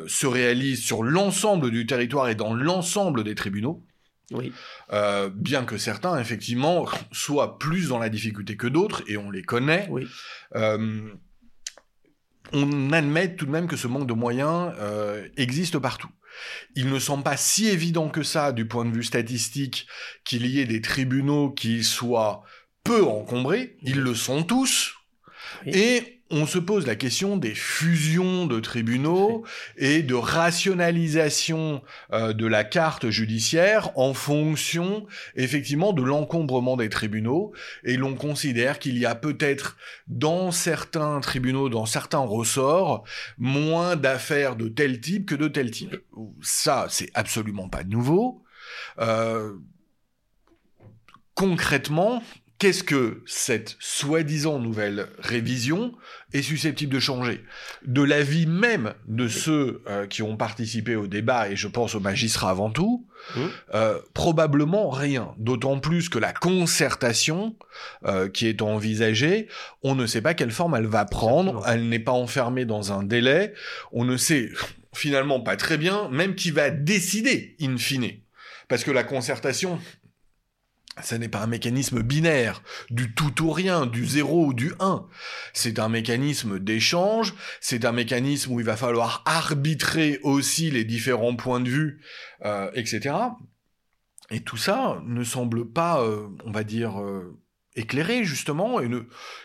se 0.07 0.25
réalise 0.25 0.81
sur 0.81 1.03
l'ensemble 1.03 1.71
du 1.71 1.85
territoire 1.85 2.29
et 2.29 2.35
dans 2.35 2.53
l'ensemble 2.53 3.23
des 3.23 3.35
tribunaux. 3.35 3.83
Oui. 4.31 4.53
Euh, 4.91 5.29
bien 5.33 5.65
que 5.65 5.77
certains, 5.77 6.19
effectivement, 6.19 6.87
soient 7.11 7.57
plus 7.57 7.89
dans 7.89 7.99
la 7.99 8.09
difficulté 8.09 8.57
que 8.57 8.67
d'autres, 8.67 9.03
et 9.07 9.17
on 9.17 9.31
les 9.31 9.43
connaît. 9.43 9.87
Oui. 9.89 10.07
Euh, 10.55 11.09
on 12.51 12.91
admet 12.91 13.35
tout 13.35 13.45
de 13.45 13.51
même 13.51 13.67
que 13.67 13.75
ce 13.75 13.87
manque 13.87 14.07
de 14.07 14.13
moyens 14.13 14.73
euh, 14.79 15.27
existe 15.37 15.77
partout. 15.77 16.09
il 16.75 16.89
ne 16.89 16.99
semble 16.99 17.23
pas 17.23 17.37
si 17.37 17.67
évident 17.67 18.09
que 18.09 18.23
ça 18.23 18.51
du 18.51 18.67
point 18.67 18.85
de 18.85 18.91
vue 18.91 19.03
statistique 19.03 19.87
qu'il 20.23 20.45
y 20.45 20.59
ait 20.59 20.65
des 20.65 20.81
tribunaux 20.81 21.51
qui 21.51 21.83
soient 21.83 22.43
peu 22.83 23.03
encombrés, 23.03 23.77
ils 23.81 23.99
le 23.99 24.15
sont 24.15 24.43
tous, 24.43 24.95
et 25.65 26.18
on 26.31 26.45
se 26.45 26.59
pose 26.59 26.85
la 26.85 26.95
question 26.95 27.37
des 27.37 27.55
fusions 27.55 28.45
de 28.45 28.59
tribunaux 28.59 29.43
et 29.77 30.03
de 30.03 30.13
rationalisation 30.13 31.81
euh, 32.13 32.33
de 32.33 32.45
la 32.45 32.63
carte 32.63 33.09
judiciaire 33.09 33.91
en 33.97 34.13
fonction 34.13 35.07
effectivement 35.35 35.91
de 35.91 36.03
l'encombrement 36.03 36.77
des 36.77 36.89
tribunaux 36.89 37.53
et 37.83 37.97
l'on 37.97 38.15
considère 38.15 38.79
qu'il 38.79 38.97
y 38.97 39.05
a 39.05 39.15
peut-être 39.15 39.77
dans 40.07 40.51
certains 40.51 41.19
tribunaux, 41.19 41.69
dans 41.69 41.85
certains 41.85 42.19
ressorts, 42.19 43.03
moins 43.37 43.95
d'affaires 43.95 44.55
de 44.55 44.67
tel 44.67 45.01
type 45.01 45.25
que 45.25 45.35
de 45.35 45.47
tel 45.47 45.71
type. 45.71 45.97
Ça, 46.41 46.87
c'est 46.89 47.09
absolument 47.15 47.69
pas 47.69 47.83
nouveau. 47.83 48.43
Euh, 48.99 49.53
concrètement, 51.33 52.21
qu'est-ce 52.59 52.83
que 52.83 53.23
cette 53.25 53.77
soi-disant 53.79 54.59
nouvelle 54.59 55.07
révision 55.17 55.95
est 56.33 56.41
susceptible 56.41 56.93
de 56.93 56.99
changer? 56.99 57.43
De 57.85 58.03
l'avis 58.03 58.45
même 58.45 58.93
de 59.07 59.27
ceux 59.29 59.81
euh, 59.87 60.05
qui 60.05 60.21
ont 60.21 60.35
participé 60.35 60.95
au 60.95 61.07
débat, 61.07 61.49
et 61.49 61.55
je 61.55 61.67
pense 61.67 61.95
aux 61.95 62.01
magistrats 62.01 62.51
avant 62.51 62.69
tout, 62.69 63.07
mmh. 63.35 63.41
euh, 63.73 63.99
probablement 64.13 64.89
rien. 64.89 65.33
D'autant 65.37 65.79
plus 65.79 66.09
que 66.09 66.19
la 66.19 66.33
concertation 66.33 67.55
euh, 68.05 68.29
qui 68.29 68.47
est 68.47 68.61
envisagée, 68.61 69.47
on 69.81 69.95
ne 69.95 70.05
sait 70.05 70.21
pas 70.21 70.33
quelle 70.33 70.51
forme 70.51 70.75
elle 70.75 70.87
va 70.87 71.05
prendre, 71.05 71.63
elle 71.67 71.87
n'est 71.87 71.99
pas 71.99 72.11
enfermée 72.11 72.65
dans 72.65 72.91
un 72.91 73.03
délai, 73.03 73.53
on 73.93 74.03
ne 74.03 74.17
sait 74.17 74.51
finalement 74.93 75.39
pas 75.39 75.55
très 75.55 75.77
bien, 75.77 76.09
même 76.09 76.35
qui 76.35 76.51
va 76.51 76.69
décider 76.69 77.55
in 77.61 77.77
fine. 77.77 78.11
Parce 78.67 78.83
que 78.83 78.91
la 78.91 79.03
concertation, 79.03 79.79
ce 81.03 81.15
n'est 81.15 81.29
pas 81.29 81.41
un 81.41 81.47
mécanisme 81.47 82.01
binaire, 82.01 82.61
du 82.89 83.13
tout 83.13 83.43
ou 83.43 83.51
rien, 83.51 83.85
du 83.85 84.05
zéro 84.05 84.47
ou 84.47 84.53
du 84.53 84.73
1. 84.79 85.05
C'est 85.53 85.79
un 85.79 85.89
mécanisme 85.89 86.59
d'échange, 86.59 87.33
c'est 87.61 87.85
un 87.85 87.91
mécanisme 87.91 88.51
où 88.51 88.59
il 88.59 88.65
va 88.65 88.75
falloir 88.75 89.23
arbitrer 89.25 90.19
aussi 90.23 90.71
les 90.71 90.83
différents 90.83 91.35
points 91.35 91.59
de 91.59 91.69
vue, 91.69 92.01
euh, 92.45 92.69
etc. 92.73 93.15
Et 94.31 94.41
tout 94.41 94.57
ça 94.57 95.01
ne 95.05 95.23
semble 95.23 95.71
pas, 95.71 96.01
euh, 96.01 96.27
on 96.45 96.51
va 96.51 96.63
dire, 96.63 97.01
euh, 97.01 97.37
éclairé 97.75 98.23
justement, 98.23 98.81
et 98.81 98.89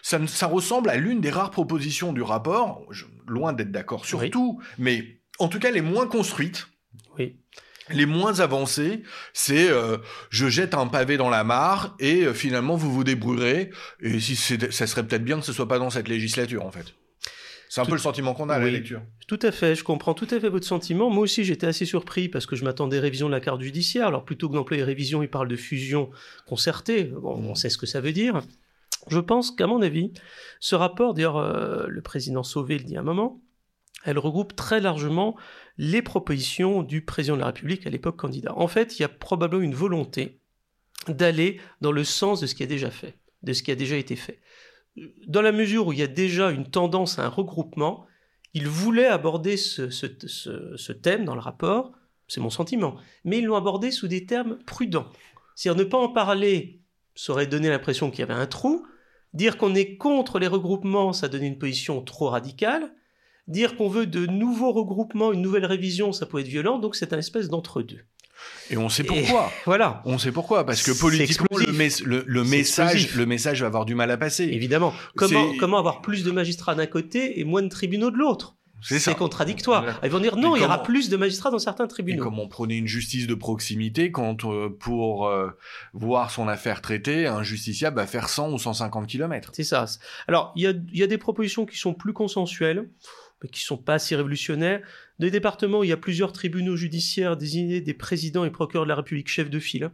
ça, 0.03 0.25
ça 0.27 0.47
ressemble 0.47 0.91
à 0.91 0.97
l'une 0.97 1.21
des 1.21 1.31
rares 1.31 1.51
propositions 1.51 2.13
du 2.13 2.23
rapport, 2.23 2.87
loin 3.27 3.53
d'être 3.53 3.71
d'accord 3.71 4.05
sur 4.07 4.29
tout, 4.31 4.61
mais 4.79 5.21
en 5.39 5.49
tout 5.49 5.59
cas 5.59 5.71
les 5.71 5.81
moins 5.81 6.07
construites. 6.07 6.67
Oui. 7.19 7.37
Les 7.91 8.07
moins 8.07 8.41
avancés, 8.41 9.03
c'est 9.33 9.69
euh, 9.71 9.99
je 10.31 10.49
jette 10.49 10.75
un 10.75 10.87
pavé 10.87 11.17
dans 11.17 11.29
la 11.29 11.45
mare 11.45 11.95
et 12.01 12.23
euh, 12.23 12.33
finalement 12.33 12.77
vous 12.77 12.91
vous 12.91 13.05
débrouillerez. 13.05 13.71
Et 14.01 14.21
si 14.21 14.37
ça 14.37 14.87
serait 14.87 15.07
peut-être 15.07 15.25
bien 15.25 15.39
que 15.39 15.45
ce 15.45 15.53
soit 15.53 15.69
pas 15.69 15.79
dans 15.79 15.91
cette 15.91 16.09
législature 16.09 16.65
en 16.65 16.71
fait. 16.71 16.95
C'est 17.69 17.81
un 17.81 17.87
peu 17.87 17.93
le 17.93 17.99
sentiment 17.99 18.35
qu'on 18.35 18.49
a 18.51 18.55
à 18.55 18.59
la 18.61 18.71
lecture. 18.71 19.03
Tout 19.27 19.39
à 19.43 19.51
fait, 19.51 19.75
je 19.75 19.83
comprends 19.83 20.15
tout 20.15 20.29
à 20.31 20.39
fait 20.39 20.49
votre 20.49 20.67
sentiment. 20.67 21.11
Moi 21.11 21.25
aussi, 21.25 21.45
j'étais 21.45 21.67
assez 21.67 21.85
surpris 21.85 22.29
parce 22.29 22.47
que 22.47 22.55
je 22.55 22.65
m'attendais 22.65 22.99
à 22.99 23.01
révision 23.01 23.27
de 23.27 23.33
la 23.33 23.41
carte 23.41 23.61
judiciaire. 23.61 24.07
Alors 24.07 24.25
plutôt 24.25 24.49
que 24.49 24.55
d'employer 24.55 24.85
révision, 24.85 25.25
il 25.25 25.29
parle 25.29 25.49
de 25.49 25.57
fusion 25.57 26.11
concertée. 26.47 27.05
Bon, 27.05 27.35
on 27.35 27.57
sait 27.57 27.71
ce 27.71 27.79
que 27.79 27.87
ça 27.87 28.01
veut 28.01 28.13
dire. 28.13 28.43
Je 29.09 29.19
pense 29.19 29.51
qu'à 29.51 29.67
mon 29.67 29.83
avis, 29.83 30.13
ce 30.61 30.77
rapport, 30.77 31.15
d'ailleurs, 31.15 31.37
euh, 31.37 31.87
le 31.89 32.01
président 32.01 32.45
Sauvé 32.45 32.79
le 32.79 32.85
dit 32.85 32.97
à 32.97 33.01
un 33.01 33.03
moment, 33.03 33.43
elle 34.05 34.19
regroupe 34.19 34.55
très 34.55 34.81
largement 34.81 35.37
les 35.77 36.03
propositions 36.03 36.83
du 36.83 37.03
président 37.03 37.35
de 37.35 37.41
la 37.41 37.47
République 37.47 37.87
à 37.87 37.91
l'époque 37.91 38.17
candidat. 38.17 38.57
En 38.57 38.69
fait, 38.69 38.99
il 38.99 39.03
y 39.03 39.05
a 39.05 39.09
probablement 39.09 39.63
une 39.63 39.75
volonté 39.75 40.41
d'aller 41.09 41.61
dans 41.81 41.93
le 41.93 42.05
sens 42.05 42.41
de 42.41 42.47
ce 42.47 42.55
qui 42.55 42.63
a 42.63 42.67
déjà 42.67 42.91
fait, 42.91 43.19
de 43.43 43.53
ce 43.53 43.63
qui 43.63 43.71
a 43.71 43.75
déjà 43.75 43.97
été 43.97 44.17
fait. 44.17 44.41
Dans 45.27 45.43
la 45.43 45.53
mesure 45.53 45.89
où 45.89 45.93
il 45.93 45.99
y 45.99 46.03
a 46.03 46.09
déjà 46.09 46.51
une 46.51 46.71
tendance 46.71 47.19
à 47.19 47.25
un 47.25 47.29
regroupement, 47.29 48.07
il 48.55 48.69
voulait 48.69 49.07
aborder 49.07 49.57
ce, 49.57 50.93
thème 50.93 51.25
dans 51.25 51.35
le 51.35 51.41
rapport, 51.41 51.93
c'est 52.29 52.41
mon 52.41 52.51
sentiment, 52.51 52.97
mais 53.25 53.39
ils 53.39 53.45
l'ont 53.45 53.57
abordé 53.57 53.91
sous 53.91 54.07
des 54.07 54.25
termes 54.25 54.59
prudents. 54.65 55.09
C'est-à-dire 55.57 55.85
ne 55.85 55.89
pas 55.89 55.99
en 55.99 56.09
parler, 56.09 56.81
ça 57.17 57.33
aurait 57.33 57.49
donné 57.49 57.69
l'impression 57.69 58.11
qu'il 58.11 58.21
y 58.21 58.23
avait 58.23 58.33
un 58.33 58.47
trou, 58.47 58.87
dire 59.35 59.59
qu'on 59.59 59.75
est 59.75 59.97
contre 59.97 60.39
les 60.39 60.47
regroupements, 60.47 61.13
ça 61.13 61.29
donnait 61.29 61.49
une 61.49 61.59
position 61.59 62.01
trop 62.01 62.29
radicale, 62.29 62.95
Dire 63.47 63.77
qu'on 63.77 63.89
veut 63.89 64.07
de 64.07 64.27
nouveaux 64.27 64.73
regroupements, 64.73 65.33
une 65.33 65.43
nouvelle 65.43 65.67
révision, 65.67 66.13
ça 66.13 66.27
peut 66.27 66.41
être 66.41 66.49
violent, 66.49 66.79
donc 66.79 66.97
c'est 66.97 67.13
un 67.13 67.19
espèce 67.19 67.49
d'entre-deux. 67.49 68.01
Et 68.71 68.77
on 68.77 68.89
sait 68.89 69.05
pourquoi. 69.05 69.51
voilà. 69.67 70.03
On 70.05 70.19
sait 70.19 70.33
pourquoi, 70.33 70.65
parce 70.65 70.83
que 70.83 70.99
politiquement, 70.99 71.47
le, 71.57 71.73
message, 72.45 73.15
le 73.15 73.27
message 73.27 73.61
va 73.61 73.67
avoir 73.67 73.85
du 73.85 73.95
mal 73.95 74.11
à 74.11 74.17
passer. 74.17 74.45
Évidemment. 74.45 74.93
Comment, 75.17 75.53
comment 75.59 75.79
avoir 75.79 76.01
plus 76.01 76.25
de 76.25 76.31
magistrats 76.31 76.75
d'un 76.75 76.87
côté 76.87 77.41
et 77.41 77.45
moins 77.45 77.63
de 77.63 77.69
tribunaux 77.69 78.11
de 78.11 78.17
l'autre? 78.17 78.57
C'est 78.85 79.15
contradictoire. 79.15 79.99
Ils 80.03 80.11
vont 80.11 80.21
dire 80.21 80.37
non, 80.37 80.57
il 80.57 80.63
y 80.63 80.65
aura 80.65 80.83
plus 80.83 81.09
de 81.09 81.17
magistrats 81.17 81.51
dans 81.51 81.59
certains 81.59 81.87
tribunaux. 81.87 82.23
Et 82.23 82.25
comment 82.25 82.49
prenait 82.49 82.77
une 82.77 82.87
justice 82.87 83.27
de 83.27 83.35
proximité 83.35 84.13
quand 84.13 84.45
euh, 84.45 84.69
pour 84.69 85.27
euh, 85.27 85.51
voir 85.95 86.31
son 86.31 86.49
affaire 86.49 86.83
traitée, 86.83 87.27
un 87.27 87.43
justiciable 87.43 87.97
va 87.97 88.07
faire 88.07 88.29
100 88.29 88.53
ou 88.53 88.59
150 88.59 89.07
km 89.07 89.51
C'est 89.55 89.65
ça. 89.65 89.87
Alors, 90.29 90.53
il 90.55 90.63
y 90.65 90.67
a, 90.67 90.75
y 90.93 91.03
a 91.03 91.07
des 91.07 91.19
propositions 91.19 91.65
qui 91.65 91.79
sont 91.79 91.95
plus 91.95 92.13
consensuelles 92.13 92.91
mais 93.43 93.49
qui 93.49 93.61
sont 93.61 93.77
pas 93.77 93.99
si 93.99 94.15
révolutionnaires. 94.15 94.83
Les 95.19 95.31
départements 95.31 95.81
où 95.81 95.85
il 95.85 95.91
y 95.91 95.93
a 95.93 95.97
plusieurs 95.97 96.33
tribunaux 96.33 96.77
judiciaires 96.77 97.37
désignés 97.37 97.81
des 97.81 97.95
présidents 97.95 98.45
et 98.45 98.51
procureurs 98.51 98.85
de 98.85 98.89
la 98.89 98.97
République 98.97 99.29
chefs 99.29 99.51
de 99.51 99.59
file. 99.59 99.91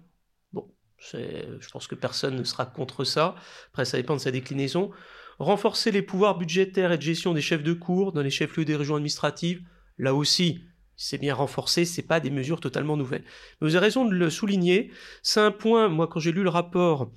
Bon, 0.52 0.70
je 0.98 1.68
pense 1.72 1.86
que 1.86 1.94
personne 1.94 2.36
ne 2.36 2.44
sera 2.44 2.66
contre 2.66 3.04
ça. 3.04 3.34
Après, 3.72 3.84
ça 3.84 3.96
dépend 3.96 4.14
de 4.14 4.20
sa 4.20 4.30
déclinaison. 4.30 4.90
Renforcer 5.38 5.90
les 5.90 6.02
pouvoirs 6.02 6.38
budgétaires 6.38 6.92
et 6.92 6.98
de 6.98 7.02
gestion 7.02 7.34
des 7.34 7.40
chefs 7.40 7.62
de 7.62 7.72
cour 7.72 8.12
dans 8.12 8.22
les 8.22 8.30
chefs-lieux 8.30 8.64
des 8.64 8.76
régions 8.76 8.96
administratives. 8.96 9.62
Là 9.98 10.14
aussi, 10.14 10.62
c'est 10.96 11.18
bien 11.18 11.34
renforcé, 11.34 11.86
c'est 11.86 12.02
pas 12.02 12.20
des 12.20 12.30
mesures 12.30 12.60
totalement 12.60 12.96
nouvelles. 12.96 13.24
Mais 13.60 13.68
vous 13.68 13.74
avez 13.74 13.86
raison 13.86 14.04
de 14.04 14.14
le 14.14 14.28
souligner. 14.28 14.92
C'est 15.22 15.40
un 15.40 15.50
point, 15.50 15.88
moi, 15.88 16.06
quand 16.06 16.20
j'ai 16.20 16.32
lu 16.32 16.42
le 16.42 16.50
rapport, 16.50 17.10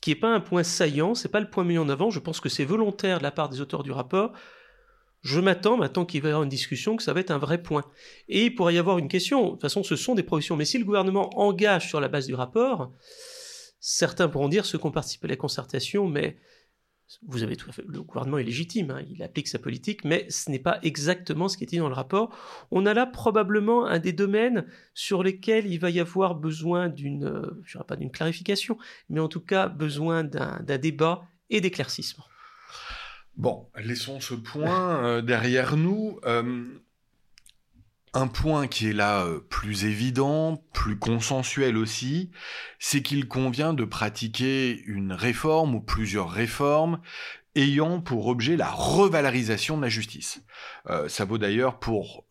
qui 0.00 0.10
n'est 0.10 0.16
pas 0.16 0.34
un 0.34 0.40
point 0.40 0.62
saillant, 0.62 1.14
c'est 1.14 1.28
pas 1.28 1.40
le 1.40 1.50
point 1.50 1.64
mis 1.64 1.78
en 1.78 1.88
avant. 1.88 2.10
Je 2.10 2.18
pense 2.18 2.40
que 2.40 2.48
c'est 2.48 2.64
volontaire 2.64 3.18
de 3.18 3.22
la 3.22 3.30
part 3.30 3.50
des 3.50 3.60
auteurs 3.60 3.82
du 3.82 3.92
rapport 3.92 4.32
je 5.26 5.40
m'attends 5.40 5.76
maintenant 5.76 6.04
qu'il 6.04 6.22
va 6.22 6.28
y 6.28 6.30
avoir 6.30 6.44
une 6.44 6.48
discussion, 6.48 6.96
que 6.96 7.02
ça 7.02 7.12
va 7.12 7.18
être 7.18 7.32
un 7.32 7.38
vrai 7.38 7.60
point. 7.60 7.84
Et 8.28 8.44
il 8.44 8.54
pourrait 8.54 8.74
y 8.74 8.78
avoir 8.78 8.98
une 8.98 9.08
question, 9.08 9.44
de 9.44 9.50
toute 9.50 9.60
façon 9.60 9.82
ce 9.82 9.96
sont 9.96 10.14
des 10.14 10.22
propositions, 10.22 10.56
mais 10.56 10.64
si 10.64 10.78
le 10.78 10.84
gouvernement 10.84 11.36
engage 11.36 11.88
sur 11.88 12.00
la 12.00 12.06
base 12.06 12.26
du 12.26 12.34
rapport, 12.34 12.92
certains 13.80 14.28
pourront 14.28 14.48
dire 14.48 14.64
ceux 14.64 14.78
qui 14.78 14.86
ont 14.86 14.92
participé 14.92 15.26
à 15.26 15.30
la 15.30 15.36
concertation, 15.36 16.06
mais 16.06 16.36
vous 17.26 17.42
avez 17.42 17.56
tout 17.56 17.68
à 17.68 17.72
fait, 17.72 17.82
le 17.88 18.02
gouvernement 18.02 18.38
est 18.38 18.44
légitime, 18.44 18.92
hein, 18.92 19.02
il 19.10 19.20
applique 19.20 19.48
sa 19.48 19.58
politique, 19.58 20.04
mais 20.04 20.26
ce 20.30 20.48
n'est 20.48 20.60
pas 20.60 20.78
exactement 20.82 21.48
ce 21.48 21.56
qui 21.56 21.64
est 21.64 21.68
dit 21.68 21.78
dans 21.78 21.88
le 21.88 21.94
rapport. 21.94 22.32
On 22.70 22.86
a 22.86 22.94
là 22.94 23.06
probablement 23.06 23.84
un 23.86 23.98
des 23.98 24.12
domaines 24.12 24.64
sur 24.94 25.24
lesquels 25.24 25.66
il 25.66 25.78
va 25.78 25.90
y 25.90 25.98
avoir 25.98 26.36
besoin 26.36 26.88
d'une, 26.88 27.42
je 27.64 27.72
dirais 27.72 27.84
pas 27.86 27.96
d'une 27.96 28.12
clarification, 28.12 28.78
mais 29.08 29.18
en 29.18 29.28
tout 29.28 29.40
cas 29.40 29.68
besoin 29.68 30.22
d'un 30.22 30.78
débat 30.78 31.24
et 31.50 31.60
d'éclaircissement. 31.60 32.24
Bon, 33.36 33.68
laissons 33.76 34.18
ce 34.20 34.34
point 34.34 35.04
euh, 35.04 35.22
derrière 35.22 35.76
nous. 35.76 36.18
Euh, 36.24 36.64
un 38.14 38.28
point 38.28 38.66
qui 38.66 38.88
est 38.88 38.94
là 38.94 39.26
euh, 39.26 39.40
plus 39.40 39.84
évident, 39.84 40.64
plus 40.72 40.98
consensuel 40.98 41.76
aussi, 41.76 42.30
c'est 42.78 43.02
qu'il 43.02 43.28
convient 43.28 43.74
de 43.74 43.84
pratiquer 43.84 44.82
une 44.86 45.12
réforme 45.12 45.74
ou 45.74 45.80
plusieurs 45.80 46.30
réformes 46.30 47.00
ayant 47.54 48.00
pour 48.00 48.26
objet 48.26 48.56
la 48.56 48.70
revalorisation 48.70 49.76
de 49.76 49.82
la 49.82 49.88
justice. 49.88 50.42
ça 51.08 51.24
vaut 51.24 51.38
d'ailleurs 51.38 51.78
pour 51.78 52.26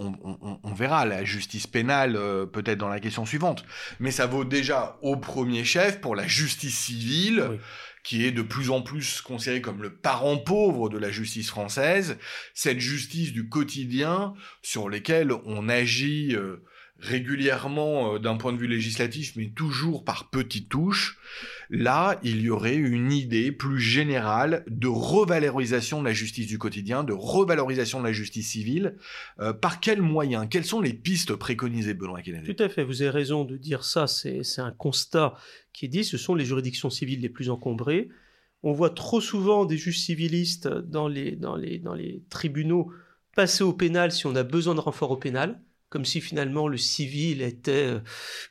on, 0.00 0.72
verra 0.74 1.04
la 1.04 1.22
justice 1.22 1.66
pénale 1.66 2.14
peut-être 2.50 2.78
dans 2.78 2.88
la 2.88 2.98
question 2.98 3.26
suivante, 3.26 3.66
mais 4.00 4.10
ça 4.10 4.26
vaut 4.26 4.46
déjà 4.46 4.96
au 5.02 5.18
premier 5.18 5.64
chef 5.64 6.00
pour 6.00 6.16
la 6.16 6.26
justice 6.26 6.78
civile, 6.78 7.58
qui 8.06 8.24
est 8.24 8.30
de 8.30 8.42
plus 8.42 8.70
en 8.70 8.82
plus 8.82 9.20
considéré 9.20 9.60
comme 9.60 9.82
le 9.82 9.92
parent 9.92 10.36
pauvre 10.36 10.88
de 10.88 10.96
la 10.96 11.10
justice 11.10 11.50
française, 11.50 12.18
cette 12.54 12.78
justice 12.78 13.32
du 13.32 13.48
quotidien 13.48 14.32
sur 14.62 14.88
lesquelles 14.88 15.32
on 15.44 15.68
agit 15.68 16.36
euh, 16.36 16.62
régulièrement 16.98 18.14
euh, 18.14 18.18
d'un 18.18 18.36
point 18.36 18.52
de 18.52 18.58
vue 18.58 18.66
législatif, 18.66 19.34
mais 19.36 19.50
toujours 19.50 20.04
par 20.04 20.30
petites 20.30 20.68
touches, 20.68 21.18
là, 21.70 22.18
il 22.22 22.40
y 22.40 22.50
aurait 22.50 22.76
une 22.76 23.12
idée 23.12 23.52
plus 23.52 23.80
générale 23.80 24.64
de 24.68 24.88
revalorisation 24.88 26.00
de 26.00 26.06
la 26.06 26.12
justice 26.12 26.46
du 26.46 26.58
quotidien, 26.58 27.04
de 27.04 27.12
revalorisation 27.12 28.00
de 28.00 28.04
la 28.04 28.12
justice 28.12 28.50
civile. 28.50 28.96
Euh, 29.40 29.52
par 29.52 29.80
quels 29.80 30.02
moyens? 30.02 30.46
Quelles 30.50 30.64
sont 30.64 30.80
les 30.80 30.94
pistes 30.94 31.34
préconisées, 31.34 31.94
Benoît 31.94 32.22
Kennedy? 32.22 32.54
Tout 32.54 32.62
à 32.62 32.68
fait, 32.68 32.84
vous 32.84 33.02
avez 33.02 33.10
raison 33.10 33.44
de 33.44 33.56
dire 33.56 33.84
ça, 33.84 34.06
c'est 34.06 34.42
un 34.58 34.72
constat 34.72 35.34
qui 35.72 35.86
est 35.86 35.88
dit, 35.88 36.04
ce 36.04 36.16
sont 36.16 36.34
les 36.34 36.44
juridictions 36.44 36.90
civiles 36.90 37.20
les 37.20 37.28
plus 37.28 37.50
encombrées. 37.50 38.08
On 38.62 38.72
voit 38.72 38.90
trop 38.90 39.20
souvent 39.20 39.66
des 39.66 39.76
juges 39.76 40.00
civilistes 40.00 40.66
dans 40.66 41.08
les, 41.08 41.36
dans 41.36 41.56
les, 41.56 41.78
dans 41.78 41.94
les 41.94 42.24
tribunaux 42.30 42.90
passer 43.34 43.62
au 43.62 43.74
pénal 43.74 44.10
si 44.10 44.26
on 44.26 44.34
a 44.34 44.42
besoin 44.42 44.74
de 44.74 44.80
renfort 44.80 45.10
au 45.10 45.16
pénal 45.16 45.60
comme 45.88 46.04
si 46.04 46.20
finalement 46.20 46.68
le 46.68 46.76
civil 46.76 47.42
était 47.42 47.86
euh, 47.86 48.00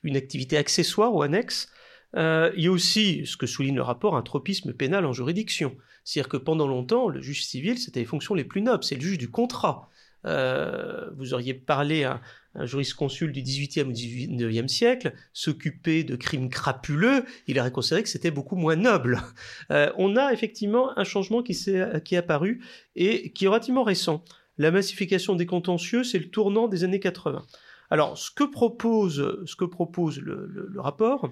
une 0.03 0.15
activité 0.15 0.57
accessoire 0.57 1.13
ou 1.13 1.21
annexe. 1.21 1.69
Euh, 2.15 2.51
il 2.55 2.63
y 2.63 2.67
a 2.67 2.71
aussi, 2.71 3.25
ce 3.25 3.35
que 3.35 3.45
souligne 3.45 3.75
le 3.75 3.81
rapport, 3.81 4.15
un 4.15 4.21
tropisme 4.21 4.73
pénal 4.73 5.05
en 5.05 5.13
juridiction. 5.13 5.75
C'est-à-dire 6.05 6.29
que 6.29 6.37
pendant 6.37 6.67
longtemps, 6.67 7.09
le 7.09 7.21
juge 7.21 7.45
civil, 7.45 7.77
c'était 7.77 7.99
les 7.99 8.05
fonctions 8.05 8.35
les 8.35 8.45
plus 8.45 8.61
nobles, 8.61 8.83
c'est 8.83 8.95
le 8.95 9.01
juge 9.01 9.17
du 9.17 9.29
contrat. 9.29 9.89
Euh, 10.25 11.09
vous 11.17 11.33
auriez 11.33 11.53
parlé 11.53 12.03
à 12.03 12.21
un 12.55 12.65
jurisconsulte 12.65 13.33
du 13.33 13.41
XVIIIe 13.41 13.83
ou 13.83 13.91
XIXe 13.91 14.71
siècle, 14.71 15.13
s'occuper 15.33 16.05
de 16.05 16.15
crimes 16.15 16.49
crapuleux, 16.49 17.25
il 17.47 17.59
aurait 17.59 17.71
considéré 17.71 18.01
que 18.01 18.09
c'était 18.09 18.31
beaucoup 18.31 18.55
moins 18.55 18.77
noble. 18.77 19.21
On 19.69 20.15
a 20.15 20.31
effectivement 20.31 20.97
un 20.97 21.03
changement 21.03 21.43
qui, 21.43 21.51
est, 21.51 22.03
qui 22.03 22.15
est 22.15 22.19
apparu 22.19 22.63
et 22.95 23.31
qui 23.33 23.45
est 23.45 23.47
relativement 23.49 23.83
récent. 23.83 24.23
La 24.57 24.71
massification 24.71 25.35
des 25.35 25.45
contentieux, 25.45 26.03
c'est 26.03 26.19
le 26.19 26.29
tournant 26.29 26.67
des 26.67 26.83
années 26.83 26.99
80. 26.99 27.45
Alors, 27.89 28.17
ce 28.17 28.31
que 28.31 28.43
propose, 28.43 29.19
le 29.19 30.79
rapport, 30.79 31.29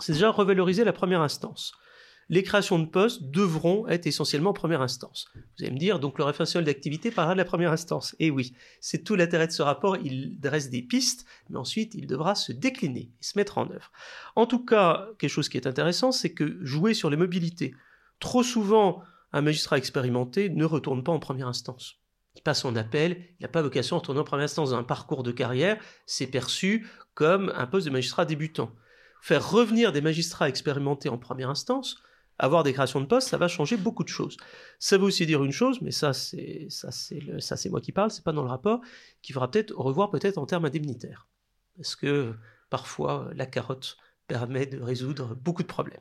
c'est 0.00 0.12
déjà 0.12 0.30
revaloriser 0.30 0.84
la 0.84 0.92
première 0.92 1.20
instance 1.20 1.72
les 2.28 2.42
créations 2.42 2.78
de 2.78 2.86
postes 2.86 3.22
devront 3.30 3.86
être 3.86 4.06
essentiellement 4.06 4.50
en 4.50 4.54
première 4.54 4.82
instance. 4.82 5.28
Vous 5.34 5.64
allez 5.64 5.72
me 5.72 5.78
dire, 5.78 6.00
donc 6.00 6.18
le 6.18 6.24
référentiel 6.24 6.64
d'activité 6.64 7.10
parlera 7.10 7.34
de 7.34 7.38
la 7.38 7.44
première 7.44 7.72
instance. 7.72 8.16
Eh 8.18 8.30
oui, 8.30 8.54
c'est 8.80 9.04
tout 9.04 9.14
l'intérêt 9.14 9.46
de 9.46 9.52
ce 9.52 9.62
rapport, 9.62 9.96
il 9.96 10.40
dresse 10.40 10.70
des 10.70 10.82
pistes, 10.82 11.24
mais 11.48 11.56
ensuite 11.56 11.94
il 11.94 12.06
devra 12.06 12.34
se 12.34 12.52
décliner 12.52 13.12
et 13.20 13.24
se 13.24 13.38
mettre 13.38 13.58
en 13.58 13.70
œuvre. 13.70 13.92
En 14.34 14.46
tout 14.46 14.64
cas, 14.64 15.08
quelque 15.18 15.30
chose 15.30 15.48
qui 15.48 15.56
est 15.56 15.66
intéressant, 15.66 16.10
c'est 16.10 16.32
que 16.32 16.58
jouer 16.64 16.94
sur 16.94 17.10
les 17.10 17.16
mobilités. 17.16 17.74
Trop 18.18 18.42
souvent, 18.42 19.02
un 19.32 19.42
magistrat 19.42 19.78
expérimenté 19.78 20.48
ne 20.48 20.64
retourne 20.64 21.04
pas 21.04 21.12
en 21.12 21.20
première 21.20 21.48
instance. 21.48 21.96
Il 22.36 22.42
passe 22.42 22.60
son 22.60 22.76
appel, 22.76 23.24
il 23.40 23.42
n'a 23.42 23.48
pas 23.48 23.62
vocation 23.62 23.96
à 23.96 23.98
retourner 23.98 24.20
en 24.20 24.24
première 24.24 24.44
instance 24.44 24.70
dans 24.70 24.76
un 24.76 24.84
parcours 24.84 25.22
de 25.22 25.32
carrière, 25.32 25.78
c'est 26.06 26.26
perçu 26.26 26.86
comme 27.14 27.52
un 27.56 27.66
poste 27.66 27.86
de 27.86 27.90
magistrat 27.90 28.24
débutant. 28.24 28.70
Faire 29.22 29.50
revenir 29.50 29.92
des 29.92 30.00
magistrats 30.02 30.48
expérimentés 30.48 31.08
en 31.08 31.18
première 31.18 31.50
instance, 31.50 31.96
avoir 32.38 32.62
des 32.62 32.72
créations 32.72 33.00
de 33.00 33.06
postes, 33.06 33.28
ça 33.28 33.38
va 33.38 33.48
changer 33.48 33.76
beaucoup 33.76 34.04
de 34.04 34.08
choses. 34.08 34.36
Ça 34.78 34.98
veut 34.98 35.04
aussi 35.04 35.26
dire 35.26 35.42
une 35.42 35.52
chose, 35.52 35.80
mais 35.80 35.90
ça 35.90 36.12
c'est 36.12 36.66
ça 36.68 36.90
c'est 36.92 37.40
ça 37.40 37.56
c'est 37.56 37.70
moi 37.70 37.80
qui 37.80 37.92
parle, 37.92 38.10
c'est 38.10 38.24
pas 38.24 38.32
dans 38.32 38.42
le 38.42 38.50
rapport, 38.50 38.80
qu'il 39.22 39.32
faudra 39.32 39.50
peut-être 39.50 39.74
revoir 39.74 40.10
peut-être 40.10 40.38
en 40.38 40.46
termes 40.46 40.66
indemnitaires, 40.66 41.26
parce 41.76 41.96
que 41.96 42.34
parfois 42.68 43.30
la 43.34 43.46
carotte 43.46 43.96
permet 44.26 44.66
de 44.66 44.80
résoudre 44.80 45.34
beaucoup 45.34 45.62
de 45.62 45.68
problèmes. 45.68 46.00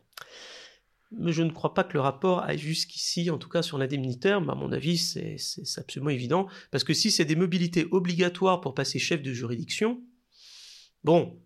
Mais 1.18 1.32
je 1.32 1.44
ne 1.44 1.50
crois 1.50 1.74
pas 1.74 1.84
que 1.84 1.94
le 1.94 2.02
rapport 2.02 2.44
aille 2.44 2.58
jusqu'ici, 2.58 3.30
en 3.30 3.38
tout 3.38 3.50
cas 3.50 3.62
sur 3.62 3.78
l'indemnitaire, 3.78 4.38
à 4.38 4.56
mon 4.56 4.72
avis 4.72 4.98
c'est 4.98 5.38
absolument 5.78 6.10
évident, 6.10 6.48
parce 6.72 6.84
que 6.84 6.94
si 6.94 7.12
c'est 7.12 7.26
des 7.26 7.36
mobilités 7.36 7.88
obligatoires 7.92 8.62
pour 8.62 8.74
passer 8.74 9.00
chef 9.00 9.22
de 9.22 9.32
juridiction, 9.32 10.02
bon, 11.04 11.40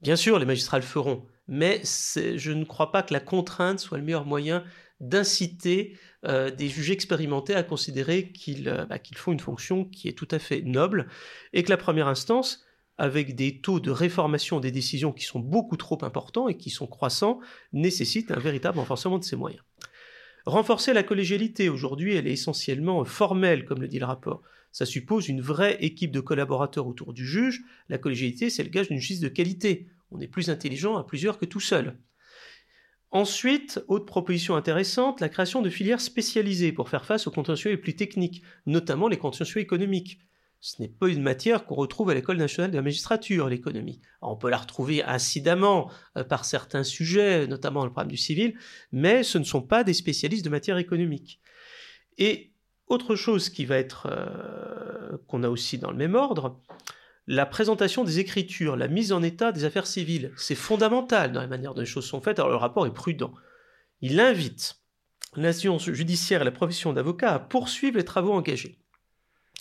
bien 0.00 0.16
sûr 0.16 0.38
les 0.38 0.46
magistrats 0.46 0.78
le 0.78 0.84
feront, 0.84 1.26
mais 1.48 1.82
je 1.84 2.52
ne 2.52 2.64
crois 2.64 2.92
pas 2.92 3.02
que 3.02 3.12
la 3.12 3.20
contrainte 3.20 3.80
soit 3.80 3.98
le 3.98 4.04
meilleur 4.04 4.24
moyen 4.24 4.64
d'inciter 5.00 5.96
euh, 6.26 6.50
des 6.50 6.68
juges 6.68 6.90
expérimentés 6.90 7.54
à 7.54 7.62
considérer 7.62 8.32
euh, 8.48 8.84
bah, 8.86 8.98
qu'ils 8.98 9.16
font 9.16 9.32
une 9.32 9.40
fonction 9.40 9.84
qui 9.84 10.08
est 10.08 10.12
tout 10.12 10.28
à 10.30 10.38
fait 10.38 10.62
noble 10.62 11.08
et 11.52 11.62
que 11.62 11.70
la 11.70 11.76
première 11.76 12.08
instance, 12.08 12.64
avec 12.98 13.36
des 13.36 13.60
taux 13.60 13.80
de 13.80 13.90
réformation 13.90 14.60
des 14.60 14.72
décisions 14.72 15.12
qui 15.12 15.24
sont 15.24 15.38
beaucoup 15.38 15.76
trop 15.76 15.98
importants 16.02 16.48
et 16.48 16.56
qui 16.56 16.68
sont 16.68 16.88
croissants, 16.88 17.38
nécessite 17.72 18.32
un 18.32 18.40
véritable 18.40 18.78
renforcement 18.78 19.18
de 19.18 19.24
ses 19.24 19.36
moyens. 19.36 19.62
Renforcer 20.44 20.92
la 20.92 21.02
collégialité, 21.02 21.68
aujourd'hui, 21.68 22.14
elle 22.14 22.26
est 22.26 22.32
essentiellement 22.32 23.04
formelle, 23.04 23.64
comme 23.64 23.80
le 23.80 23.88
dit 23.88 23.98
le 23.98 24.06
rapport. 24.06 24.42
Ça 24.72 24.84
suppose 24.84 25.28
une 25.28 25.40
vraie 25.40 25.76
équipe 25.80 26.10
de 26.10 26.20
collaborateurs 26.20 26.86
autour 26.86 27.12
du 27.12 27.26
juge. 27.26 27.62
La 27.88 27.98
collégialité, 27.98 28.50
c'est 28.50 28.64
le 28.64 28.70
gage 28.70 28.88
d'une 28.88 28.98
justice 28.98 29.20
de 29.20 29.28
qualité. 29.28 29.88
On 30.10 30.20
est 30.20 30.28
plus 30.28 30.50
intelligent 30.50 30.96
à 30.96 31.04
plusieurs 31.04 31.38
que 31.38 31.46
tout 31.46 31.60
seul. 31.60 31.98
Ensuite, 33.10 33.82
autre 33.88 34.04
proposition 34.04 34.56
intéressante, 34.56 35.20
la 35.20 35.30
création 35.30 35.62
de 35.62 35.70
filières 35.70 36.00
spécialisées 36.00 36.72
pour 36.72 36.90
faire 36.90 37.06
face 37.06 37.26
aux 37.26 37.30
contentieux 37.30 37.70
les 37.70 37.78
plus 37.78 37.96
techniques, 37.96 38.42
notamment 38.66 39.08
les 39.08 39.16
contentieux 39.16 39.60
économiques. 39.60 40.18
Ce 40.60 40.82
n'est 40.82 40.88
pas 40.88 41.08
une 41.08 41.22
matière 41.22 41.64
qu'on 41.64 41.76
retrouve 41.76 42.10
à 42.10 42.14
l'École 42.14 42.36
nationale 42.36 42.72
de 42.72 42.76
la 42.76 42.82
magistrature, 42.82 43.48
l'économie. 43.48 44.00
On 44.22 44.36
peut 44.36 44.50
la 44.50 44.56
retrouver 44.56 45.04
incidemment 45.04 45.90
euh, 46.16 46.24
par 46.24 46.44
certains 46.44 46.82
sujets, 46.82 47.46
notamment 47.46 47.84
le 47.84 47.92
problème 47.92 48.10
du 48.10 48.16
civil, 48.16 48.54
mais 48.90 49.22
ce 49.22 49.38
ne 49.38 49.44
sont 49.44 49.62
pas 49.62 49.84
des 49.84 49.94
spécialistes 49.94 50.44
de 50.44 50.50
matière 50.50 50.78
économique. 50.78 51.40
Et 52.18 52.52
autre 52.88 53.14
chose 53.14 53.50
qui 53.50 53.66
va 53.66 53.76
être 53.76 54.08
euh, 54.10 55.16
qu'on 55.28 55.44
a 55.44 55.48
aussi 55.48 55.78
dans 55.78 55.90
le 55.90 55.96
même 55.96 56.16
ordre, 56.16 56.60
la 57.28 57.46
présentation 57.46 58.04
des 58.04 58.18
écritures, 58.18 58.76
la 58.76 58.88
mise 58.88 59.12
en 59.12 59.22
état 59.22 59.52
des 59.52 59.64
affaires 59.64 59.86
civiles. 59.86 60.32
C'est 60.36 60.54
fondamental 60.54 61.30
dans 61.30 61.40
la 61.40 61.46
manière 61.46 61.74
dont 61.74 61.80
les 61.80 61.86
choses 61.86 62.06
sont 62.06 62.22
faites. 62.22 62.38
Alors 62.38 62.50
le 62.50 62.56
rapport 62.56 62.86
est 62.86 62.92
prudent. 62.92 63.32
Il 64.00 64.18
invite 64.18 64.80
l'institution 65.36 65.78
judiciaire 65.78 66.42
et 66.42 66.44
la 66.46 66.50
profession 66.50 66.92
d'avocat 66.92 67.34
à 67.34 67.38
poursuivre 67.38 67.98
les 67.98 68.04
travaux 68.04 68.32
engagés. 68.32 68.80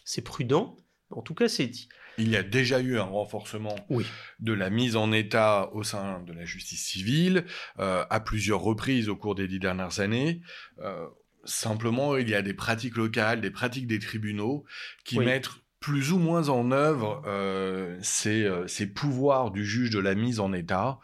C'est 0.05 0.21
prudent, 0.21 0.77
en 1.11 1.21
tout 1.21 1.33
cas 1.33 1.47
c'est 1.47 1.67
dit. 1.67 1.89
Il 2.17 2.29
y 2.29 2.35
a 2.35 2.43
déjà 2.43 2.79
eu 2.79 2.97
un 2.97 3.03
renforcement 3.03 3.75
de 4.39 4.53
la 4.53 4.69
mise 4.69 4.95
en 4.95 5.11
état 5.11 5.69
au 5.73 5.83
sein 5.83 6.21
de 6.21 6.33
la 6.33 6.45
justice 6.45 6.83
civile 6.83 7.45
euh, 7.79 8.05
à 8.09 8.19
plusieurs 8.19 8.61
reprises 8.61 9.07
au 9.07 9.15
cours 9.15 9.35
des 9.35 9.47
dix 9.47 9.59
dernières 9.59 9.99
années. 9.99 10.41
Euh, 10.79 11.05
simplement, 11.43 12.17
il 12.17 12.27
y 12.27 12.33
a 12.33 12.41
des 12.41 12.55
pratiques 12.55 12.97
locales, 12.97 13.39
des 13.39 13.51
pratiques 13.51 13.85
des 13.85 13.99
tribunaux 13.99 14.65
qui 15.05 15.19
mettent 15.19 15.49
plus 15.79 16.11
ou 16.11 16.17
moins 16.17 16.49
en 16.49 16.71
œuvre 16.71 17.21
euh, 17.27 17.97
ces, 18.01 18.87
pouvoirs 18.87 19.51
du 19.51 19.63
juge 19.63 19.91
de 19.91 19.99
la 19.99 20.15
mise 20.15 20.39
en 20.39 20.53
état. 20.53 20.99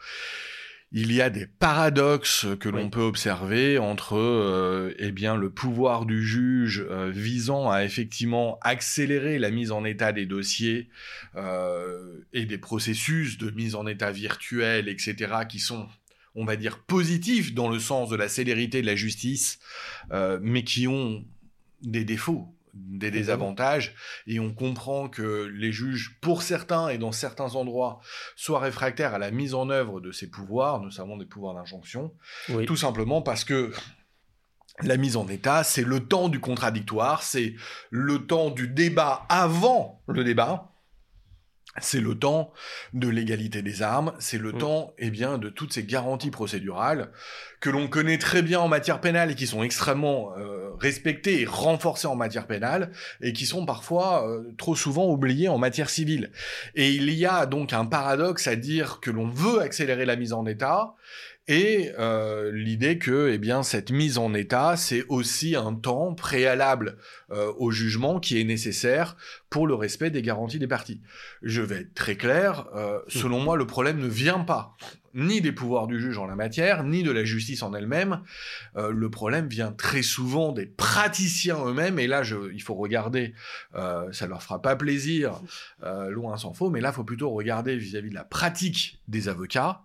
Il 0.95 1.11
y 1.11 1.21
a 1.21 1.31
des 1.31 1.47
paradoxes 1.47 2.45
que 2.59 2.69
l'on 2.69 2.91
peut 2.91 3.01
observer 3.01 3.79
entre 3.79 4.15
euh, 4.15 4.93
eh 4.99 5.11
bien 5.11 5.35
le 5.35 5.49
pouvoir 5.49 6.05
du 6.05 6.23
juge 6.23 6.85
visant 7.09 7.71
à 7.71 7.83
effectivement 7.83 8.59
accélérer 8.61 9.39
la 9.39 9.49
mise 9.49 9.71
en 9.71 9.85
état 9.85 10.11
des 10.11 10.27
dossiers 10.27 10.89
et 11.35 12.45
des 12.45 12.57
processus 12.59 13.39
de 13.39 13.49
mise 13.49 13.73
en 13.73 13.87
état 13.87 14.11
virtuelle, 14.11 14.87
etc., 14.87 15.33
qui 15.49 15.59
sont 15.59 15.87
on 16.35 16.45
va 16.45 16.55
dire 16.55 16.79
positifs 16.79 17.53
dans 17.53 17.69
le 17.69 17.79
sens 17.79 18.09
de 18.09 18.15
la 18.15 18.29
célérité 18.29 18.81
de 18.81 18.87
la 18.87 18.95
justice, 18.95 19.59
mais 20.41 20.63
qui 20.63 20.87
ont 20.87 21.25
des 21.81 22.05
défauts 22.05 22.52
des 22.73 23.11
désavantages 23.11 23.95
et 24.25 24.39
on 24.39 24.53
comprend 24.53 25.07
que 25.07 25.43
les 25.53 25.71
juges, 25.71 26.17
pour 26.21 26.41
certains 26.41 26.89
et 26.89 26.97
dans 26.97 27.11
certains 27.11 27.55
endroits, 27.55 27.99
soient 28.35 28.59
réfractaires 28.59 29.13
à 29.13 29.19
la 29.19 29.31
mise 29.31 29.53
en 29.53 29.69
œuvre 29.69 30.01
de 30.01 30.11
ces 30.11 30.29
pouvoirs, 30.29 30.79
notamment 30.81 31.17
des 31.17 31.25
pouvoirs 31.25 31.53
d'injonction, 31.53 32.13
tout 32.65 32.75
simplement 32.75 33.21
parce 33.21 33.43
que 33.43 33.71
la 34.81 34.97
mise 34.97 35.17
en 35.17 35.27
état, 35.27 35.63
c'est 35.63 35.83
le 35.83 35.99
temps 35.99 36.29
du 36.29 36.39
contradictoire, 36.39 37.21
c'est 37.21 37.55
le 37.91 38.25
temps 38.25 38.49
du 38.49 38.67
débat 38.67 39.25
avant 39.29 40.01
le 40.07 40.23
débat, 40.23 40.72
c'est 41.81 42.01
le 42.01 42.15
temps 42.15 42.53
de 42.93 43.07
l'égalité 43.07 43.61
des 43.61 43.81
armes, 43.81 44.13
c'est 44.19 44.37
le 44.37 44.53
mm. 44.53 44.57
temps, 44.57 44.93
eh 44.99 45.09
bien, 45.09 45.37
de 45.37 45.49
toutes 45.49 45.73
ces 45.73 45.83
garanties 45.83 46.31
procédurales 46.31 47.11
que 47.59 47.69
l'on 47.69 47.87
connaît 47.87 48.17
très 48.17 48.41
bien 48.41 48.59
en 48.59 48.67
matière 48.67 48.99
pénale 48.99 49.31
et 49.31 49.35
qui 49.35 49.47
sont 49.47 49.63
extrêmement 49.63 50.33
euh, 50.37 50.71
respectées 50.79 51.41
et 51.41 51.45
renforcées 51.45 52.07
en 52.07 52.15
matière 52.15 52.45
pénale 52.45 52.91
et 53.21 53.31
qui 53.33 53.45
sont 53.45 53.65
parfois 53.65 54.27
euh, 54.27 54.53
trop 54.57 54.75
souvent 54.75 55.09
oubliées 55.09 55.47
en 55.47 55.57
matière 55.57 55.89
civile. 55.89 56.31
Et 56.75 56.91
il 56.91 57.09
y 57.11 57.25
a 57.25 57.45
donc 57.45 57.73
un 57.73 57.85
paradoxe 57.85 58.47
à 58.47 58.55
dire 58.55 58.99
que 58.99 59.11
l'on 59.11 59.29
veut 59.29 59.61
accélérer 59.61 60.05
la 60.05 60.17
mise 60.17 60.33
en 60.33 60.45
état 60.45 60.95
et 61.47 61.91
euh, 61.99 62.51
l'idée 62.53 62.97
que 62.97 63.29
eh 63.29 63.37
bien 63.37 63.63
cette 63.63 63.91
mise 63.91 64.17
en 64.17 64.33
état 64.33 64.77
c'est 64.77 65.03
aussi 65.09 65.55
un 65.55 65.73
temps 65.73 66.13
préalable 66.13 66.97
euh, 67.31 67.51
au 67.57 67.71
jugement 67.71 68.19
qui 68.19 68.39
est 68.39 68.45
nécessaire 68.45 69.17
pour 69.49 69.67
le 69.67 69.75
respect 69.75 70.09
des 70.09 70.21
garanties 70.21 70.59
des 70.59 70.67
parties. 70.67 71.01
Je 71.41 71.61
vais 71.61 71.81
être 71.81 71.93
très 71.93 72.15
clair, 72.15 72.67
euh, 72.75 72.99
selon 73.07 73.41
moi 73.41 73.57
le 73.57 73.67
problème 73.67 73.99
ne 73.99 74.07
vient 74.07 74.39
pas 74.39 74.75
ni 75.15 75.41
des 75.41 75.51
pouvoirs 75.51 75.85
du 75.85 75.99
juge 75.99 76.17
en 76.17 76.25
la 76.25 76.35
matière, 76.35 76.83
ni 76.83 77.03
de 77.03 77.11
la 77.11 77.23
justice 77.23 77.61
en 77.61 77.75
elle-même. 77.75 78.21
le 78.75 79.09
problème 79.11 79.47
vient 79.47 79.71
très 79.71 80.01
souvent 80.01 80.51
des 80.51 80.65
praticiens 80.65 81.63
eux-mêmes, 81.67 81.99
et 81.99 82.07
là, 82.07 82.23
je, 82.23 82.51
il 82.51 82.63
faut 82.63 82.73
regarder, 82.73 83.35
euh, 83.75 84.11
ça 84.11 84.25
leur 84.25 84.41
fera 84.41 84.59
pas 84.59 84.75
plaisir, 84.75 85.39
loin 86.09 86.35
s'en 86.37 86.53
faut, 86.53 86.71
mais 86.71 86.81
là, 86.81 86.89
il 86.89 86.95
faut 86.95 87.03
plutôt 87.03 87.29
regarder 87.29 87.77
vis 87.77 87.95
à 87.95 88.01
-vis 88.01 88.09
de 88.09 88.15
la 88.15 88.23
pratique 88.23 89.01
des 89.07 89.29
avocats, 89.29 89.83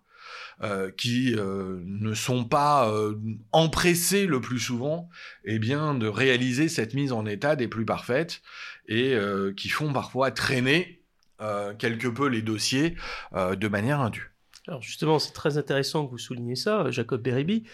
euh, 0.60 0.90
qui 0.90 1.36
euh, 1.36 1.80
ne 1.84 2.14
sont 2.14 2.44
pas 2.44 2.90
euh, 2.90 3.14
empressés 3.52 4.26
le 4.26 4.40
plus 4.40 4.58
souvent 4.58 5.08
eh 5.44 5.60
bien, 5.60 5.94
de 5.94 6.08
réaliser 6.08 6.68
cette 6.68 6.94
mise 6.94 7.12
en 7.12 7.26
état 7.26 7.54
des 7.54 7.68
plus 7.68 7.84
parfaites 7.84 8.42
et 8.88 9.16
qui 9.54 9.68
font 9.68 9.92
parfois 9.92 10.30
traîner 10.30 11.02
quelque 11.78 12.08
peu 12.08 12.26
les 12.26 12.40
dossiers 12.40 12.96
de 13.34 13.68
manière 13.68 14.00
indue. 14.00 14.32
Alors 14.66 14.80
justement, 14.80 15.18
c'est 15.18 15.34
très 15.34 15.58
intéressant 15.58 16.06
que 16.06 16.12
vous 16.12 16.18
souligniez 16.18 16.56
ça, 16.56 16.90
Jacob 16.90 17.20
Beribi, 17.20 17.64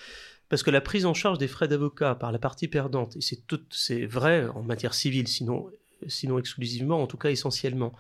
parce 0.48 0.64
que 0.64 0.72
la 0.72 0.80
prise 0.80 1.06
en 1.06 1.14
charge 1.14 1.38
des 1.38 1.46
frais 1.46 1.68
d'avocat 1.68 2.16
par 2.16 2.32
la 2.32 2.40
partie 2.40 2.66
perdante, 2.66 3.16
et 3.16 3.20
c'est 3.20 3.46
tout, 3.46 3.60
c'est 3.70 4.06
vrai 4.06 4.48
en 4.48 4.64
matière 4.64 4.92
civile, 4.92 5.28
sinon, 5.28 5.70
sinon 6.08 6.40
exclusivement, 6.40 7.00
en 7.00 7.06
tout 7.06 7.16
cas 7.16 7.30
essentiellement, 7.30 7.94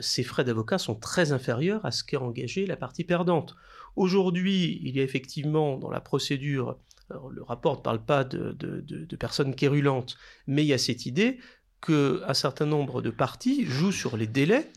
ces 0.00 0.24
frais 0.24 0.42
d'avocat 0.42 0.78
sont 0.78 0.94
très 0.94 1.32
inférieurs 1.32 1.84
à 1.84 1.90
ce 1.90 2.02
qu'est 2.02 2.16
engagé 2.16 2.64
la 2.64 2.76
partie 2.76 3.04
perdante. 3.04 3.56
Aujourd'hui, 3.96 4.78
il 4.82 4.94
y 4.94 5.00
a 5.00 5.02
effectivement 5.02 5.78
dans 5.78 5.90
la 5.90 6.00
procédure, 6.00 6.78
le 7.10 7.42
rapport 7.42 7.76
ne 7.76 7.82
parle 7.82 8.04
pas 8.04 8.24
de, 8.24 9.16
personnes 9.18 9.54
quérulantes, 9.54 10.16
mais 10.46 10.62
il 10.62 10.68
y 10.68 10.72
a 10.72 10.78
cette 10.78 11.06
idée 11.06 11.38
qu'un 11.80 12.34
certain 12.34 12.66
nombre 12.66 13.02
de 13.02 13.10
parties 13.10 13.64
jouent 13.64 13.92
sur 13.92 14.16
les 14.16 14.26
délais, 14.26 14.70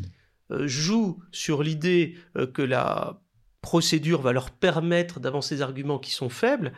euh, 0.52 0.68
jouent 0.68 1.22
sur 1.32 1.64
l'idée 1.64 2.18
euh, 2.36 2.46
que 2.46 2.62
la 2.62 3.22
procédure 3.62 4.22
va 4.22 4.32
leur 4.32 4.52
permettre 4.52 5.20
d'avancer 5.20 5.56
des 5.56 5.62
arguments 5.62 6.00
qui 6.00 6.12
sont 6.12 6.30
faibles, 6.30 6.74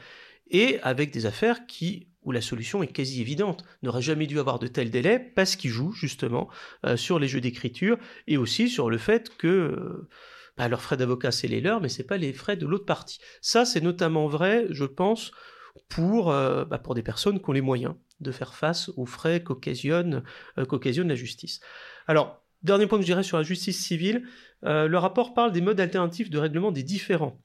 et 0.50 0.80
avec 0.82 1.12
des 1.12 1.26
affaires 1.26 1.66
qui 1.66 2.08
où 2.24 2.32
la 2.32 2.42
solution 2.42 2.84
est 2.84 2.88
quasi 2.88 3.22
évidente, 3.22 3.64
n'aurait 3.82 4.02
jamais 4.02 4.28
dû 4.28 4.40
avoir 4.40 4.60
de 4.60 4.68
tels 4.68 4.92
délais 4.92 5.20
parce 5.20 5.56
qu'ils 5.56 5.72
jouent 5.72 5.94
justement 5.94 6.50
euh, 6.86 6.96
sur 6.96 7.18
les 7.18 7.28
jeux 7.28 7.42
d'écriture 7.42 7.98
et 8.28 8.38
aussi 8.38 8.70
sur 8.70 8.90
le 8.90 9.00
fait 9.00 9.36
que 9.38 10.08
bah, 10.66 10.70
leurs 10.70 10.82
frais 10.82 10.98
d'avocat 10.98 11.32
c'est 11.32 11.48
les 11.48 11.62
leurs, 11.62 11.82
mais 11.82 11.90
c'est 11.90 12.04
pas 12.04 12.18
les 12.18 12.34
frais 12.34 12.58
de 12.58 12.66
l'autre 12.66 12.86
partie. 12.86 13.20
Ça 13.42 13.66
c'est 13.66 13.82
notamment 13.82 14.28
vrai, 14.28 14.68
je 14.70 14.86
pense, 14.86 15.32
pour, 15.90 16.28
bah, 16.28 16.80
pour 16.84 16.96
des 16.96 17.04
personnes 17.04 17.42
qui 17.42 17.50
ont 17.50 17.54
les 17.54 17.62
moyens 17.62 17.96
de 18.20 18.32
faire 18.32 18.54
face 18.54 18.90
aux 18.98 19.06
frais 19.06 19.44
qu'occasionne 19.44 20.24
la 20.56 21.16
justice. 21.16 21.62
Alors 22.08 22.42
Dernier 22.64 22.86
point 22.86 23.00
que 23.00 23.04
je 23.04 23.08
dirais 23.08 23.24
sur 23.24 23.38
la 23.38 23.44
justice 23.44 23.84
civile, 23.84 24.28
euh, 24.66 24.88
le 24.88 24.98
rapport 24.98 25.34
parle 25.34 25.52
des 25.52 25.62
modes 25.62 25.80
alternatifs 25.80 26.30
de 26.30 26.38
règlement 26.38 26.72
des 26.72 26.84
différends. 26.84 27.42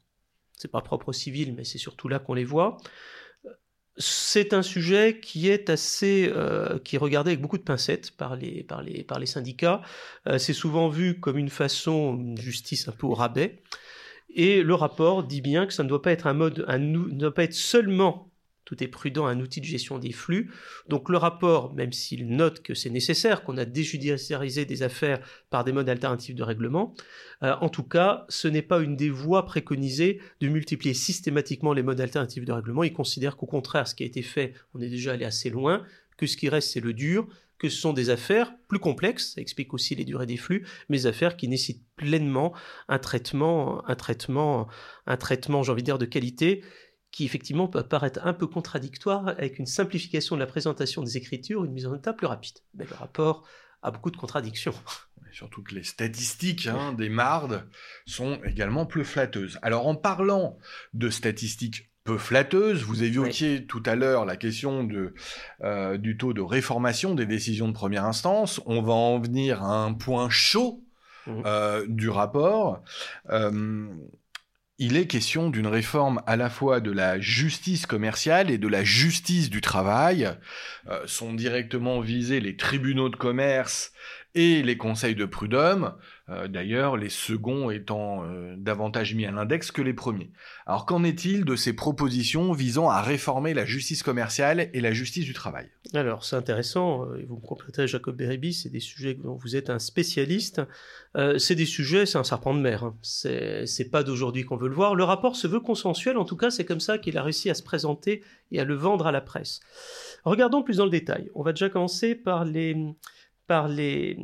C'est 0.53 0.71
pas 0.71 0.83
propre 0.83 1.09
au 1.09 1.13
civil, 1.13 1.55
mais 1.55 1.65
c'est 1.65 1.79
surtout 1.79 2.09
là 2.09 2.19
qu'on 2.19 2.35
les 2.35 2.45
voit. 2.45 2.77
C'est 3.99 4.53
un 4.53 4.63
sujet 4.63 5.21
qui 5.23 5.49
est 5.49 5.71
assez, 5.71 6.31
euh, 6.35 6.79
qui 6.79 6.99
regardé 6.99 7.31
avec 7.31 7.41
beaucoup 7.41 7.57
de 7.57 7.63
pincettes 7.63 8.11
par 8.11 8.37
les, 8.37 8.63
par 8.63 8.83
les, 8.83 9.05
par 9.05 9.19
les 9.19 9.27
syndicats. 9.27 9.81
Euh, 10.27 10.39
c'est 10.39 10.53
souvent 10.53 10.89
vu 10.89 11.19
comme 11.19 11.39
une 11.39 11.49
façon, 11.49 12.17
une 12.19 12.37
justice 12.39 12.89
un 12.89 12.93
peu 12.93 13.07
au 13.07 13.15
rabais. 13.15 13.63
Et 14.35 14.63
le 14.63 14.75
rapport 14.75 15.25
dit 15.25 15.41
bien 15.41 15.67
que 15.67 15.73
ça 15.73 15.83
ne 15.83 15.89
doit 15.89 16.03
pas 16.03 16.13
être 16.13 16.27
un 16.27 16.35
mode, 16.35 16.65
un, 16.69 16.79
ne 16.79 17.09
doit 17.09 17.33
pas 17.33 17.45
être 17.45 17.55
seulement 17.55 18.31
tout 18.67 18.83
est 18.83 18.89
prudent, 18.89 19.27
un 19.27 19.41
outil 19.41 19.61
de 19.63 19.65
gestion 19.65 19.99
des 19.99 20.13
flux. 20.13 20.53
Donc 20.89 21.09
le 21.09 21.17
rapport, 21.17 21.73
même 21.75 21.93
s'il 21.93 22.29
note 22.29 22.63
que 22.63 22.75
c'est 22.75 22.91
nécessaire, 22.91 23.45
qu'on 23.45 23.57
a 23.57 23.65
déjudiciarisé 23.65 24.67
des 24.67 24.83
affaires 24.83 25.21
par 25.49 25.65
des 25.65 25.73
modes 25.73 25.89
alternatifs 25.89 26.35
de 26.35 26.43
règlement, 26.43 26.93
euh, 27.43 27.55
en 27.61 27.71
tout 27.71 27.85
cas, 27.85 28.27
ce 28.29 28.49
n'est 28.49 28.63
pas 28.63 28.81
une 28.81 28.97
des 28.97 29.09
voies 29.09 29.47
préconisées 29.47 30.21
de 30.41 30.49
multiplier 30.49 30.95
systématiquement 30.95 31.73
les 31.73 31.83
modes 31.83 32.01
alternatifs 32.01 32.45
de 32.45 32.53
règlement. 32.53 32.83
Il 32.83 32.93
considère 32.93 33.37
qu'au 33.37 33.47
contraire, 33.47 33.89
ce 33.89 33.95
qui 33.95 34.03
a 34.03 34.07
été 34.07 34.23
fait, 34.23 34.53
on 34.75 34.81
est 34.83 34.89
déjà 34.89 35.13
allé 35.13 35.25
assez 35.25 35.49
loin, 35.49 35.85
que 36.17 36.27
ce 36.27 36.37
qui 36.37 36.49
reste, 36.49 36.73
c'est 36.73 36.81
le 36.81 36.93
dur, 36.93 37.29
que 37.59 37.69
ce 37.69 37.79
sont 37.79 37.93
des 37.93 38.11
affaires 38.11 38.53
plus 38.69 38.79
complexes, 38.79 39.35
ça 39.35 39.41
explique 39.41 39.73
aussi 39.73 39.95
les 39.95 40.05
durées 40.05 40.27
des 40.27 40.37
flux, 40.37 40.67
mais 40.89 41.07
affaires 41.07 41.37
qui 41.37 41.49
nécessitent 41.49 41.85
pleinement 41.97 42.53
un 42.89 42.99
traitement, 42.99 43.87
un 43.89 43.95
traitement, 43.95 44.67
un 45.07 45.17
traitement, 45.17 45.63
j'ai 45.63 45.73
envie 45.73 45.83
de 45.83 45.87
dire, 45.87 45.99
de 45.99 46.05
qualité 46.05 46.63
qui 47.17 47.25
effectivement 47.25 47.67
peut 47.67 47.83
paraître 47.83 48.21
un 48.25 48.35
peu 48.35 48.47
contradictoire 48.47 49.29
avec 49.29 49.59
une 49.59 49.65
simplification 49.65 50.37
de 50.37 50.41
la 50.41 50.47
présentation 50.47 51.03
des 51.03 51.17
écritures, 51.17 51.65
une 51.65 51.73
mise 51.73 51.87
en 51.87 51.95
état 51.95 52.13
plus 52.13 52.27
rapide. 52.27 52.59
Mais 52.75 52.85
le 52.85 52.95
rapport 52.95 53.49
a 53.81 53.91
beaucoup 53.91 54.11
de 54.11 54.19
contradictions. 54.19 54.75
Surtout 55.33 55.63
que 55.63 55.75
les 55.75 55.83
statistiques 55.83 56.67
hein, 56.67 56.93
des 56.93 57.09
mardes 57.09 57.67
sont 58.05 58.39
également 58.45 58.85
plus 58.85 59.03
flatteuses. 59.03 59.59
Alors 59.63 59.87
en 59.87 59.95
parlant 59.95 60.59
de 60.93 61.09
statistiques 61.09 61.91
peu 62.05 62.19
flatteuses, 62.19 62.83
vous 62.83 63.03
évoquiez 63.03 63.65
tout 63.65 63.83
à 63.87 63.95
l'heure 63.95 64.27
la 64.27 64.37
question 64.37 64.85
de, 64.85 65.15
euh, 65.63 65.97
du 65.97 66.19
taux 66.19 66.35
de 66.35 66.43
réformation 66.43 67.15
des 67.15 67.25
décisions 67.25 67.69
de 67.69 67.73
première 67.73 68.05
instance. 68.05 68.61
On 68.67 68.83
va 68.83 68.93
en 68.93 69.19
venir 69.21 69.63
à 69.63 69.85
un 69.85 69.95
point 69.95 70.29
chaud 70.29 70.85
mmh. 71.27 71.43
euh, 71.47 71.87
du 71.89 72.11
rapport. 72.11 72.83
Euh, 73.31 73.89
il 74.79 74.97
est 74.97 75.07
question 75.07 75.49
d'une 75.49 75.67
réforme 75.67 76.23
à 76.27 76.37
la 76.37 76.51
fois 76.51 76.81
de 76.81 76.91
la 76.91 77.19
justice 77.19 77.87
commerciale 77.87 78.51
et 78.51 78.59
de 78.59 78.69
la 78.69 78.85
justice 78.85 79.49
du 79.49 79.61
travail. 79.61 80.31
Euh, 80.89 81.03
sont 81.07 81.33
directement 81.33 82.01
visés 82.01 82.41
les 82.41 82.57
tribunaux 82.57 83.09
de 83.09 83.17
commerce 83.17 83.93
et 84.37 84.63
les 84.63 84.77
conseils 84.77 85.15
de 85.15 85.25
prud'homme, 85.25 85.95
euh, 86.29 86.47
d'ailleurs 86.47 86.99
les 86.99 87.09
seconds 87.09 87.71
étant 87.71 88.23
euh, 88.25 88.55
davantage 88.59 89.15
mis 89.15 89.25
à 89.25 89.31
l'index 89.31 89.73
que 89.73 89.81
les 89.81 89.95
premiers. 89.95 90.31
Alors 90.67 90.85
qu'en 90.85 91.05
est-il 91.05 91.47
de 91.47 91.57
ces 91.57 91.73
propositions 91.73 92.53
visant 92.53 92.91
à 92.91 93.01
réformer 93.01 93.55
la 93.55 93.65
justice 93.65 94.03
commerciale 94.03 94.69
et 94.75 94.81
la 94.83 94.93
justice 94.93 95.25
du 95.25 95.33
travail? 95.33 95.71
Alors 95.95 96.23
c'est 96.23 96.37
intéressant, 96.37 97.07
euh, 97.07 97.17
et 97.17 97.25
vous 97.25 97.37
me 97.37 97.47
compléterez 97.47 97.89
Jacob 97.89 98.15
Beribi, 98.15 98.53
c'est 98.53 98.69
des 98.69 98.81
sujets 98.81 99.15
dont 99.15 99.37
vous 99.37 99.57
êtes 99.57 99.71
un 99.71 99.79
spécialiste, 99.79 100.61
c'est 101.39 101.55
des 101.55 101.65
sujets, 101.65 102.05
c'est 102.05 102.19
un 102.19 102.25
serpent 102.25 102.53
de 102.53 102.61
mer, 102.61 102.85
hein. 102.85 102.95
c'est 103.01 103.91
pas 103.91 104.03
d'aujourd'hui 104.03 104.45
qu'on 104.45 104.59
veut 104.59 104.69
le 104.69 104.75
voir, 104.75 104.95
le 104.95 105.03
rapport 105.03 105.35
se 105.35 105.47
veut 105.47 105.61
consensuel, 105.61 106.19
en 106.19 106.27
tout 106.27 106.37
cas 106.37 106.51
c'est 106.51 106.67
comme 106.67 106.81
ça 106.81 106.99
qu'il 106.99 107.17
a 107.17 107.23
réussi 107.23 107.49
à 107.49 107.55
se 107.55 107.63
présenter 107.63 108.23
et 108.53 108.61
à 108.61 108.65
le 108.65 108.75
vendre 108.75 109.07
à 109.07 109.13
la 109.13 109.23
presse. 109.23 109.61
Regardons 110.25 110.63
plus 110.63 110.77
dans 110.77 110.85
le 110.85 110.91
détail, 110.91 111.31
on 111.35 111.43
va 111.43 111.55
déjà 111.55 111.71
commencer 111.71 112.15
par 112.15 112.45
les 112.45 112.77
par 113.47 113.69
les. 113.69 114.19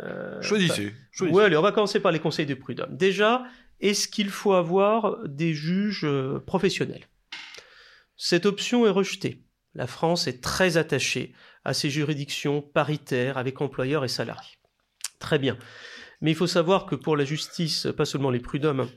Euh, 0.00 0.40
choisissez. 0.42 0.92
Oui, 1.20 1.42
allez, 1.42 1.56
on 1.56 1.62
va 1.62 1.72
commencer 1.72 2.00
par 2.00 2.12
les 2.12 2.20
conseils 2.20 2.46
de 2.46 2.54
prud'homme. 2.54 2.96
Déjà, 2.96 3.44
est-ce 3.80 4.08
qu'il 4.08 4.30
faut 4.30 4.52
avoir 4.52 5.26
des 5.26 5.54
juges 5.54 6.04
euh, 6.04 6.38
professionnels? 6.38 7.06
Cette 8.16 8.46
option 8.46 8.86
est 8.86 8.90
rejetée. 8.90 9.42
La 9.74 9.86
France 9.86 10.26
est 10.26 10.42
très 10.42 10.76
attachée 10.76 11.34
à 11.64 11.74
ces 11.74 11.90
juridictions 11.90 12.62
paritaires 12.62 13.36
avec 13.36 13.60
employeurs 13.60 14.04
et 14.04 14.08
salariés. 14.08 14.56
Très 15.18 15.38
bien. 15.38 15.58
Mais 16.20 16.30
il 16.30 16.34
faut 16.34 16.46
savoir 16.46 16.86
que 16.86 16.94
pour 16.94 17.16
la 17.16 17.24
justice, 17.24 17.88
pas 17.96 18.06
seulement 18.06 18.30
les 18.30 18.40
prud'hommes, 18.40 18.80
hein, 18.80 18.88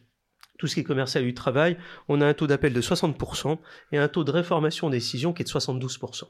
tout 0.57 0.67
ce 0.67 0.75
qui 0.75 0.81
est 0.81 0.85
commercial 0.85 1.23
du 1.23 1.33
travail, 1.33 1.77
on 2.07 2.21
a 2.21 2.27
un 2.27 2.33
taux 2.33 2.47
d'appel 2.47 2.73
de 2.73 2.81
60% 2.81 3.57
et 3.91 3.97
un 3.97 4.07
taux 4.07 4.23
de 4.23 4.31
réformation 4.31 4.89
des 4.89 4.97
décisions 4.97 5.33
qui 5.33 5.41
est 5.41 5.45
de 5.45 5.49
72%. 5.49 6.23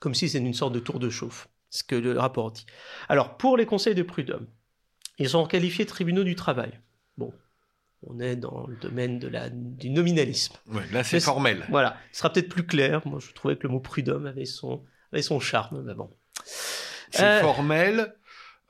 Comme 0.00 0.14
si 0.14 0.28
c'était 0.28 0.44
une 0.44 0.54
sorte 0.54 0.72
de 0.74 0.80
tour 0.80 0.98
de 0.98 1.10
chauffe 1.10 1.48
ce 1.72 1.82
que 1.82 1.94
le 1.94 2.18
rapport 2.18 2.52
dit. 2.52 2.66
Alors, 3.08 3.38
pour 3.38 3.56
les 3.56 3.64
conseils 3.64 3.94
de 3.94 4.02
prud'homme, 4.02 4.46
ils 5.18 5.30
sont 5.30 5.46
qualifiés 5.46 5.86
de 5.86 5.90
tribunaux 5.90 6.22
du 6.22 6.36
travail. 6.36 6.78
Bon, 7.16 7.32
on 8.06 8.20
est 8.20 8.36
dans 8.36 8.66
le 8.66 8.76
domaine 8.76 9.18
de 9.18 9.26
la, 9.26 9.48
du 9.48 9.88
nominalisme. 9.88 10.54
Ouais, 10.66 10.82
là, 10.92 11.02
c'est 11.02 11.18
formel. 11.18 11.64
Voilà, 11.70 11.96
ce 12.12 12.18
sera 12.18 12.30
peut-être 12.30 12.50
plus 12.50 12.66
clair. 12.66 13.00
Moi, 13.06 13.20
je 13.20 13.32
trouvais 13.32 13.56
que 13.56 13.62
le 13.62 13.70
mot 13.70 13.80
prud'homme 13.80 14.26
avait 14.26 14.44
son, 14.44 14.84
avait 15.12 15.22
son 15.22 15.40
charme, 15.40 15.82
mais 15.82 15.94
bon. 15.94 16.10
C'est 17.10 17.24
euh, 17.24 17.40
formel, 17.40 18.14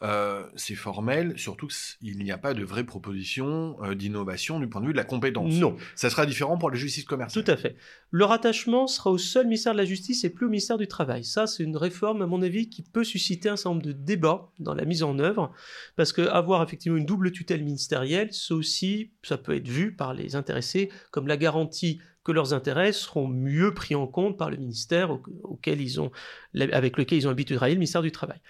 euh, 0.02 0.44
c'est 0.56 0.74
formel, 0.74 1.38
surtout 1.38 1.68
qu'il 1.68 2.18
n'y 2.18 2.32
a 2.32 2.38
pas 2.38 2.54
de 2.54 2.64
vraie 2.64 2.84
proposition 2.84 3.76
euh, 3.82 3.94
d'innovation 3.94 4.58
du 4.58 4.68
point 4.68 4.80
de 4.80 4.86
vue 4.86 4.92
de 4.92 4.98
la 4.98 5.04
compétence. 5.04 5.54
Non. 5.54 5.76
Ça 5.94 6.10
sera 6.10 6.26
différent 6.26 6.58
pour 6.58 6.70
la 6.70 6.76
justice 6.76 7.04
commerciale. 7.04 7.44
Tout 7.44 7.50
à 7.50 7.56
fait. 7.56 7.76
Le 8.10 8.24
rattachement 8.24 8.86
sera 8.86 9.10
au 9.10 9.18
seul 9.18 9.46
ministère 9.46 9.72
de 9.72 9.78
la 9.78 9.84
Justice 9.84 10.24
et 10.24 10.30
plus 10.30 10.46
au 10.46 10.48
ministère 10.50 10.76
du 10.76 10.88
Travail. 10.88 11.24
Ça, 11.24 11.46
c'est 11.46 11.62
une 11.62 11.76
réforme, 11.76 12.22
à 12.22 12.26
mon 12.26 12.42
avis, 12.42 12.68
qui 12.68 12.82
peut 12.82 13.04
susciter 13.04 13.48
un 13.48 13.56
certain 13.56 13.70
nombre 13.70 13.82
de 13.82 13.92
débats 13.92 14.50
dans 14.58 14.74
la 14.74 14.84
mise 14.84 15.02
en 15.02 15.18
œuvre, 15.18 15.52
parce 15.96 16.12
que 16.12 16.22
avoir 16.22 16.62
effectivement 16.62 16.98
une 16.98 17.06
double 17.06 17.30
tutelle 17.30 17.62
ministérielle, 17.62 18.32
ça 18.32 18.54
aussi, 18.54 19.12
ça 19.22 19.38
peut 19.38 19.54
être 19.54 19.68
vu 19.68 19.94
par 19.94 20.14
les 20.14 20.36
intéressés 20.36 20.90
comme 21.10 21.26
la 21.26 21.36
garantie 21.36 22.00
que 22.24 22.32
leurs 22.32 22.54
intérêts 22.54 22.92
seront 22.92 23.26
mieux 23.28 23.74
pris 23.74 23.94
en 23.94 24.06
compte 24.06 24.38
par 24.38 24.50
le 24.50 24.56
ministère 24.56 25.18
auquel 25.42 25.80
ils 25.80 26.00
ont, 26.00 26.10
avec 26.54 26.96
lequel 26.96 27.18
ils 27.18 27.26
ont 27.26 27.30
l'habitude 27.30 27.54
de 27.54 27.58
travailler, 27.58 27.74
le 27.74 27.80
ministère 27.80 28.02
du 28.02 28.12
Travail. 28.12 28.40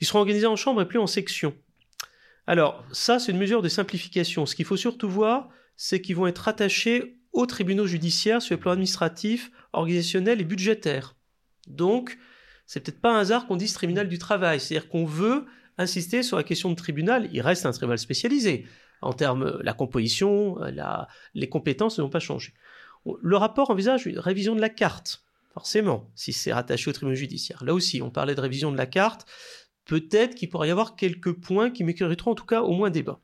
Ils 0.00 0.06
seront 0.06 0.20
organisés 0.20 0.46
en 0.46 0.56
chambre 0.56 0.82
et 0.82 0.88
plus 0.88 0.98
en 0.98 1.06
section. 1.06 1.54
Alors, 2.46 2.84
ça, 2.92 3.18
c'est 3.18 3.32
une 3.32 3.38
mesure 3.38 3.62
de 3.62 3.68
simplification. 3.68 4.46
Ce 4.46 4.54
qu'il 4.56 4.64
faut 4.64 4.76
surtout 4.76 5.08
voir, 5.08 5.48
c'est 5.76 6.00
qu'ils 6.00 6.16
vont 6.16 6.26
être 6.26 6.48
attachés 6.48 7.18
aux 7.32 7.46
tribunaux 7.46 7.86
judiciaires 7.86 8.42
sur 8.42 8.56
le 8.56 8.60
plan 8.60 8.72
administratif, 8.72 9.50
organisationnel 9.72 10.40
et 10.40 10.44
budgétaire. 10.44 11.14
Donc, 11.68 12.18
c'est 12.66 12.80
peut-être 12.80 13.00
pas 13.00 13.12
un 13.14 13.20
hasard 13.20 13.46
qu'on 13.46 13.56
dise 13.56 13.72
tribunal 13.72 14.08
du 14.08 14.18
travail. 14.18 14.60
C'est-à-dire 14.60 14.88
qu'on 14.88 15.04
veut 15.04 15.46
insister 15.78 16.22
sur 16.22 16.36
la 16.36 16.42
question 16.42 16.70
de 16.70 16.74
tribunal. 16.74 17.28
Il 17.32 17.40
reste 17.40 17.66
un 17.66 17.72
tribunal 17.72 17.98
spécialisé. 17.98 18.66
En 19.02 19.12
termes, 19.12 19.58
la 19.62 19.72
composition, 19.72 20.58
la, 20.58 21.08
les 21.34 21.48
compétences 21.48 21.98
ne 21.98 22.02
vont 22.02 22.10
pas 22.10 22.20
changer. 22.20 22.52
Le 23.22 23.36
rapport 23.36 23.70
envisage 23.70 24.06
une 24.06 24.18
révision 24.18 24.54
de 24.54 24.60
la 24.60 24.68
carte, 24.68 25.24
forcément, 25.54 26.10
si 26.14 26.32
c'est 26.32 26.52
rattaché 26.52 26.90
au 26.90 26.92
tribunal 26.92 27.16
judiciaire. 27.16 27.64
Là 27.64 27.72
aussi, 27.72 28.02
on 28.02 28.10
parlait 28.10 28.34
de 28.34 28.40
révision 28.40 28.70
de 28.70 28.76
la 28.76 28.86
carte 28.86 29.26
peut-être 29.84 30.34
qu'il 30.34 30.48
pourrait 30.48 30.68
y 30.68 30.70
avoir 30.70 30.96
quelques 30.96 31.32
points 31.32 31.70
qui 31.70 31.84
mériteront 31.84 32.32
en 32.32 32.34
tout 32.34 32.46
cas 32.46 32.62
au 32.62 32.72
moins 32.72 32.90
débat. 32.90 33.20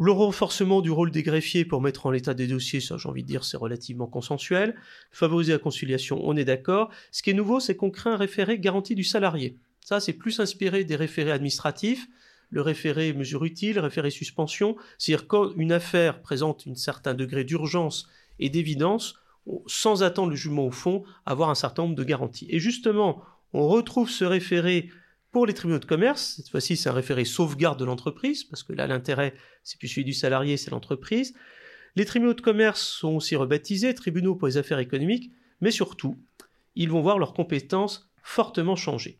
Le 0.00 0.12
renforcement 0.12 0.80
du 0.80 0.92
rôle 0.92 1.10
des 1.10 1.24
greffiers 1.24 1.64
pour 1.64 1.82
mettre 1.82 2.06
en 2.06 2.12
l'état 2.12 2.32
des 2.32 2.46
dossiers, 2.46 2.80
ça 2.80 2.96
j'ai 2.96 3.08
envie 3.08 3.24
de 3.24 3.28
dire 3.28 3.44
c'est 3.44 3.56
relativement 3.56 4.06
consensuel. 4.06 4.76
Favoriser 5.10 5.52
la 5.52 5.58
conciliation, 5.58 6.20
on 6.22 6.36
est 6.36 6.44
d'accord. 6.44 6.90
Ce 7.10 7.20
qui 7.20 7.30
est 7.30 7.34
nouveau, 7.34 7.58
c'est 7.58 7.74
qu'on 7.74 7.90
crée 7.90 8.10
un 8.10 8.16
référé 8.16 8.60
garantie 8.60 8.94
du 8.94 9.02
salarié. 9.02 9.56
Ça 9.80 9.98
c'est 9.98 10.12
plus 10.12 10.38
inspiré 10.38 10.84
des 10.84 10.94
référés 10.94 11.32
administratifs. 11.32 12.06
Le 12.50 12.62
référé 12.62 13.12
mesure 13.12 13.44
utile, 13.44 13.74
le 13.74 13.80
référé 13.80 14.10
suspension, 14.10 14.76
c'est-à-dire 14.98 15.26
quand 15.26 15.50
une 15.56 15.72
affaire 15.72 16.22
présente 16.22 16.64
un 16.68 16.76
certain 16.76 17.14
degré 17.14 17.42
d'urgence 17.42 18.08
et 18.38 18.50
d'évidence, 18.50 19.16
sans 19.66 20.02
attendre 20.02 20.30
le 20.30 20.36
jugement 20.36 20.66
au 20.66 20.70
fond, 20.70 21.02
avoir 21.26 21.50
un 21.50 21.54
certain 21.54 21.82
nombre 21.82 21.96
de 21.96 22.04
garanties. 22.04 22.46
Et 22.50 22.60
justement, 22.60 23.22
on 23.52 23.66
retrouve 23.66 24.10
ce 24.10 24.24
référé 24.24 24.90
Pour 25.30 25.46
les 25.46 25.52
tribunaux 25.52 25.78
de 25.78 25.84
commerce, 25.84 26.34
cette 26.36 26.48
fois-ci, 26.48 26.76
c'est 26.76 26.88
un 26.88 26.94
référé 26.94 27.24
sauvegarde 27.24 27.78
de 27.78 27.84
l'entreprise, 27.84 28.44
parce 28.44 28.62
que 28.62 28.72
là, 28.72 28.86
l'intérêt, 28.86 29.34
c'est 29.62 29.78
plus 29.78 29.88
celui 29.88 30.04
du 30.04 30.14
salarié, 30.14 30.56
c'est 30.56 30.70
l'entreprise. 30.70 31.34
Les 31.96 32.06
tribunaux 32.06 32.34
de 32.34 32.40
commerce 32.40 32.80
sont 32.80 33.16
aussi 33.16 33.36
rebaptisés 33.36 33.94
tribunaux 33.94 34.36
pour 34.36 34.48
les 34.48 34.56
affaires 34.56 34.78
économiques, 34.78 35.30
mais 35.60 35.70
surtout, 35.70 36.16
ils 36.76 36.88
vont 36.88 37.02
voir 37.02 37.18
leurs 37.18 37.34
compétences 37.34 38.10
fortement 38.22 38.76
changer. 38.76 39.18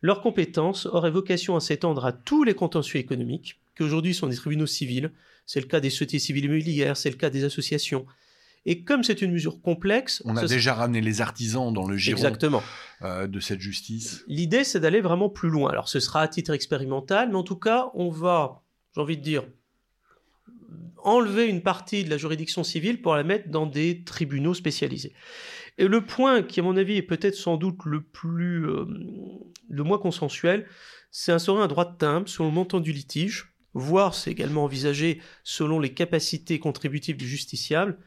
Leurs 0.00 0.20
compétences 0.20 0.86
auraient 0.86 1.10
vocation 1.10 1.56
à 1.56 1.60
s'étendre 1.60 2.04
à 2.04 2.12
tous 2.12 2.44
les 2.44 2.54
contentieux 2.54 3.00
économiques, 3.00 3.60
qui 3.76 3.82
aujourd'hui 3.82 4.14
sont 4.14 4.28
des 4.28 4.36
tribunaux 4.36 4.66
civils. 4.66 5.12
C'est 5.44 5.60
le 5.60 5.66
cas 5.66 5.80
des 5.80 5.90
sociétés 5.90 6.18
civiles 6.20 6.44
immobilières, 6.44 6.96
c'est 6.96 7.10
le 7.10 7.16
cas 7.16 7.30
des 7.30 7.42
associations. 7.44 8.06
Et 8.66 8.82
comme 8.82 9.02
c'est 9.02 9.22
une 9.22 9.32
mesure 9.32 9.60
complexe... 9.60 10.22
On 10.24 10.36
a 10.36 10.46
déjà 10.46 10.74
ramené 10.74 11.00
les 11.00 11.20
artisans 11.20 11.72
dans 11.72 11.86
le 11.86 11.96
giron 11.96 12.16
Exactement. 12.16 12.62
Euh, 13.02 13.26
de 13.26 13.40
cette 13.40 13.60
justice. 13.60 14.24
L'idée, 14.26 14.64
c'est 14.64 14.80
d'aller 14.80 15.00
vraiment 15.00 15.28
plus 15.28 15.48
loin. 15.48 15.70
Alors 15.70 15.88
ce 15.88 16.00
sera 16.00 16.22
à 16.22 16.28
titre 16.28 16.52
expérimental, 16.52 17.28
mais 17.30 17.36
en 17.36 17.44
tout 17.44 17.56
cas, 17.56 17.90
on 17.94 18.10
va, 18.10 18.62
j'ai 18.94 19.00
envie 19.00 19.16
de 19.16 19.22
dire, 19.22 19.44
enlever 21.02 21.46
une 21.46 21.62
partie 21.62 22.04
de 22.04 22.10
la 22.10 22.18
juridiction 22.18 22.64
civile 22.64 23.00
pour 23.00 23.14
la 23.14 23.22
mettre 23.22 23.48
dans 23.48 23.66
des 23.66 24.04
tribunaux 24.04 24.54
spécialisés. 24.54 25.12
Et 25.78 25.86
le 25.86 26.04
point 26.04 26.42
qui, 26.42 26.60
à 26.60 26.62
mon 26.62 26.76
avis, 26.76 26.96
est 26.96 27.02
peut-être 27.02 27.36
sans 27.36 27.56
doute 27.56 27.84
le 27.84 28.02
plus, 28.02 28.68
euh, 28.68 28.84
le 29.68 29.82
moins 29.84 29.98
consensuel, 29.98 30.66
c'est 31.10 31.32
instaurer 31.32 31.62
un 31.62 31.68
droit 31.68 31.84
de 31.84 31.96
timbre 31.96 32.28
sur 32.28 32.44
le 32.44 32.50
montant 32.50 32.80
du 32.80 32.92
litige, 32.92 33.54
voire 33.74 34.14
c'est 34.14 34.30
également 34.30 34.64
envisagé 34.64 35.20
selon 35.44 35.78
les 35.78 35.94
capacités 35.94 36.58
contributives 36.58 37.16
du 37.16 37.28
justiciable. 37.28 37.98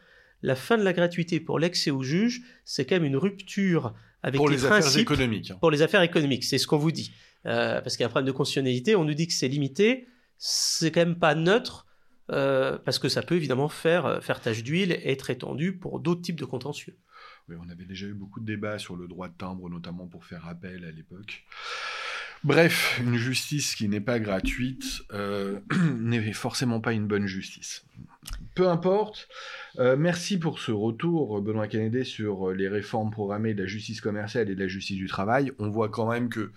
La 0.41 0.55
fin 0.55 0.77
de 0.77 0.83
la 0.83 0.93
gratuité 0.93 1.39
pour 1.39 1.59
l'accès 1.59 1.91
au 1.91 2.03
juge, 2.03 2.41
c'est 2.65 2.85
quand 2.85 2.95
même 2.95 3.05
une 3.05 3.17
rupture 3.17 3.93
avec 4.23 4.37
pour 4.37 4.49
les, 4.49 4.57
les 4.57 4.63
principes 4.63 4.87
affaires 4.87 5.01
économiques. 5.01 5.53
pour 5.59 5.71
les 5.71 5.81
affaires 5.81 6.01
économiques. 6.01 6.43
C'est 6.43 6.57
ce 6.57 6.67
qu'on 6.67 6.77
vous 6.77 6.91
dit. 6.91 7.11
Euh, 7.45 7.81
parce 7.81 7.97
qu'il 7.97 8.03
y 8.03 8.05
a 8.05 8.07
un 8.07 8.09
problème 8.09 8.27
de 8.27 8.31
constitutionnalité, 8.31 8.95
on 8.95 9.03
nous 9.03 9.15
dit 9.15 9.27
que 9.27 9.33
c'est 9.33 9.47
limité, 9.47 10.07
c'est 10.37 10.91
quand 10.91 11.01
même 11.01 11.17
pas 11.17 11.33
neutre, 11.33 11.87
euh, 12.31 12.77
parce 12.77 12.99
que 12.99 13.09
ça 13.09 13.23
peut 13.23 13.35
évidemment 13.35 13.67
faire, 13.67 14.05
euh, 14.05 14.21
faire 14.21 14.39
tache 14.39 14.63
d'huile 14.63 14.91
et 14.91 15.11
être 15.11 15.29
étendu 15.29 15.75
pour 15.75 15.99
d'autres 15.99 16.21
types 16.21 16.39
de 16.39 16.45
contentieux. 16.45 16.97
Oui, 17.49 17.55
on 17.59 17.69
avait 17.69 17.85
déjà 17.85 18.05
eu 18.05 18.13
beaucoup 18.13 18.39
de 18.39 18.45
débats 18.45 18.79
sur 18.79 18.95
le 18.95 19.07
droit 19.07 19.27
de 19.27 19.33
timbre, 19.33 19.69
notamment 19.69 20.07
pour 20.07 20.23
faire 20.23 20.47
appel 20.47 20.85
à 20.85 20.91
l'époque. 20.91 21.43
Bref, 22.43 22.99
une 23.03 23.17
justice 23.17 23.75
qui 23.75 23.87
n'est 23.87 24.01
pas 24.01 24.19
gratuite 24.19 25.03
euh, 25.11 25.59
n'est 25.99 26.33
forcément 26.33 26.79
pas 26.79 26.93
une 26.93 27.05
bonne 27.05 27.27
justice. 27.27 27.85
Peu 28.55 28.67
importe. 28.67 29.27
Euh, 29.79 29.95
merci 29.97 30.37
pour 30.37 30.59
ce 30.59 30.71
retour, 30.71 31.41
Benoît 31.41 31.67
Kennedy, 31.67 32.05
sur 32.05 32.49
euh, 32.49 32.53
les 32.53 32.67
réformes 32.67 33.09
programmées 33.09 33.53
de 33.53 33.63
la 33.63 33.67
justice 33.67 34.01
commerciale 34.01 34.49
et 34.49 34.55
de 34.55 34.59
la 34.59 34.67
justice 34.67 34.97
du 34.97 35.07
travail. 35.07 35.51
On 35.57 35.69
voit 35.69 35.89
quand 35.89 36.09
même 36.09 36.29
que 36.29 36.51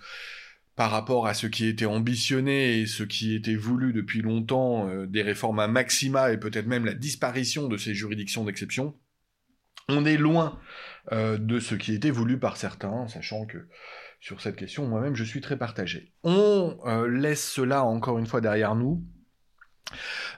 par 0.75 0.91
rapport 0.91 1.25
à 1.25 1.33
ce 1.33 1.47
qui 1.47 1.67
était 1.67 1.85
ambitionné 1.85 2.79
et 2.79 2.85
ce 2.85 3.03
qui 3.03 3.33
était 3.33 3.55
voulu 3.55 3.93
depuis 3.93 4.21
longtemps, 4.21 4.89
euh, 4.89 5.05
des 5.07 5.21
réformes 5.21 5.59
à 5.59 5.67
maxima 5.67 6.31
et 6.33 6.37
peut-être 6.37 6.67
même 6.67 6.85
la 6.85 6.93
disparition 6.93 7.67
de 7.69 7.77
ces 7.77 7.93
juridictions 7.93 8.43
d'exception, 8.43 8.95
on 9.87 10.05
est 10.05 10.17
loin 10.17 10.59
de 11.11 11.59
ce 11.59 11.75
qui 11.75 11.93
était 11.93 12.09
voulu 12.09 12.39
par 12.39 12.57
certains, 12.57 13.07
sachant 13.07 13.45
que 13.45 13.67
sur 14.19 14.41
cette 14.41 14.55
question, 14.55 14.87
moi-même, 14.87 15.15
je 15.15 15.23
suis 15.23 15.39
très 15.39 15.59
partagé. 15.59 16.11
On 16.23 16.75
laisse 17.07 17.47
cela 17.47 17.83
encore 17.83 18.17
une 18.17 18.25
fois 18.25 18.41
derrière 18.41 18.73
nous. 18.73 19.05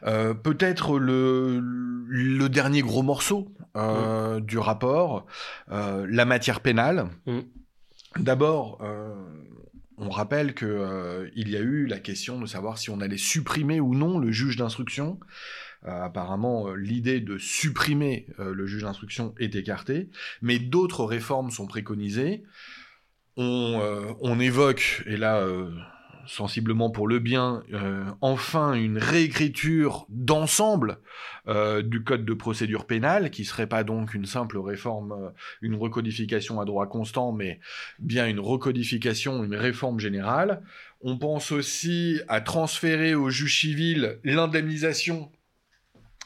Euh, 0.03 0.33
Peut-être 0.33 0.99
le, 0.99 1.59
le 1.61 2.49
dernier 2.49 2.81
gros 2.81 3.03
morceau 3.03 3.53
euh, 3.75 4.39
du 4.39 4.57
rapport, 4.57 5.25
euh, 5.71 6.05
la 6.09 6.25
matière 6.25 6.59
pénale. 6.59 7.07
Mm. 7.25 7.39
D'abord, 8.17 8.81
on 9.97 10.09
rappelle 10.09 10.55
que 10.55 11.29
il 11.35 11.49
y 11.49 11.55
a 11.55 11.59
eu 11.59 11.85
la 11.85 11.99
question 11.99 12.39
de 12.39 12.47
savoir 12.47 12.79
si 12.79 12.89
on 12.89 12.99
allait 12.99 13.17
supprimer 13.17 13.79
ou 13.79 13.93
non 13.93 14.17
le 14.17 14.31
juge 14.31 14.55
d'instruction. 14.55 15.19
Apparemment, 15.83 16.73
l'idée 16.73 17.19
de 17.19 17.37
supprimer 17.37 18.27
le 18.39 18.65
juge 18.65 18.83
d'instruction 18.83 19.35
est 19.37 19.55
écartée, 19.55 20.09
mais 20.41 20.57
d'autres 20.57 21.03
réformes 21.03 21.51
sont 21.51 21.67
préconisées. 21.67 22.43
On, 23.35 23.79
on 24.21 24.39
évoque, 24.39 25.03
et 25.05 25.17
là, 25.17 25.45
sensiblement 26.27 26.89
pour 26.89 27.07
le 27.07 27.19
bien, 27.19 27.63
euh, 27.73 28.05
enfin 28.21 28.73
une 28.73 28.97
réécriture 28.97 30.05
d'ensemble 30.09 30.99
euh, 31.47 31.81
du 31.81 32.03
code 32.03 32.25
de 32.25 32.33
procédure 32.33 32.85
pénale, 32.85 33.31
qui 33.31 33.45
serait 33.45 33.67
pas 33.67 33.83
donc 33.83 34.13
une 34.13 34.25
simple 34.25 34.57
réforme, 34.57 35.13
euh, 35.13 35.29
une 35.61 35.75
recodification 35.75 36.59
à 36.59 36.65
droit 36.65 36.87
constant, 36.87 37.31
mais 37.31 37.59
bien 37.99 38.27
une 38.27 38.39
recodification, 38.39 39.43
une 39.43 39.55
réforme 39.55 39.99
générale. 39.99 40.61
On 41.01 41.17
pense 41.17 41.51
aussi 41.51 42.19
à 42.27 42.41
transférer 42.41 43.15
au 43.15 43.29
juge 43.29 43.61
civil 43.61 44.19
l'indemnisation 44.23 45.31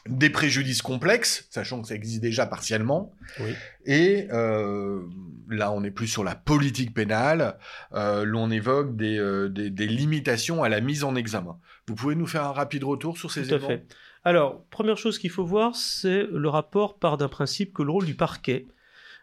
des 0.08 0.30
préjudices 0.30 0.82
complexes, 0.82 1.46
sachant 1.50 1.80
que 1.80 1.88
ça 1.88 1.94
existe 1.94 2.20
déjà 2.20 2.46
partiellement. 2.46 3.12
Oui. 3.40 3.52
Et 3.84 4.26
euh, 4.32 5.02
là, 5.48 5.72
on 5.72 5.84
est 5.84 5.90
plus 5.90 6.08
sur 6.08 6.24
la 6.24 6.34
politique 6.34 6.92
pénale. 6.92 7.56
Euh, 7.92 8.24
l'on 8.24 8.50
évoque 8.50 8.96
des, 8.96 9.18
euh, 9.18 9.48
des, 9.48 9.70
des 9.70 9.86
limitations 9.86 10.62
à 10.64 10.68
la 10.68 10.80
mise 10.80 11.04
en 11.04 11.14
examen. 11.14 11.58
Vous 11.86 11.94
pouvez 11.94 12.14
nous 12.14 12.26
faire 12.26 12.44
un 12.44 12.52
rapide 12.52 12.84
retour 12.84 13.16
sur 13.16 13.30
ces 13.30 13.42
Tout 13.42 13.54
à 13.54 13.56
éléments 13.56 13.68
fait. 13.68 13.86
Alors, 14.24 14.64
première 14.70 14.98
chose 14.98 15.18
qu'il 15.18 15.30
faut 15.30 15.44
voir, 15.44 15.74
c'est 15.74 16.26
le 16.30 16.48
rapport 16.48 16.98
part 16.98 17.16
d'un 17.16 17.28
principe 17.28 17.72
que 17.72 17.82
le 17.82 17.90
rôle 17.90 18.06
du 18.06 18.14
parquet 18.14 18.66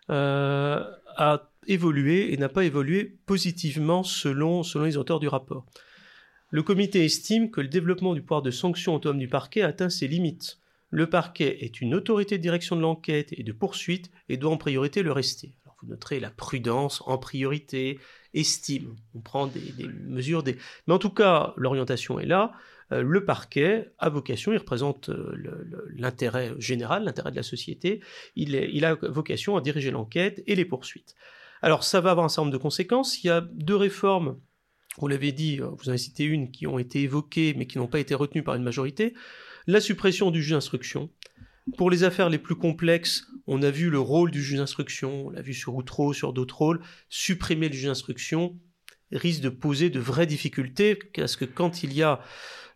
euh, 0.10 0.84
a 1.16 1.50
évolué 1.68 2.34
et 2.34 2.38
n'a 2.38 2.50
pas 2.50 2.66
évolué 2.66 3.18
positivement 3.26 4.04
selon, 4.04 4.64
selon 4.64 4.86
les 4.86 4.98
auteurs 4.98 5.20
du 5.20 5.28
rapport. 5.28 5.66
Le 6.52 6.64
comité 6.64 7.06
estime 7.06 7.52
que 7.52 7.62
le 7.62 7.68
développement 7.68 8.14
du 8.14 8.22
pouvoir 8.22 8.42
de 8.42 8.52
sanction 8.52 8.96
autonome 8.96 9.20
du 9.20 9.28
parquet 9.28 9.62
atteint 9.62 9.90
ses 9.90 10.08
limites. 10.08 10.58
Le 10.90 11.08
parquet 11.08 11.64
est 11.64 11.82
une 11.82 11.94
autorité 11.94 12.38
de 12.38 12.44
direction 12.44 12.76
de 12.76 12.82
l'enquête 12.82 13.30
et 13.32 13.44
de 13.44 13.52
poursuite 13.52 14.12
et 14.28 14.38
doit 14.38 14.52
en 14.52 14.58
priorité 14.58 15.04
le 15.04 15.12
rester. 15.12 15.54
Alors 15.64 15.76
vous 15.82 15.88
noterez 15.88 16.20
la 16.20 16.32
prudence 16.32 17.04
en 17.06 17.18
priorité, 17.18 18.00
estime. 18.34 18.96
On 19.14 19.22
prend 19.22 19.48
des, 19.48 19.62
mesures. 20.08 20.44
Des... 20.44 20.58
Mais 20.88 20.94
en 20.94 21.00
tout 21.00 21.12
cas, 21.12 21.54
l'orientation 21.58 22.20
est 22.20 22.26
là. 22.26 22.54
Euh, 22.92 23.04
le 23.04 23.24
parquet 23.24 23.92
a 24.00 24.10
vocation, 24.10 24.52
il 24.52 24.58
représente 24.58 25.10
euh, 25.10 25.36
l'intérêt 25.96 26.54
général, 26.58 27.04
l'intérêt 27.04 27.32
de 27.32 27.36
la 27.36 27.44
société. 27.44 28.02
Il, 28.36 28.56
il 28.56 28.84
a 28.84 28.96
vocation 28.96 29.58
à 29.58 29.62
diriger 29.62 29.92
l'enquête 29.92 30.44
et 30.48 30.56
les 30.56 30.66
poursuites. 30.66 31.14
Alors 31.62 31.84
ça 31.84 32.02
va 32.02 32.12
avoir 32.12 32.26
un 32.26 32.30
certain 32.30 32.44
nombre 32.44 32.54
de 32.54 32.62
conséquences. 32.62 33.24
Il 33.24 33.28
y 33.28 33.30
a 33.30 33.42
deux 33.42 33.76
réformes 33.76 34.38
vous 34.98 35.08
l'avez 35.08 35.32
dit, 35.32 35.60
euh, 35.62 35.68
vous 35.68 35.86
en 35.86 35.90
avez 35.90 35.98
cité 35.98 36.24
une 36.24 36.52
qui 36.52 36.68
ont 36.68 36.80
été 36.80 37.02
évoquées 37.02 37.54
mais 37.58 37.66
qui 37.68 37.78
n'ont 37.78 37.88
pas 37.88 38.00
été 38.00 38.16
retenues 38.16 38.44
par 38.44 38.56
une 38.56 38.64
majorité. 38.64 39.14
La 39.72 39.82
suppression 39.82 40.32
du 40.32 40.42
juge 40.42 40.54
d'instruction. 40.54 41.12
Pour 41.78 41.92
les 41.92 42.04
affaires 42.04 42.30
les 42.30 42.40
plus 42.40 42.56
complexes, 42.56 43.28
on 43.46 43.62
a 43.62 43.70
vu 43.70 43.92
le 43.92 44.00
rôle 44.00 44.32
du 44.32 44.42
juge 44.42 44.58
d'instruction, 44.58 45.28
on 45.28 45.30
l'a 45.30 45.44
vu 45.44 45.54
sur 45.54 45.76
Outreau, 45.76 46.12
sur 46.12 46.34
d'autres 46.34 46.58
rôles. 46.58 46.82
Supprimer 47.08 47.70
le 47.70 47.76
juge 47.76 47.86
d'instruction 47.86 48.58
risque 49.12 49.42
de 49.42 49.50
poser 49.50 49.92
de 49.92 50.00
vraies 50.00 50.26
difficultés 50.26 50.96
parce 50.96 51.36
que 51.36 51.46
quand 51.46 51.84
il 51.84 51.94
y 51.94 52.02
a 52.02 52.20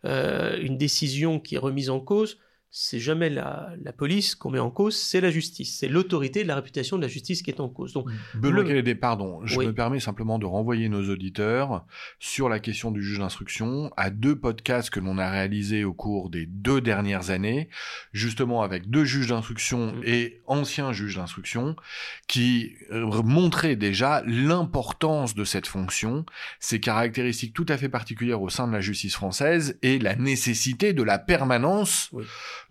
euh, 0.05 0.55
une 0.61 0.77
décision 0.77 1.39
qui 1.39 1.55
est 1.55 1.57
remise 1.57 1.89
en 1.89 1.99
cause, 1.99 2.37
c'est 2.75 2.97
jamais 2.99 3.29
la, 3.29 3.69
la 3.83 3.93
police 3.93 4.33
qu'on 4.33 4.49
met 4.49 4.57
en 4.57 4.71
cause, 4.71 4.97
c'est 4.97 5.21
la 5.21 5.29
justice. 5.29 5.77
C'est 5.79 5.87
l'autorité 5.87 6.41
de 6.41 6.47
la 6.47 6.55
réputation 6.55 6.97
de 6.97 7.03
la 7.03 7.07
justice 7.07 7.43
qui 7.43 7.51
est 7.51 7.59
en 7.59 7.69
cause. 7.69 7.93
Donc, 7.93 8.07
Benoît 8.33 8.63
Le- 8.63 8.93
pardon, 8.95 9.41
je 9.45 9.59
Oui. 9.59 9.67
me 9.67 9.73
permets 9.75 9.99
simplement 9.99 10.39
de 10.39 10.47
renvoyer 10.47 10.89
nos 10.89 11.07
auditeurs 11.07 11.85
sur 12.19 12.49
la 12.49 12.59
question 12.59 12.89
du 12.89 13.03
juge 13.03 13.19
d'instruction 13.19 13.91
à 13.95 14.09
deux 14.09 14.35
podcasts 14.35 14.89
que 14.89 14.99
l'on 14.99 15.19
a 15.19 15.29
réalisés 15.29 15.83
au 15.83 15.93
cours 15.93 16.31
des 16.31 16.47
deux 16.47 16.81
dernières 16.81 17.29
années, 17.29 17.69
justement 18.11 18.63
avec 18.63 18.89
deux 18.89 19.05
juges 19.05 19.27
d'instruction 19.27 19.93
Mm. 19.93 20.01
et 20.05 20.41
anciens 20.47 20.93
juges 20.93 21.17
d'instruction, 21.17 21.75
qui 22.27 22.73
euh, 22.91 23.21
montraient 23.21 23.75
déjà 23.75 24.23
l'importance 24.25 25.35
de 25.35 25.43
cette 25.43 25.67
fonction, 25.67 26.25
ses 26.59 26.79
caractéristiques 26.79 27.53
tout 27.53 27.67
à 27.69 27.77
fait 27.77 27.89
particulières 27.89 28.41
au 28.41 28.49
sein 28.49 28.67
de 28.67 28.73
la 28.73 28.81
justice 28.81 29.13
française 29.13 29.77
et 29.83 29.99
la 29.99 30.15
nécessité 30.15 30.93
de 30.93 31.03
la 31.03 31.19
permanence 31.19 32.09
Oui. 32.13 32.23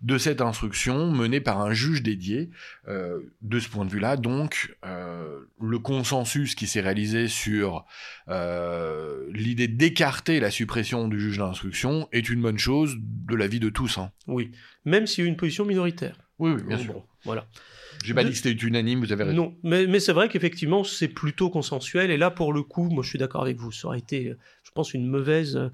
De 0.03 0.17
cette 0.17 0.41
instruction 0.41 1.09
menée 1.11 1.39
par 1.41 1.61
un 1.61 1.73
juge 1.73 2.03
dédié. 2.03 2.49
Euh, 2.87 3.19
de 3.41 3.59
ce 3.59 3.69
point 3.69 3.85
de 3.85 3.89
vue-là, 3.89 4.17
donc, 4.17 4.75
euh, 4.85 5.39
le 5.61 5.79
consensus 5.79 6.55
qui 6.55 6.67
s'est 6.67 6.81
réalisé 6.81 7.27
sur 7.29 7.85
euh, 8.27 9.25
l'idée 9.31 9.67
d'écarter 9.67 10.39
la 10.39 10.51
suppression 10.51 11.07
du 11.07 11.19
juge 11.19 11.37
d'instruction 11.37 12.07
est 12.11 12.29
une 12.29 12.41
bonne 12.41 12.57
chose 12.59 12.95
de 12.99 13.35
l'avis 13.35 13.59
de 13.59 13.69
tous. 13.69 13.97
Hein. 13.97 14.11
oui, 14.27 14.51
même 14.85 15.07
s'il 15.07 15.23
y 15.23 15.25
a 15.25 15.27
eu 15.27 15.29
une 15.29 15.37
position 15.37 15.65
minoritaire. 15.65 16.17
Oui, 16.39 16.51
oui, 16.51 16.63
bien 16.63 16.77
Bon, 16.77 16.83
sûr. 16.83 16.93
bon, 16.93 17.03
voilà. 17.23 17.47
J'ai 18.03 18.13
pas 18.13 18.25
dit 18.25 18.31
que 18.31 18.35
c'était 18.35 18.51
unanime, 18.51 18.99
vous 18.99 19.13
avez 19.13 19.23
raison. 19.23 19.35
Non, 19.37 19.55
mais, 19.63 19.87
mais 19.87 20.01
c'est 20.01 20.11
vrai 20.11 20.27
qu'effectivement, 20.27 20.83
c'est 20.83 21.07
plutôt 21.07 21.49
consensuel. 21.49 22.11
Et 22.11 22.17
là, 22.17 22.31
pour 22.31 22.51
le 22.51 22.61
coup, 22.61 22.89
moi, 22.89 23.01
je 23.01 23.07
suis 23.09 23.19
d'accord 23.19 23.41
avec 23.43 23.55
vous. 23.57 23.71
Ça 23.71 23.87
aurait 23.87 23.99
été, 23.99 24.33
je 24.63 24.71
pense, 24.71 24.93
une 24.93 25.07
mauvaise, 25.07 25.71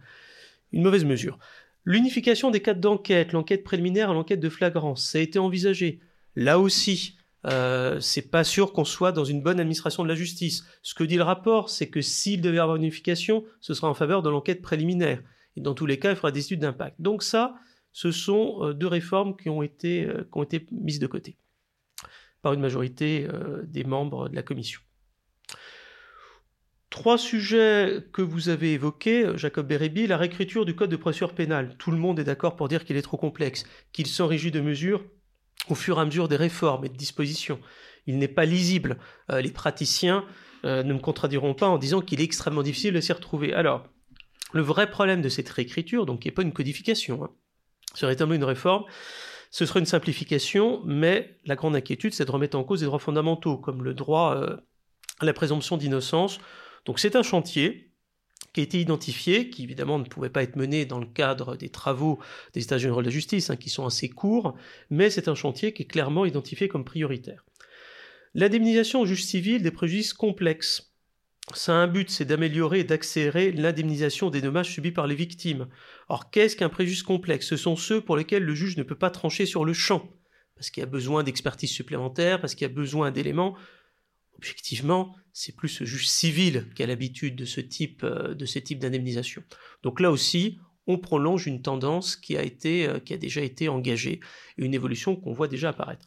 une 0.72 0.84
mauvaise 0.84 1.06
mesure. 1.06 1.40
L'unification 1.86 2.52
des 2.52 2.62
cadres 2.62 2.82
d'enquête, 2.82 3.32
l'enquête 3.32 3.64
préliminaire 3.64 4.12
et 4.12 4.14
l'enquête 4.14 4.40
de 4.40 4.50
flagrance, 4.50 5.06
ça 5.06 5.18
a 5.18 5.22
été 5.22 5.40
envisagé. 5.40 6.00
Là 6.36 6.60
aussi, 6.60 7.18
euh, 7.46 8.00
c'est 8.00 8.30
pas 8.30 8.44
sûr 8.44 8.74
qu'on 8.74 8.86
soit 8.86 9.12
dans 9.12 9.24
une 9.24 9.42
bonne 9.42 9.60
administration 9.60 10.04
de 10.04 10.10
la 10.10 10.16
justice. 10.16 10.66
Ce 10.82 10.94
que 10.94 11.04
dit 11.04 11.16
le 11.16 11.24
rapport, 11.24 11.70
c'est 11.70 11.90
que 11.90 12.02
s'il 12.02 12.42
devait 12.42 12.58
y 12.58 12.60
avoir 12.60 12.76
une 12.76 12.84
unification, 12.84 13.46
ce 13.62 13.74
sera 13.74 13.90
en 13.90 13.94
faveur 13.94 14.22
de 14.22 14.30
l'enquête 14.30 14.62
préliminaire. 14.62 15.24
Et 15.56 15.62
dans 15.62 15.74
tous 15.74 15.86
les 15.86 16.00
cas, 16.00 16.12
il 16.12 16.16
faudra 16.16 16.32
des 16.32 16.42
études 16.42 16.60
d'impact. 16.60 16.96
Donc 17.00 17.24
ça, 17.24 17.56
ce 17.92 18.12
sont 18.12 18.60
euh, 18.62 18.74
deux 18.74 18.88
réformes 18.88 19.36
qui 19.36 19.50
ont 19.50 19.64
été, 19.64 20.06
euh, 20.06 20.24
qui 20.24 20.38
ont 20.38 20.44
été 20.44 20.68
mises 20.72 21.00
de 21.00 21.08
côté 21.08 21.38
par 22.42 22.54
une 22.54 22.62
majorité 22.62 23.28
des 23.66 23.84
membres 23.84 24.30
de 24.30 24.36
la 24.36 24.44
commission. 24.44 24.80
Trois 26.90 27.18
sujets 27.18 28.04
que 28.14 28.22
vous 28.22 28.50
avez 28.50 28.74
évoqués, 28.74 29.28
Jacob 29.36 29.68
Bérébi, 29.68 30.08
la 30.08 30.18
réécriture 30.18 30.66
du 30.66 30.76
code 30.76 30.90
de 30.90 30.96
procédure 30.96 31.34
pénale. 31.34 31.76
Tout 31.78 31.92
le 31.92 31.98
monde 31.98 32.20
est 32.20 32.24
d'accord 32.24 32.56
pour 32.56 32.68
dire 32.68 32.84
qu'il 32.84 32.98
est 32.98 33.02
trop 33.04 33.18
complexe, 33.18 33.64
qu'il 33.92 34.08
s'enrichit 34.08 34.52
de 34.52 34.60
mesures 34.60 35.04
au 35.70 35.76
fur 35.76 35.98
et 35.98 36.02
à 36.02 36.06
mesure 36.06 36.28
des 36.28 36.36
réformes 36.36 36.86
et 36.86 36.90
de 36.90 36.98
dispositions. 36.98 37.60
Il 38.08 38.18
n'est 38.18 38.28
pas 38.28 38.46
lisible. 38.46 38.98
les 39.30 39.52
praticiens 39.52 40.26
ne 40.64 40.82
me 40.82 40.98
contradiront 40.98 41.54
pas 41.54 41.68
en 41.68 41.78
disant 41.78 42.02
qu'il 42.02 42.22
est 42.22 42.24
extrêmement 42.24 42.64
difficile 42.64 42.96
de 42.96 43.02
s'y 43.02 43.14
retrouver. 43.14 43.54
Alors, 43.54 43.84
le 44.52 44.62
vrai 44.62 44.90
problème 44.90 45.22
de 45.22 45.30
cette 45.30 45.50
réécriture, 45.50 46.06
donc 46.06 46.22
qui 46.22 46.28
n'est 46.28 46.34
pas 46.34 46.42
une 46.42 46.54
codification, 46.54 47.24
hein, 47.24 47.30
serait 47.94 48.16
une 48.20 48.44
réforme, 48.44 48.86
ce 49.52 49.66
serait 49.66 49.80
une 49.80 49.86
simplification, 49.86 50.82
mais 50.86 51.38
la 51.46 51.56
grande 51.56 51.76
inquiétude, 51.76 52.14
c'est 52.14 52.26
de 52.26 52.32
remettre 52.32 52.58
en 52.58 52.64
cause 52.64 52.82
des 52.82 52.86
droits 52.86 53.00
fondamentaux, 53.00 53.58
comme 53.58 53.84
le 53.84 53.94
droit 53.94 54.36
euh, 54.36 54.58
à 55.20 55.26
la 55.26 55.34
présomption 55.34 55.78
d'innocence. 55.78 56.40
Donc 56.86 57.00
c'est 57.00 57.16
un 57.16 57.24
chantier 57.24 57.92
qui 58.54 58.62
a 58.62 58.64
été 58.64 58.80
identifié, 58.80 59.50
qui 59.50 59.64
évidemment 59.64 60.00
ne 60.00 60.06
pouvait 60.06 60.30
pas 60.30 60.44
être 60.44 60.56
mené 60.56 60.86
dans 60.86 61.00
le 61.00 61.06
cadre 61.06 61.56
des 61.56 61.70
travaux 61.70 62.20
des 62.54 62.64
États 62.64 62.78
généraux 62.78 63.02
de 63.02 63.08
la 63.08 63.12
justice, 63.12 63.50
hein, 63.50 63.56
qui 63.56 63.70
sont 63.70 63.86
assez 63.86 64.10
courts, 64.10 64.56
mais 64.90 65.10
c'est 65.10 65.28
un 65.28 65.36
chantier 65.36 65.74
qui 65.74 65.84
est 65.84 65.88
clairement 65.88 66.26
identifié 66.26 66.68
comme 66.68 66.86
prioritaire. 66.86 67.46
L'indemnisation 68.34 69.02
au 69.02 69.06
juge 69.06 69.24
civil 69.24 69.62
des 69.62 69.72
préjudices 69.72 70.14
complexes. 70.14 70.94
Ça 71.56 71.74
a 71.74 71.78
un 71.78 71.88
but, 71.88 72.12
c'est 72.12 72.26
d'améliorer 72.26 72.82
et 72.82 72.84
d'accélérer 72.84 73.52
l'indemnisation 73.52 74.30
des 74.30 74.42
dommages 74.42 74.72
subis 74.72 74.92
par 74.92 75.08
les 75.08 75.16
victimes. 75.16 75.68
Or, 76.08 76.30
qu'est-ce 76.30 76.56
qu'un 76.56 76.70
préjudice 76.70 77.02
complexe? 77.02 77.48
Ce 77.48 77.58
sont 77.58 77.76
ceux 77.76 78.02
pour 78.02 78.18
lesquels 78.18 78.44
le 78.44 78.54
juge 78.54 78.78
ne 78.78 78.84
peut 78.84 78.98
pas 78.98 79.10
trancher 79.10 79.48
sur 79.48 79.66
le 79.66 79.74
champ, 79.74 80.08
parce 80.56 80.70
qu'il 80.70 80.82
y 80.82 80.84
a 80.84 80.90
besoin 80.90 81.24
d'expertise 81.24 81.72
supplémentaire, 81.72 82.40
parce 82.40 82.54
qu'il 82.54 82.68
y 82.68 82.72
a 82.72 82.74
besoin 82.74 83.10
d'éléments. 83.10 83.56
Objectivement, 84.40 85.18
c'est 85.34 85.54
plus 85.54 85.68
ce 85.68 85.84
juge 85.84 86.08
civil 86.08 86.66
qui 86.74 86.82
a 86.82 86.88
l'habitude 86.88 87.36
de 87.36 87.44
ce 87.44 87.60
type, 87.60 88.06
euh, 88.06 88.34
de 88.34 88.46
ce 88.46 88.58
type 88.58 88.80
d'indemnisation. 88.80 89.44
Donc 89.84 90.00
là 90.00 90.12
aussi, 90.12 90.58
on 90.88 90.98
prolonge 90.98 91.46
une 91.46 91.62
tendance 91.62 92.16
qui 92.16 92.38
a, 92.38 92.42
été, 92.42 92.88
euh, 92.88 93.00
qui 93.00 93.14
a 93.14 93.18
déjà 93.18 93.42
été 93.42 93.68
engagée, 93.68 94.22
et 94.58 94.64
une 94.64 94.74
évolution 94.74 95.18
qu'on 95.18 95.34
voit 95.34 95.50
déjà 95.50 95.70
apparaître. 95.70 96.06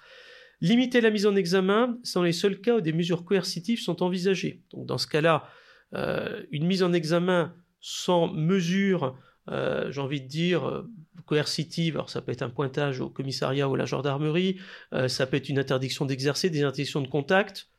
Limiter 0.63 1.03
la 1.03 1.11
mise 1.11 1.27
en 1.27 1.37
examen, 1.37 1.99
dans 2.15 2.23
les 2.23 2.33
seuls 2.33 2.59
cas 2.59 2.77
où 2.77 2.81
des 2.81 2.95
mesures 2.95 3.27
coercitives 3.27 3.81
sont 3.81 4.03
envisagées. 4.03 4.63
Donc 4.73 4.87
dans 4.87 4.99
ce 4.99 5.09
cas-là, 5.09 5.47
euh, 5.93 6.43
une 6.51 6.67
mise 6.67 6.83
en 6.83 6.95
examen 6.95 7.55
sans 7.83 8.33
mesure, 8.33 9.19
j'ai 9.47 10.01
envie 10.01 10.23
de 10.23 10.29
dire, 10.29 10.87
coercitive, 11.27 11.97
alors 11.97 12.09
ça 12.09 12.23
peut 12.23 12.33
être 12.33 12.43
un 12.43 12.49
pointage 12.49 13.01
au 13.01 13.11
commissariat 13.11 13.69
ou 13.69 13.75
à 13.75 13.77
la 13.77 13.87
gendarmerie, 13.87 14.61
ça 15.09 15.27
peut 15.27 15.37
être 15.37 15.49
une 15.49 15.59
interdiction 15.59 16.07
d'exercer, 16.07 16.49
des 16.49 16.63
interdictions 16.63 17.01
de 17.01 17.09
contact, 17.09 17.72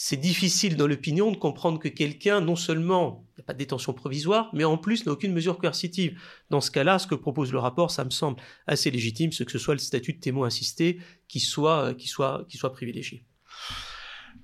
c'est 0.00 0.16
difficile 0.16 0.76
dans 0.76 0.86
l'opinion 0.86 1.32
de 1.32 1.36
comprendre 1.36 1.80
que 1.80 1.88
quelqu'un, 1.88 2.40
non 2.40 2.54
seulement 2.54 3.26
n'a 3.36 3.42
pas 3.42 3.52
de 3.52 3.58
détention 3.58 3.92
provisoire, 3.92 4.48
mais 4.52 4.62
en 4.62 4.78
plus 4.78 5.04
n'a 5.04 5.10
aucune 5.10 5.32
mesure 5.32 5.58
coercitive. 5.58 6.20
Dans 6.50 6.60
ce 6.60 6.70
cas-là, 6.70 7.00
ce 7.00 7.08
que 7.08 7.16
propose 7.16 7.50
le 7.50 7.58
rapport, 7.58 7.90
ça 7.90 8.04
me 8.04 8.10
semble 8.10 8.40
assez 8.68 8.92
légitime, 8.92 9.32
ce 9.32 9.42
que 9.42 9.50
ce 9.50 9.58
soit 9.58 9.74
le 9.74 9.80
statut 9.80 10.12
de 10.12 10.20
témoin 10.20 10.46
assisté 10.46 11.00
qui 11.26 11.40
soit, 11.40 11.94
qui 11.94 12.06
soit, 12.06 12.44
qui 12.48 12.58
soit 12.58 12.72
privilégié. 12.72 13.24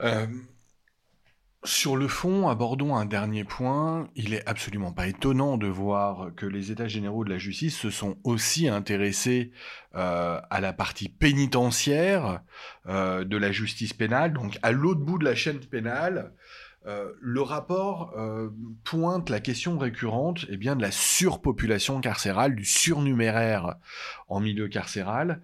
Euh, 0.02 0.26
sur 1.64 1.96
le 1.96 2.08
fond, 2.08 2.48
abordons 2.48 2.94
un 2.94 3.06
dernier 3.06 3.44
point. 3.44 4.08
Il 4.14 4.34
est 4.34 4.46
absolument 4.46 4.92
pas 4.92 5.06
étonnant 5.06 5.56
de 5.56 5.66
voir 5.66 6.30
que 6.36 6.44
les 6.44 6.70
États 6.70 6.88
généraux 6.88 7.24
de 7.24 7.30
la 7.30 7.38
justice 7.38 7.76
se 7.76 7.90
sont 7.90 8.18
aussi 8.22 8.68
intéressés 8.68 9.50
euh, 9.94 10.40
à 10.50 10.60
la 10.60 10.72
partie 10.74 11.08
pénitentiaire 11.08 12.40
euh, 12.86 13.24
de 13.24 13.36
la 13.38 13.50
justice 13.50 13.94
pénale, 13.94 14.34
donc 14.34 14.58
à 14.62 14.72
l'autre 14.72 15.00
bout 15.00 15.18
de 15.18 15.24
la 15.24 15.34
chaîne 15.34 15.60
pénale. 15.60 16.32
Euh, 16.86 17.10
le 17.18 17.40
rapport 17.40 18.14
pointe 18.84 19.30
la 19.30 19.40
question 19.40 19.78
récurrente 19.78 20.44
eh 20.50 20.58
bien, 20.58 20.76
de 20.76 20.82
la 20.82 20.90
surpopulation 20.90 22.02
carcérale, 22.02 22.54
du 22.54 22.66
surnuméraire 22.66 23.76
en 24.28 24.40
milieu 24.40 24.68
carcéral, 24.68 25.40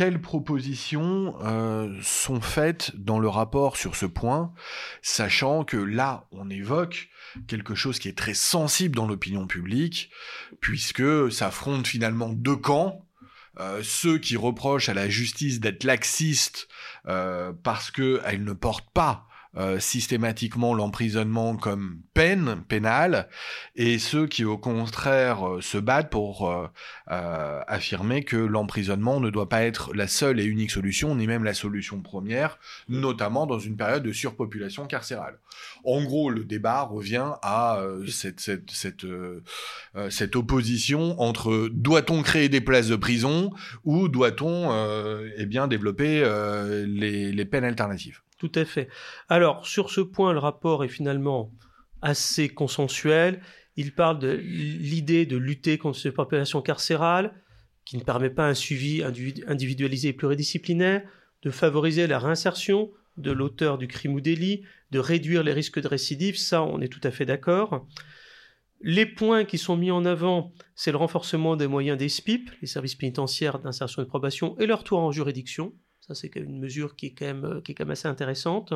quelles 0.00 0.22
propositions 0.22 1.36
euh, 1.42 1.94
sont 2.02 2.40
faites 2.40 2.92
dans 2.96 3.18
le 3.18 3.28
rapport 3.28 3.76
sur 3.76 3.96
ce 3.96 4.06
point, 4.06 4.50
sachant 5.02 5.62
que 5.62 5.76
là, 5.76 6.26
on 6.32 6.48
évoque 6.48 7.10
quelque 7.46 7.74
chose 7.74 7.98
qui 7.98 8.08
est 8.08 8.16
très 8.16 8.32
sensible 8.32 8.96
dans 8.96 9.06
l'opinion 9.06 9.46
publique, 9.46 10.10
puisque 10.62 11.30
ça 11.30 11.48
affronte 11.48 11.86
finalement 11.86 12.30
deux 12.30 12.56
camps. 12.56 13.06
Euh, 13.58 13.82
ceux 13.82 14.16
qui 14.16 14.38
reprochent 14.38 14.88
à 14.88 14.94
la 14.94 15.10
justice 15.10 15.60
d'être 15.60 15.84
laxiste 15.84 16.68
euh, 17.06 17.52
parce 17.62 17.90
qu'elle 17.90 18.42
ne 18.42 18.54
porte 18.54 18.88
pas 18.94 19.28
euh, 19.56 19.80
systématiquement 19.80 20.74
l'emprisonnement 20.74 21.56
comme 21.56 22.02
peine 22.14 22.62
pénale, 22.68 23.28
et 23.74 23.98
ceux 23.98 24.28
qui 24.28 24.44
au 24.44 24.56
contraire 24.56 25.44
euh, 25.44 25.60
se 25.60 25.76
battent 25.76 26.08
pour 26.08 26.48
euh, 26.48 26.68
affirmer 27.66 28.22
que 28.22 28.36
l'emprisonnement 28.36 29.18
ne 29.18 29.28
doit 29.28 29.48
pas 29.48 29.64
être 29.64 29.92
la 29.92 30.06
seule 30.06 30.38
et 30.38 30.44
unique 30.44 30.70
solution, 30.70 31.16
ni 31.16 31.26
même 31.26 31.42
la 31.42 31.52
solution 31.52 32.00
première, 32.00 32.60
notamment 32.88 33.44
dans 33.44 33.58
une 33.58 33.76
période 33.76 34.04
de 34.04 34.12
surpopulation 34.12 34.86
carcérale. 34.86 35.40
En 35.82 36.00
gros, 36.04 36.30
le 36.30 36.44
débat 36.44 36.82
revient 36.82 37.32
à 37.42 37.82
cette, 38.06 38.38
cette, 38.38 38.70
cette, 38.70 39.04
cette, 40.10 40.36
opposition 40.36 41.20
entre 41.20 41.68
doit-on 41.72 42.22
créer 42.22 42.48
des 42.48 42.60
places 42.60 42.86
de 42.86 42.96
prison 42.96 43.50
ou 43.84 44.06
doit-on 44.06 44.70
eh 45.36 45.46
bien 45.46 45.66
développer 45.66 46.22
les, 46.86 47.32
les 47.32 47.44
peines 47.44 47.64
alternatives. 47.64 48.20
Tout 48.40 48.50
à 48.54 48.64
fait. 48.64 48.88
Alors, 49.28 49.66
sur 49.66 49.90
ce 49.90 50.00
point, 50.00 50.32
le 50.32 50.38
rapport 50.38 50.82
est 50.82 50.88
finalement 50.88 51.52
assez 52.00 52.48
consensuel. 52.48 53.42
Il 53.76 53.94
parle 53.94 54.18
de 54.18 54.30
l'idée 54.30 55.26
de 55.26 55.36
lutter 55.36 55.76
contre 55.76 55.98
cette 55.98 56.14
population 56.14 56.62
carcérale, 56.62 57.34
qui 57.84 57.98
ne 57.98 58.02
permet 58.02 58.30
pas 58.30 58.48
un 58.48 58.54
suivi 58.54 59.02
individualisé 59.46 60.08
et 60.08 60.12
pluridisciplinaire, 60.14 61.02
de 61.42 61.50
favoriser 61.50 62.06
la 62.06 62.18
réinsertion 62.18 62.90
de 63.18 63.30
l'auteur 63.30 63.76
du 63.76 63.88
crime 63.88 64.14
ou 64.14 64.22
délit, 64.22 64.62
de 64.90 64.98
réduire 64.98 65.42
les 65.42 65.52
risques 65.52 65.80
de 65.80 65.88
récidive, 65.88 66.38
ça 66.38 66.62
on 66.62 66.80
est 66.80 66.88
tout 66.88 67.00
à 67.02 67.10
fait 67.10 67.26
d'accord. 67.26 67.86
Les 68.80 69.04
points 69.04 69.44
qui 69.44 69.58
sont 69.58 69.76
mis 69.76 69.90
en 69.90 70.06
avant, 70.06 70.52
c'est 70.74 70.92
le 70.92 70.96
renforcement 70.96 71.56
des 71.56 71.66
moyens 71.66 71.98
des 71.98 72.08
SPIP, 72.08 72.50
les 72.62 72.66
services 72.66 72.94
pénitentiaires 72.94 73.58
d'insertion 73.58 74.00
et 74.00 74.06
de 74.06 74.08
probation, 74.08 74.58
et 74.58 74.66
leur 74.66 74.82
tour 74.82 75.00
en 75.00 75.12
juridiction. 75.12 75.74
Ça, 76.10 76.16
c'est 76.16 76.34
une 76.34 76.58
mesure 76.58 76.96
qui 76.96 77.06
est, 77.06 77.10
quand 77.12 77.26
même, 77.26 77.44
euh, 77.44 77.60
qui 77.60 77.70
est 77.70 77.74
quand 77.76 77.84
même 77.84 77.92
assez 77.92 78.08
intéressante. 78.08 78.72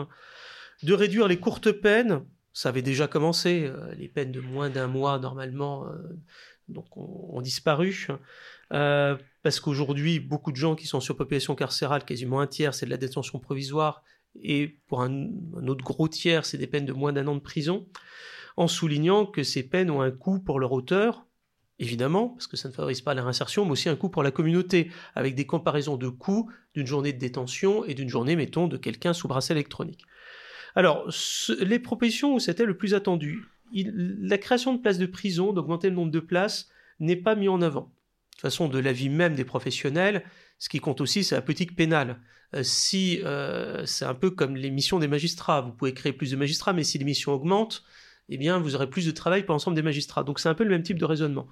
De 0.84 0.92
réduire 0.92 1.26
les 1.26 1.40
courtes 1.40 1.72
peines, 1.72 2.22
ça 2.52 2.68
avait 2.68 2.80
déjà 2.80 3.08
commencé. 3.08 3.64
Euh, 3.64 3.92
les 3.96 4.08
peines 4.08 4.30
de 4.30 4.38
moins 4.38 4.70
d'un 4.70 4.86
mois, 4.86 5.18
normalement, 5.18 5.88
euh, 5.88 6.78
ont, 6.94 7.40
disparu. 7.40 8.06
parce 8.70 9.58
qu'aujourd'hui, 9.60 10.20
beaucoup 10.20 10.52
de 10.52 10.56
gens 10.56 10.76
qui 10.76 10.86
sont 10.86 11.00
sur 11.00 11.16
population 11.16 11.56
carcérale, 11.56 12.04
quasiment 12.04 12.38
un 12.38 12.46
tiers, 12.46 12.72
c'est 12.72 12.86
de 12.86 12.90
la 12.90 12.98
détention 12.98 13.40
provisoire. 13.40 14.04
Et 14.40 14.78
pour 14.86 15.02
un, 15.02 15.28
autre 15.66 15.84
gros 15.84 16.06
tiers, 16.06 16.46
c'est 16.46 16.58
des 16.58 16.68
peines 16.68 16.86
de 16.86 16.92
moins 16.92 17.12
d'un 17.12 17.26
an 17.26 17.34
de 17.34 17.40
prison. 17.40 17.88
En 18.56 18.68
soulignant 18.68 19.26
que 19.26 19.42
ces 19.42 19.64
peines 19.64 19.90
ont 19.90 20.02
un 20.02 20.12
coût 20.12 20.38
pour 20.38 20.60
leur 20.60 20.70
auteur, 20.70 21.23
évidemment, 21.78 22.28
parce 22.28 22.46
que 22.46 22.56
ça 22.56 22.68
ne 22.68 22.74
favorise 22.74 23.00
pas 23.00 23.14
la 23.14 23.22
réinsertion, 23.22 23.64
mais 23.64 23.72
aussi 23.72 23.88
un 23.88 23.96
coût 23.96 24.08
pour 24.08 24.22
la 24.22 24.30
communauté, 24.30 24.90
avec 25.14 25.34
des 25.34 25.46
comparaisons 25.46 25.96
de 25.96 26.08
coûts 26.08 26.50
d'une 26.74 26.86
journée 26.86 27.12
de 27.12 27.18
détention 27.18 27.84
et 27.84 27.94
d'une 27.94 28.08
journée, 28.08 28.36
mettons, 28.36 28.68
de 28.68 28.76
quelqu'un 28.76 29.12
sous 29.12 29.28
bracelet 29.28 29.56
électronique. 29.56 30.04
Alors, 30.74 31.08
les 31.60 31.78
propositions 31.78 32.34
où 32.34 32.38
c'était 32.40 32.64
le 32.64 32.76
plus 32.76 32.94
attendu, 32.94 33.44
la 33.72 34.38
création 34.38 34.74
de 34.74 34.80
places 34.80 34.98
de 34.98 35.06
prison, 35.06 35.52
d'augmenter 35.52 35.88
le 35.88 35.96
nombre 35.96 36.10
de 36.10 36.20
places, 36.20 36.68
n'est 37.00 37.16
pas 37.16 37.34
mis 37.34 37.48
en 37.48 37.62
avant. 37.62 37.82
De 37.82 38.36
toute 38.36 38.40
façon, 38.42 38.68
de 38.68 38.78
l'avis 38.78 39.08
même 39.08 39.34
des 39.34 39.44
professionnels, 39.44 40.24
ce 40.58 40.68
qui 40.68 40.80
compte 40.80 41.00
aussi, 41.00 41.22
c'est 41.22 41.34
la 41.34 41.42
politique 41.42 41.76
pénale. 41.76 42.20
Euh, 42.54 42.62
si 42.62 43.20
euh, 43.24 43.84
c'est 43.86 44.04
un 44.04 44.14
peu 44.14 44.30
comme 44.30 44.56
les 44.56 44.70
missions 44.70 44.98
des 44.98 45.08
magistrats, 45.08 45.60
vous 45.60 45.72
pouvez 45.72 45.94
créer 45.94 46.12
plus 46.12 46.30
de 46.30 46.36
magistrats, 46.36 46.72
mais 46.72 46.84
si 46.84 46.98
les 46.98 47.04
missions 47.04 47.32
augmentent, 47.32 47.84
eh 48.28 48.36
bien, 48.36 48.58
vous 48.58 48.74
aurez 48.74 48.88
plus 48.88 49.06
de 49.06 49.10
travail 49.10 49.44
pour 49.44 49.52
l'ensemble 49.52 49.76
des 49.76 49.82
magistrats. 49.82 50.24
Donc 50.24 50.40
c'est 50.40 50.48
un 50.48 50.54
peu 50.54 50.64
le 50.64 50.70
même 50.70 50.82
type 50.82 50.98
de 50.98 51.04
raisonnement. 51.04 51.46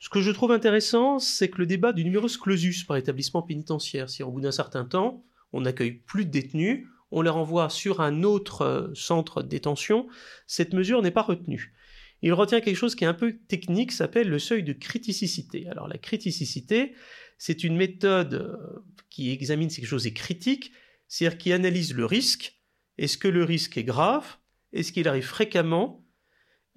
Ce 0.00 0.08
que 0.08 0.22
je 0.22 0.30
trouve 0.30 0.50
intéressant, 0.52 1.18
c'est 1.18 1.50
que 1.50 1.58
le 1.58 1.66
débat 1.66 1.92
du 1.92 2.04
numerus 2.04 2.38
clausus 2.38 2.84
par 2.84 2.96
établissement 2.96 3.42
pénitentiaire, 3.42 4.08
si 4.08 4.22
au 4.22 4.30
bout 4.30 4.40
d'un 4.40 4.50
certain 4.50 4.84
temps, 4.84 5.24
on 5.52 5.60
n'accueille 5.60 5.92
plus 5.92 6.24
de 6.24 6.30
détenus, 6.30 6.86
on 7.10 7.22
les 7.22 7.30
renvoie 7.30 7.68
sur 7.68 8.00
un 8.00 8.22
autre 8.22 8.62
euh, 8.62 8.94
centre 8.94 9.42
de 9.42 9.48
détention, 9.48 10.08
cette 10.46 10.72
mesure 10.72 11.02
n'est 11.02 11.10
pas 11.10 11.22
retenue. 11.22 11.74
Il 12.22 12.32
retient 12.32 12.60
quelque 12.60 12.76
chose 12.76 12.94
qui 12.94 13.04
est 13.04 13.08
un 13.08 13.14
peu 13.14 13.36
technique, 13.48 13.92
s'appelle 13.92 14.28
le 14.28 14.38
seuil 14.38 14.62
de 14.62 14.72
criticité. 14.72 15.66
Alors 15.68 15.88
la 15.88 15.98
criticité, 15.98 16.94
c'est 17.38 17.64
une 17.64 17.76
méthode 17.76 18.34
euh, 18.34 18.84
qui 19.08 19.30
examine 19.30 19.70
si 19.70 19.80
quelque 19.80 19.90
chose 19.90 20.06
est 20.06 20.12
critique, 20.12 20.72
c'est-à-dire 21.08 21.38
qui 21.38 21.52
analyse 21.52 21.94
le 21.94 22.04
risque. 22.04 22.60
Est-ce 22.98 23.18
que 23.18 23.28
le 23.28 23.44
risque 23.44 23.76
est 23.76 23.84
grave? 23.84 24.36
Est-ce 24.72 24.92
qu'il 24.92 25.08
arrive 25.08 25.24
fréquemment 25.24 25.99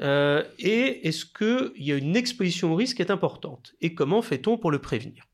euh, 0.03 0.43
Et 0.59 1.07
est-ce 1.07 1.25
qu'il 1.25 1.83
y 1.83 1.91
a 1.91 1.95
une 1.95 2.15
exposition 2.15 2.73
au 2.73 2.75
risque 2.75 2.97
qui 2.97 3.01
est 3.01 3.11
importante? 3.11 3.73
Et 3.81 3.93
comment 3.93 4.21
fait-on 4.21 4.57
pour 4.57 4.71
le 4.71 4.79
prévenir? 4.79 5.25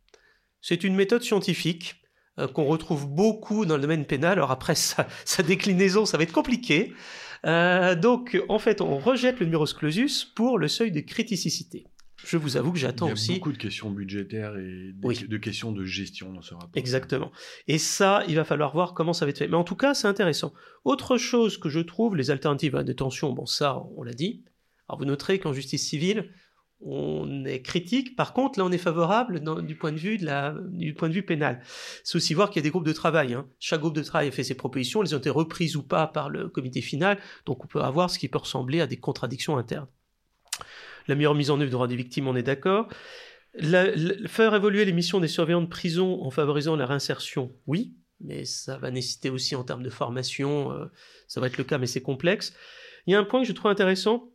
C'est 0.62 0.84
une 0.84 0.96
méthode 0.96 1.24
scientifique 1.24 2.02
euh, 2.38 2.48
qu'on 2.48 2.66
retrouve 2.66 3.08
beaucoup 3.08 3.66
dans 3.66 3.76
le 3.76 3.82
domaine 3.82 4.06
pénal. 4.06 4.34
Alors 4.34 4.52
après, 4.52 4.76
sa, 4.76 5.08
déclinaison, 5.46 6.06
ça 6.06 6.18
va 6.18 6.24
être 6.24 6.34
compliqué. 6.34 6.94
donc, 7.44 8.42
en 8.50 8.60
fait, 8.60 8.82
on 8.82 8.98
rejette 8.98 9.40
le 9.40 9.46
numerus 9.46 9.74
clausus 9.74 10.26
pour 10.26 10.58
le 10.58 10.68
seuil 10.68 10.92
de 10.92 11.00
criticité 11.00 11.88
je 12.26 12.38
vous 12.38 12.58
avoue 12.58 12.72
que 12.72 12.80
j'attends 12.80 13.12
aussi. 13.12 13.28
Il 13.28 13.32
y 13.32 13.36
a 13.36 13.40
beaucoup 13.40 13.52
de 13.52 13.58
questions 13.58 13.90
budgétaires 13.92 14.56
et 14.58 14.92
de, 14.94 15.38
questions 15.38 15.72
de 15.72 15.86
gestion 15.86 16.34
dans 16.34 16.42
ce 16.42 16.54
rapport. 16.54 16.70
Exactement. 16.76 17.32
Et 17.68 17.78
ça, 17.78 18.24
il 18.28 18.36
va 18.36 18.44
falloir 18.44 18.74
voir 18.74 18.94
comment 18.94 19.14
ça 19.14 19.26
va 19.26 19.30
être 19.30 19.38
fait. 19.38 19.48
Mais 19.48 19.56
en 19.56 19.64
tout 19.64 19.76
cas, 19.76 19.94
c'est 19.94 20.08
intéressant. 20.08 20.54
Autre 20.84 21.18
chose 21.18 21.58
que 21.58 21.70
je 21.70 21.80
trouve, 21.80 22.16
les 22.16 22.32
alternatives 22.32 22.76
à 22.76 22.80
la 22.80 22.84
détention, 22.84 23.32
bon, 23.32 23.46
ça, 23.46 23.82
on 23.96 24.04
l'a 24.04 24.14
dit. 24.14 24.44
Vous 24.98 25.06
noterez 25.06 25.40
qu'en 25.40 25.54
justice 25.54 25.88
civile, 25.88 26.32
on 26.82 27.46
est 27.46 27.62
critique. 27.62 28.16
Par 28.16 28.34
contre, 28.34 28.58
là, 28.58 28.66
on 28.66 28.72
est 28.72 28.78
favorable 28.78 29.42
du, 29.66 29.76
point 29.76 29.92
de 29.92 29.98
vue 29.98 30.18
de 30.18 30.26
la, 30.26 30.56
du 30.72 30.94
point 30.94 31.10
de 31.10 31.14
vue 31.14 31.24
pénal. 31.24 31.62
C'est 32.04 32.16
aussi 32.16 32.34
voir 32.34 32.50
qu'il 32.50 32.62
y 32.62 32.64
a 32.64 32.64
des 32.64 32.70
groupes 32.70 32.88
de 32.88 32.94
travail. 32.94 33.34
Hein. 33.34 33.48
Chaque 33.60 33.82
groupe 33.82 33.96
de 33.96 34.04
travail 34.04 34.30
a 34.30 34.32
fait 34.32 34.44
ses 34.44 34.56
propositions, 34.56 35.04
elles 35.04 35.14
ont 35.14 35.20
été 35.20 35.30
reprises 35.30 35.76
ou 35.76 35.84
pas 35.84 36.08
par 36.08 36.30
le 36.30 36.48
comité 36.48 36.82
final. 36.82 37.20
Donc, 37.46 37.66
on 37.66 37.68
peut 37.68 37.82
avoir 37.82 38.10
ce 38.10 38.18
qui 38.18 38.30
peut 38.30 38.40
ressembler 38.40 38.82
à 38.82 38.88
des 38.88 38.98
contradictions 38.98 39.58
internes 39.58 39.88
la 41.10 41.16
meilleure 41.16 41.36
mise 41.36 41.50
en 41.50 41.56
œuvre 41.56 41.66
des 41.66 41.72
droits 41.72 41.88
des 41.88 41.96
victimes, 41.96 42.28
on 42.28 42.36
est 42.36 42.44
d'accord. 42.44 42.88
faire 44.28 44.56
évoluer 44.56 44.86
les 44.86 44.94
missions 44.94 45.20
des 45.20 45.28
surveillants 45.28 45.62
de 45.62 45.68
prison 45.68 46.24
en 46.24 46.30
favorisant 46.30 46.76
la 46.76 46.86
réinsertion, 46.86 47.52
oui, 47.68 47.96
mais 48.22 48.46
ça 48.46 48.78
va 48.78 48.92
nécessiter 48.92 49.30
aussi 49.30 49.56
en 49.56 49.64
termes 49.64 49.84
de 49.84 49.90
formation, 49.90 50.72
euh, 50.72 50.86
ça 51.28 51.42
va 51.42 51.48
être 51.48 51.58
le 51.58 51.64
cas, 51.64 51.78
mais 51.78 51.88
c'est 51.88 52.02
complexe. 52.02 52.54
Il 53.08 53.12
y 53.12 53.16
a 53.16 53.20
un 53.20 53.24
point 53.24 53.42
que 53.42 53.48
je 53.48 53.54
trouve 53.54 53.72
intéressant, 53.72 54.32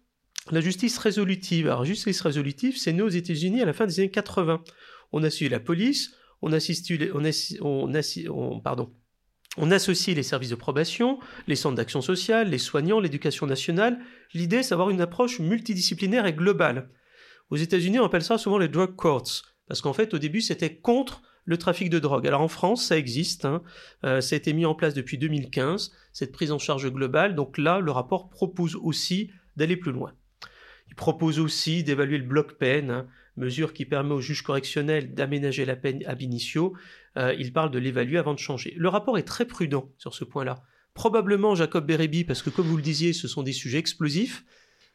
la 0.50 0.60
justice 0.60 0.98
résolutive. 0.98 1.66
Alors, 1.66 1.84
justice 1.84 2.20
résolutive, 2.20 2.76
c'est 2.76 2.92
né 2.92 3.02
aux 3.02 3.08
États-Unis 3.08 3.62
à 3.62 3.64
la 3.64 3.72
fin 3.72 3.86
des 3.86 4.00
années 4.00 4.10
80. 4.10 4.62
On 5.12 5.22
a 5.22 5.30
suivi 5.30 5.50
la 5.50 5.60
police, 5.60 6.14
on 6.42 6.52
associe 6.52 6.98
les 10.16 10.22
services 10.22 10.50
de 10.50 10.54
probation, 10.54 11.18
les 11.46 11.56
centres 11.56 11.76
d'action 11.76 12.02
sociale, 12.02 12.50
les 12.50 12.58
soignants, 12.58 13.00
l'éducation 13.00 13.46
nationale. 13.46 13.98
L'idée, 14.34 14.62
c'est 14.62 14.70
d'avoir 14.70 14.90
une 14.90 15.00
approche 15.00 15.38
multidisciplinaire 15.38 16.26
et 16.26 16.34
globale. 16.34 16.90
Aux 17.50 17.56
États-Unis, 17.56 17.98
on 17.98 18.04
appelle 18.04 18.24
ça 18.24 18.36
souvent 18.36 18.58
les 18.58 18.68
drug 18.68 18.96
courts, 18.96 19.42
parce 19.68 19.80
qu'en 19.80 19.92
fait, 19.92 20.12
au 20.12 20.18
début, 20.18 20.40
c'était 20.40 20.76
contre 20.76 21.22
le 21.44 21.56
trafic 21.58 21.90
de 21.90 21.98
drogue. 21.98 22.26
Alors 22.26 22.40
en 22.40 22.48
France, 22.48 22.86
ça 22.86 22.96
existe, 22.96 23.44
hein. 23.44 23.62
euh, 24.04 24.20
ça 24.20 24.34
a 24.34 24.38
été 24.38 24.52
mis 24.52 24.64
en 24.64 24.74
place 24.74 24.94
depuis 24.94 25.18
2015, 25.18 25.92
cette 26.12 26.32
prise 26.32 26.52
en 26.52 26.58
charge 26.58 26.90
globale. 26.90 27.34
Donc 27.34 27.58
là, 27.58 27.80
le 27.80 27.90
rapport 27.90 28.30
propose 28.30 28.76
aussi 28.76 29.30
d'aller 29.56 29.76
plus 29.76 29.92
loin. 29.92 30.12
Il 30.88 30.94
propose 30.94 31.38
aussi 31.40 31.82
d'évaluer 31.82 32.18
le 32.18 32.24
bloc 32.24 32.58
peine, 32.58 32.90
hein, 32.90 33.06
mesure 33.36 33.72
qui 33.72 33.84
permet 33.84 34.12
au 34.12 34.20
juge 34.20 34.42
correctionnel 34.42 35.14
d'aménager 35.14 35.64
la 35.64 35.76
peine 35.76 36.04
ab 36.06 36.22
initio. 36.22 36.74
Euh, 37.16 37.34
il 37.38 37.52
parle 37.52 37.70
de 37.70 37.78
l'évaluer 37.78 38.18
avant 38.18 38.34
de 38.34 38.38
changer. 38.38 38.74
Le 38.76 38.88
rapport 38.88 39.18
est 39.18 39.24
très 39.24 39.44
prudent 39.44 39.90
sur 39.98 40.14
ce 40.14 40.24
point-là. 40.24 40.62
Probablement 40.94 41.54
Jacob 41.54 41.86
Bérébi, 41.86 42.24
parce 42.24 42.42
que 42.42 42.50
comme 42.50 42.66
vous 42.66 42.76
le 42.76 42.82
disiez, 42.82 43.12
ce 43.12 43.26
sont 43.26 43.42
des 43.42 43.52
sujets 43.52 43.78
explosifs, 43.78 44.44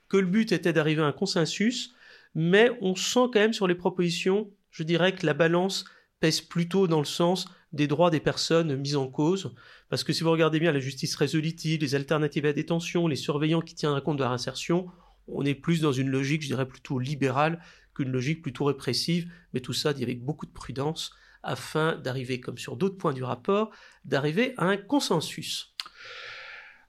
que 0.08 0.18
le 0.18 0.28
but 0.28 0.52
était 0.52 0.74
d'arriver 0.74 1.02
à 1.02 1.06
un 1.06 1.12
consensus, 1.12 1.94
mais 2.36 2.72
on 2.82 2.96
sent 2.96 3.28
quand 3.34 3.40
même 3.40 3.54
sur 3.54 3.68
les 3.68 3.76
propositions, 3.76 4.50
je 4.72 4.84
dirais 4.84 5.14
que 5.14 5.26
la 5.26 5.34
balance 5.34 5.86
pèse 6.20 6.42
plutôt 6.42 6.88
dans 6.88 7.00
le 7.00 7.06
sens 7.06 7.48
des 7.74 7.88
droits 7.88 8.10
des 8.10 8.20
personnes 8.20 8.76
mises 8.78 8.96
en 8.96 9.08
cause, 9.08 9.54
parce 9.90 10.04
que 10.04 10.14
si 10.14 10.24
vous 10.24 10.32
regardez 10.32 10.60
bien 10.60 10.72
la 10.72 10.80
justice 10.80 11.16
résolutive, 11.16 11.82
les 11.82 11.96
alternatives 11.96 12.46
à 12.46 12.54
détention, 12.54 13.08
les 13.08 13.16
surveillants 13.16 13.62
qui 13.62 13.76
tiennent 13.76 14.00
compte 14.02 14.18
de 14.18 14.24
la 14.24 14.30
réinsertion, 14.30 14.88
on 15.32 15.46
est 15.46 15.56
plus 15.56 15.82
dans 15.82 15.92
une 15.92 16.10
logique, 16.10 16.42
je 16.42 16.48
dirais, 16.48 16.68
plutôt 16.68 17.00
libérale 17.00 17.62
qu'une 17.96 18.12
logique 18.12 18.42
plutôt 18.42 18.66
répressive, 18.66 19.32
mais 19.54 19.60
tout 19.60 19.74
ça 19.74 19.94
dit 19.94 20.04
avec 20.04 20.24
beaucoup 20.24 20.46
de 20.46 20.52
prudence 20.52 21.12
afin 21.44 21.96
d'arriver, 21.96 22.40
comme 22.40 22.58
sur 22.58 22.76
d'autres 22.76 22.98
points 22.98 23.14
du 23.14 23.24
rapport, 23.24 23.72
d'arriver 24.06 24.54
à 24.58 24.66
un 24.66 24.78
consensus. 24.78 25.74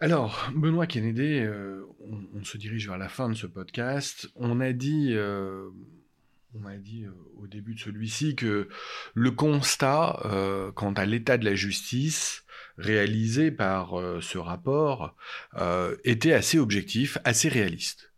Alors, 0.01 0.51
Benoît 0.55 0.87
Kennedy, 0.87 1.41
euh, 1.41 1.85
on, 2.35 2.43
se 2.43 2.57
dirige 2.57 2.89
vers 2.89 2.99
la 2.99 3.09
fin 3.09 3.29
de 3.29 3.35
ce 3.35 3.47
podcast. 3.47 4.31
On 4.35 4.61
a 4.61 4.73
dit, 4.73 5.11
euh, 5.11 5.69
on 6.55 6.65
a 6.65 6.77
dit 6.77 7.05
euh, 7.05 7.11
au 7.37 7.47
début 7.47 7.75
de 7.75 7.81
celui-ci 7.81 8.35
que 8.35 8.69
le 9.13 9.31
constat 9.31 10.73
quant 10.75 10.95
à 10.95 11.05
l'état 11.05 11.37
de 11.37 11.45
la 11.45 11.55
justice 11.55 12.45
réalisé 12.79 13.51
par 13.51 13.93
ce 14.23 14.39
rapport 14.39 15.17
était 16.05 16.33
assez 16.33 16.59
objectif, 16.59 17.19
assez 17.25 17.51
réaliste 17.51 18.10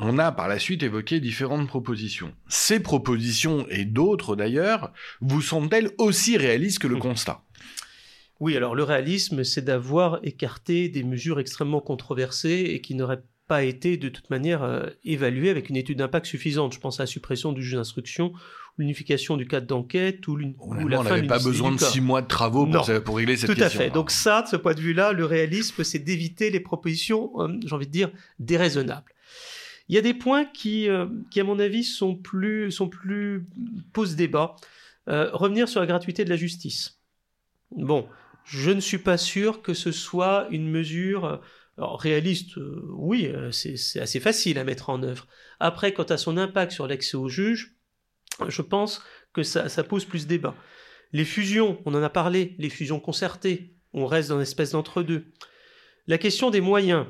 on 0.00 0.18
a 0.18 0.32
par 0.32 0.48
la 0.48 0.58
suite 0.58 0.82
évoqué 0.82 1.20
différentes 1.20 1.66
propositions. 1.66 2.32
Ces 2.48 2.80
propositions, 2.80 3.66
et 3.68 3.84
d'autres 3.84 4.36
d'ailleurs, 4.36 4.92
vous 5.20 5.42
semblent-elles 5.42 5.90
aussi 5.98 6.36
réalistes 6.36 6.78
que 6.78 6.86
le 6.86 6.96
constat? 6.96 7.42
Oui, 8.40 8.56
alors 8.56 8.74
le 8.74 8.84
réalisme, 8.84 9.42
c'est 9.42 9.64
d'avoir 9.64 10.20
écarté 10.22 10.88
des 10.88 11.02
mesures 11.02 11.40
extrêmement 11.40 11.80
controversées 11.80 12.70
et 12.70 12.80
qui 12.80 12.94
n'auraient 12.94 13.22
pas 13.48 13.64
été 13.64 13.96
de 13.96 14.08
toute 14.08 14.30
manière 14.30 14.62
euh, 14.62 14.86
évaluées 15.04 15.50
avec 15.50 15.70
une 15.70 15.76
étude 15.76 15.98
d'impact 15.98 16.26
suffisante. 16.26 16.74
Je 16.74 16.78
pense 16.78 17.00
à 17.00 17.04
la 17.04 17.06
suppression 17.06 17.52
du 17.52 17.62
juge 17.62 17.74
d'instruction, 17.74 18.32
l'unification 18.76 19.36
du 19.36 19.48
cadre 19.48 19.66
d'enquête 19.66 20.28
ou, 20.28 20.36
la 20.36 20.46
on 20.60 21.02
n'avait 21.02 21.26
pas 21.26 21.38
besoin 21.38 21.72
de 21.72 21.80
six 21.80 22.00
mois 22.00 22.22
de 22.22 22.28
travaux 22.28 22.66
pour, 22.66 23.16
régler 23.16 23.36
cette 23.36 23.48
question. 23.48 23.54
Tout 23.54 23.62
à 23.62 23.68
fait. 23.70 23.90
Donc 23.90 24.10
ça, 24.10 24.42
de 24.42 24.48
ce 24.48 24.56
point 24.56 24.74
de 24.74 24.80
vue-là, 24.80 25.12
le 25.12 25.24
réalisme, 25.24 25.82
c'est 25.82 25.98
d'éviter 25.98 26.50
les 26.50 26.60
propositions, 26.60 27.32
euh, 27.38 27.48
j'ai 27.64 27.74
envie 27.74 27.86
de 27.86 27.92
dire, 27.92 28.10
déraisonnables. 28.38 29.10
Il 29.88 29.94
y 29.94 29.98
a 29.98 30.02
des 30.02 30.14
points 30.14 30.44
qui, 30.44 30.88
euh, 30.88 31.06
qui 31.30 31.40
à 31.40 31.44
mon 31.44 31.58
avis, 31.58 31.84
sont 31.84 32.14
plus, 32.14 32.70
sont 32.70 32.88
plus 32.88 33.46
posent 33.92 34.16
débat. 34.16 34.56
Euh, 35.08 35.30
revenir 35.32 35.68
sur 35.68 35.80
la 35.80 35.86
gratuité 35.86 36.24
de 36.24 36.30
la 36.30 36.36
justice. 36.36 37.00
Bon, 37.70 38.06
je 38.44 38.70
ne 38.70 38.80
suis 38.80 38.98
pas 38.98 39.16
sûr 39.16 39.62
que 39.62 39.72
ce 39.72 39.92
soit 39.92 40.46
une 40.50 40.68
mesure 40.70 41.40
réaliste. 41.78 42.58
Euh, 42.58 42.82
oui, 42.90 43.32
c'est 43.52 44.00
assez 44.00 44.20
facile 44.20 44.58
à 44.58 44.64
mettre 44.64 44.90
en 44.90 45.02
œuvre. 45.02 45.26
Après, 45.60 45.92
quant 45.92 46.04
à 46.04 46.18
son 46.18 46.36
impact 46.36 46.72
sur 46.72 46.86
l'accès 46.86 47.16
au 47.16 47.28
juge, 47.28 47.76
je 48.46 48.62
pense 48.62 49.02
que 49.32 49.42
ça, 49.42 49.68
ça 49.68 49.84
pose 49.84 50.04
plus 50.04 50.26
débat. 50.26 50.54
Les 51.12 51.24
fusions, 51.24 51.80
on 51.86 51.94
en 51.94 52.02
a 52.02 52.10
parlé, 52.10 52.54
les 52.58 52.68
fusions 52.68 53.00
concertées, 53.00 53.74
on 53.94 54.06
reste 54.06 54.28
dans 54.28 54.36
une 54.36 54.42
espèce 54.42 54.72
d'entre-deux. 54.72 55.32
La 56.06 56.18
question 56.18 56.50
des 56.50 56.60
moyens. 56.60 57.06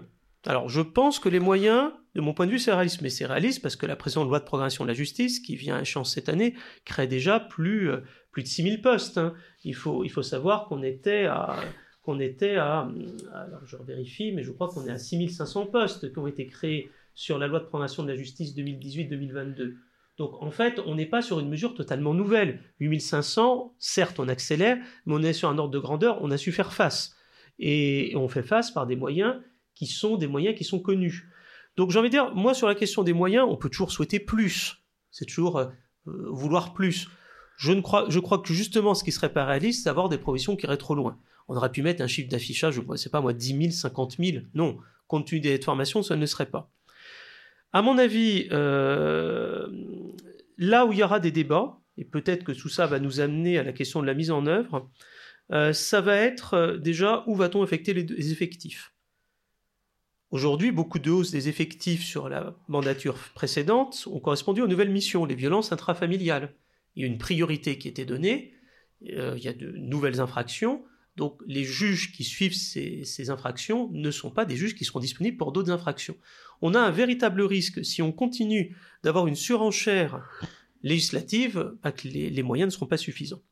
Alors, 0.47 0.69
je 0.69 0.81
pense 0.81 1.19
que 1.19 1.29
les 1.29 1.41
moyens, 1.41 1.93
de 2.19 2.23
mon 2.23 2.35
point 2.35 2.47
de 2.47 2.51
vue, 2.51 2.59
c'est 2.59 2.73
réaliste. 2.73 3.01
Mais 3.01 3.11
c'est 3.11 3.27
réaliste 3.27 3.63
parce 3.63 3.77
que 3.77 3.87
la 3.87 3.95
présente 3.95 4.27
loi 4.27 4.41
de 4.41 4.45
programmation 4.45 4.83
de 4.83 4.89
la 4.89 4.95
justice, 4.95 5.39
qui 5.39 5.55
vient 5.55 5.77
à 5.77 5.83
échéance 5.83 6.13
cette 6.13 6.29
année, 6.29 6.55
crée 6.85 7.07
déjà 7.07 7.39
plus, 7.39 7.91
euh, 7.91 7.99
plus 8.33 8.43
de 8.43 8.49
6000 8.49 8.83
postes. 8.83 9.19
Hein. 9.19 9.35
Il, 9.63 9.77
faut, 9.77 10.05
savoir 10.23 10.67
qu'on 10.67 10.83
était 10.83 11.27
à 11.27 11.55
qu'on 12.03 12.19
était 12.19 12.57
alors 12.57 12.91
je 13.67 13.77
vérifie, 13.87 14.33
mais 14.33 14.43
je 14.43 14.51
crois 14.51 14.69
qu'on 14.69 14.85
est 14.87 14.91
à 14.91 14.99
6500 14.99 15.67
postes 15.67 16.13
qui 16.13 16.19
ont 16.19 16.27
été 16.27 16.47
créés 16.47 16.91
sur 17.15 17.39
la 17.39 17.47
loi 17.47 17.61
de 17.61 17.67
programmation 17.67 18.03
de 18.03 18.09
la 18.09 18.17
justice 18.17 18.57
2018-2022. 18.57 19.75
Donc 20.17 20.43
en 20.43 20.51
fait, 20.51 20.81
on 20.87 20.97
n'est 20.97 21.07
pas 21.07 21.23
sur 21.23 21.39
une 21.39 21.49
mesure 21.49 21.75
totalement 21.75 22.15
nouvelle. 22.15 22.63
8500, 22.81 23.77
certes, 23.79 24.19
on 24.19 24.27
accélère, 24.27 24.79
mais 25.07 25.15
on 25.15 25.23
est 25.23 25.33
sur 25.33 25.49
un 25.51 25.59
ordre 25.59 25.71
de 25.71 25.79
grandeur, 25.79 26.19
on 26.23 26.33
a 26.33 26.37
su 26.37 26.51
faire 26.51 26.73
face. 26.73 27.15
Et 27.61 28.13
on 28.17 28.27
fait 28.27 28.43
face 28.43 28.73
par 28.73 28.89
des 28.89 28.97
moyens 28.97 29.37
qui 29.77 29.87
sont 29.87 30.17
des 30.17 30.27
moyens 30.27 30.57
qui 30.57 30.65
sont 30.65 30.81
connus. 30.81 31.29
Donc 31.79 31.93
j'ai 31.93 31.99
envie 32.01 32.09
de 32.09 32.15
dire, 32.15 32.35
moi 32.35 32.55
sur 32.55 32.67
la 32.67 32.75
question 32.75 33.05
des 33.05 33.13
moyens, 33.13 33.47
on 33.49 33.57
peut 33.57 33.69
toujours 33.69 33.93
souhaiter 33.93 34.19
plus. 34.19 34.83
C'est 35.13 35.27
toujours 35.27 35.59
euh, 35.59 35.67
vouloir 36.05 36.75
plus. 36.75 37.09
Je, 37.57 37.71
ne 37.71 37.81
crois, 37.81 38.07
je 38.09 38.19
crois 38.19 38.41
que 38.41 38.53
justement 38.53 38.95
ce 38.95 39.05
qui 39.05 39.13
serait 39.13 39.33
pas 39.33 39.45
réaliste, 39.45 39.85
c'est 39.85 39.89
d'avoir 39.89 40.09
des 40.09 40.19
provisions 40.19 40.57
qui 40.57 40.67
iraient 40.67 40.77
trop 40.77 40.97
loin. 40.97 41.19
On 41.47 41.57
aurait 41.57 41.71
pu 41.71 41.83
mettre 41.83 42.03
un 42.03 42.09
chiffre 42.09 42.29
d'affichage, 42.29 42.75
je 42.75 42.81
ne 42.81 42.97
sais 42.97 43.11
pas 43.11 43.21
moi, 43.21 43.33
10 43.33 43.59
000, 43.61 43.71
50 43.71 44.17
000. 44.19 44.45
Non, 44.55 44.79
compte 45.07 45.29
tenu 45.29 45.41
des 45.41 45.61
formations, 45.61 46.03
ça 46.03 46.17
ne 46.17 46.27
serait 46.27 46.51
pas. 46.51 46.69
À 47.73 47.81
mon 47.81 47.97
avis, 47.97 48.49
euh, 48.51 49.69
là 50.57 50.85
où 50.85 50.93
il 50.93 50.99
y 50.99 51.05
aura 51.05 51.21
des 51.21 51.31
débats, 51.31 51.79
et 51.97 52.05
peut-être 52.05 52.43
que 52.43 52.53
tout 52.53 52.69
ça 52.69 52.87
va 52.87 52.99
nous 52.99 53.21
amener 53.21 53.57
à 53.57 53.63
la 53.63 53.73
question 53.73 54.03
de 54.03 54.07
la 54.07 54.15
mise 54.15 54.33
en 54.33 54.47
œuvre, 54.47 54.91
euh, 55.53 55.73
ça 55.73 56.01
va 56.01 56.17
être 56.17 56.77
déjà 56.83 57.23
où 57.29 57.37
va-t-on 57.37 57.63
affecter 57.63 57.95
les 57.95 58.33
effectifs? 58.33 58.93
Aujourd'hui, 60.31 60.73
beaucoup 60.73 60.99
de 60.99 61.11
hausses 61.11 61.31
des 61.31 61.49
effectifs 61.49 62.05
sur 62.05 62.29
la 62.29 62.55
mandature 62.69 63.17
précédente 63.35 64.07
ont 64.11 64.21
correspondu 64.21 64.61
aux 64.61 64.67
nouvelles 64.67 64.91
missions, 64.91 65.25
les 65.25 65.35
violences 65.35 65.73
intrafamiliales. 65.73 66.55
Il 66.97 67.03
y 67.03 67.05
a 67.05 67.09
une 67.09 67.17
priorité 67.17 67.79
qui 67.79 67.89
était 67.89 68.05
donnée, 68.05 68.53
euh, 69.11 69.35
il 69.39 69.43
y 69.43 69.49
a 69.49 69.55
de 69.55 69.71
nouvelles 69.71 70.21
infractions, 70.21 70.85
donc 71.17 71.41
les 71.47 71.65
juges 71.65 72.13
qui 72.13 72.25
suivent 72.25 72.55
ces, 72.55 73.31
infractions 73.31 73.91
ne 73.93 74.11
sont 74.11 74.31
pas 74.31 74.45
des 74.45 74.57
juges 74.57 74.75
qui 74.75 74.85
seront 74.85 75.01
disponibles 75.01 75.37
pour 75.37 75.51
d'autres 75.51 75.71
infractions. 75.71 76.17
On 76.61 76.75
a 76.75 76.79
un 76.79 76.91
véritable 76.91 77.43
risque, 77.43 77.85
si 77.85 78.03
on 78.03 78.13
continue 78.13 78.77
d'avoir 79.03 79.27
une 79.27 79.35
surenchère 79.35 80.23
législatives, 80.83 81.73
bah, 81.83 81.91
que 81.91 82.07
les, 82.07 82.43
moyens 82.43 82.69
ne 82.69 82.75
seront 82.75 82.87
pas 82.87 82.99
suffisants. 82.99 83.43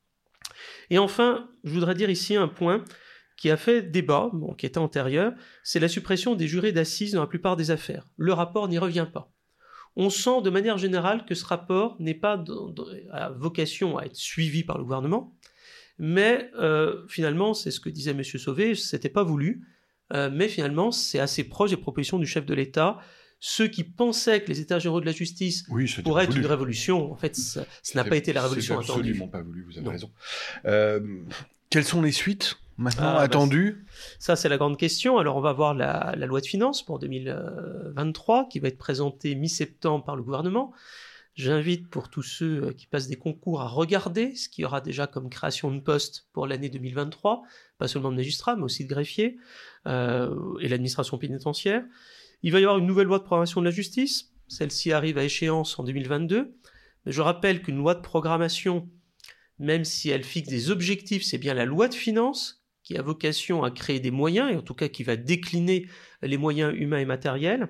Et 0.91 0.99
enfin, 0.99 1.51
je 1.65 1.73
voudrais 1.73 1.95
dire 1.95 2.11
ici 2.11 2.37
un 2.37 2.49
point 2.49 2.85
qui 3.37 3.51
a 3.51 3.57
fait 3.57 3.83
débat, 3.83 4.31
qui 4.57 4.67
était 4.67 4.79
antérieur, 4.79 5.33
c'est 5.63 5.81
la 5.81 5.89
suppression 5.89 6.35
des 6.35 6.49
jurés 6.49 6.73
d'assises 6.73 7.13
dans 7.13 7.21
la 7.21 7.27
plupart 7.27 7.57
des 7.57 7.71
affaires. 7.71 8.07
Le 8.17 8.33
rapport 8.33 8.69
n'y 8.69 8.79
revient 8.79 9.07
pas. 9.13 9.33
On 9.95 10.11
sent 10.11 10.43
de 10.43 10.51
manière 10.51 10.79
générale 10.79 11.25
que 11.25 11.35
ce 11.35 11.45
rapport 11.45 11.97
n'est 11.99 12.15
pas 12.15 12.43
à 13.13 13.31
vocation 13.31 13.99
à 13.99 14.05
être 14.05 14.17
suivi 14.17 14.63
par 14.63 14.79
le 14.79 14.85
gouvernement, 14.85 15.35
mais 15.99 16.51
euh, 16.59 17.07
finalement, 17.09 17.55
c'est 17.55 17.71
ce 17.71 17.81
que 17.81 17.89
disait 17.89 18.11
M. 18.11 18.23
Sauvé, 18.23 18.75
c'était 18.75 19.09
pas 19.09 19.23
voulu, 19.23 19.67
euh, 20.13 20.31
mais 20.33 20.49
finalement, 20.49 20.93
c'est 20.93 21.19
assez 21.19 21.45
proche 21.45 21.71
des 21.71 21.77
propositions 21.77 22.19
du 22.19 22.27
chef 22.27 22.45
de 22.45 22.55
l'État. 22.55 22.99
Ceux 23.41 23.69
qui 23.69 23.85
pensaient 23.85 24.43
que 24.43 24.49
les 24.49 24.61
États 24.61 24.79
généraux 24.79 25.01
de 25.01 25.07
la 25.07 25.13
justice 25.13 25.67
pourraient 26.03 26.25
être 26.25 26.37
une 26.37 26.47
révolution, 26.47 27.13
en 27.13 27.17
fait, 27.17 27.37
ça 27.37 27.67
n'a 27.95 28.05
pas 28.05 28.17
été 28.17 28.33
la 28.33 28.43
révolution 28.43 28.79
attendue. 28.79 29.01
absolument 29.01 29.29
pas 29.29 29.43
voulu, 29.43 29.65
vous 29.65 29.79
avez 29.79 29.89
raison. 29.89 30.11
Euh, 30.65 31.01
quelles 31.71 31.85
sont 31.85 32.03
les 32.03 32.13
suites? 32.13 32.57
Maintenant 32.79 33.09
ah, 33.09 33.15
bah, 33.15 33.21
attendues 33.21 33.87
Ça, 34.19 34.37
c'est 34.37 34.49
la 34.49 34.57
grande 34.57 34.79
question. 34.79 35.19
Alors, 35.19 35.37
on 35.37 35.41
va 35.41 35.53
voir 35.53 35.75
la, 35.75 36.15
la 36.17 36.27
loi 36.27 36.41
de 36.41 36.47
finances 36.47 36.85
pour 36.85 36.99
2023 36.99 38.49
qui 38.49 38.59
va 38.59 38.69
être 38.69 38.79
présentée 38.79 39.35
mi-septembre 39.35 40.05
par 40.05 40.17
le 40.17 40.23
gouvernement. 40.23 40.73
J'invite 41.37 41.91
pour 41.91 42.09
tous 42.09 42.23
ceux 42.23 42.65
euh, 42.65 42.73
qui 42.73 42.87
passent 42.87 43.09
des 43.09 43.17
concours 43.17 43.61
à 43.61 43.69
regarder 43.69 44.35
ce 44.35 44.49
qu'il 44.49 44.63
y 44.63 44.65
aura 44.65 44.81
déjà 44.81 45.07
comme 45.07 45.29
création 45.29 45.71
de 45.71 45.81
postes 45.81 46.29
pour 46.33 46.47
l'année 46.47 46.71
2023, 46.71 47.43
pas 47.77 47.89
seulement 47.89 48.11
de 48.11 48.17
magistrats, 48.17 48.57
mais 48.57 48.63
aussi 48.63 48.85
de 48.85 48.89
greffiers 48.89 49.37
euh, 49.87 50.35
et 50.61 50.69
l'administration 50.69 51.19
pénitentiaire. 51.19 51.85
Il 52.43 52.53
va 52.53 52.61
y 52.61 52.63
avoir 52.63 52.79
une 52.79 52.87
nouvelle 52.87 53.07
loi 53.07 53.19
de 53.19 53.25
programmation 53.25 53.61
de 53.61 53.67
la 53.67 53.71
justice. 53.71 54.33
Celle-ci 54.49 54.93
arrive 54.93 55.19
à 55.19 55.25
échéance 55.25 55.79
en 55.79 55.85
2022. 55.85 56.55
Mais 57.05 57.13
je 57.13 57.21
rappelle 57.21 57.61
qu'une 57.61 57.77
loi 57.77 57.95
de 57.95 58.01
programmation, 58.01 58.89
même 59.59 59.85
si 59.85 60.09
elle 60.09 60.25
fixe 60.25 60.49
des 60.49 60.71
objectifs, 60.71 61.23
c'est 61.23 61.39
bien 61.39 61.53
la 61.53 61.67
loi 61.67 61.89
de 61.89 61.95
finances 61.95 62.66
qui 62.87 62.97
a 62.97 63.03
vocation 63.03 63.65
à 63.65 63.73
créer 63.73 63.99
des 63.99 64.13
moyens, 64.13 64.53
et 64.53 64.55
en 64.55 64.63
tout 64.63 64.73
cas 64.73 64.87
qui 64.87 65.03
va 65.03 65.17
décliner 65.17 65.89
les 66.23 66.39
moyens 66.39 66.73
humains 66.73 67.01
et 67.01 67.05
matériels. 67.05 67.67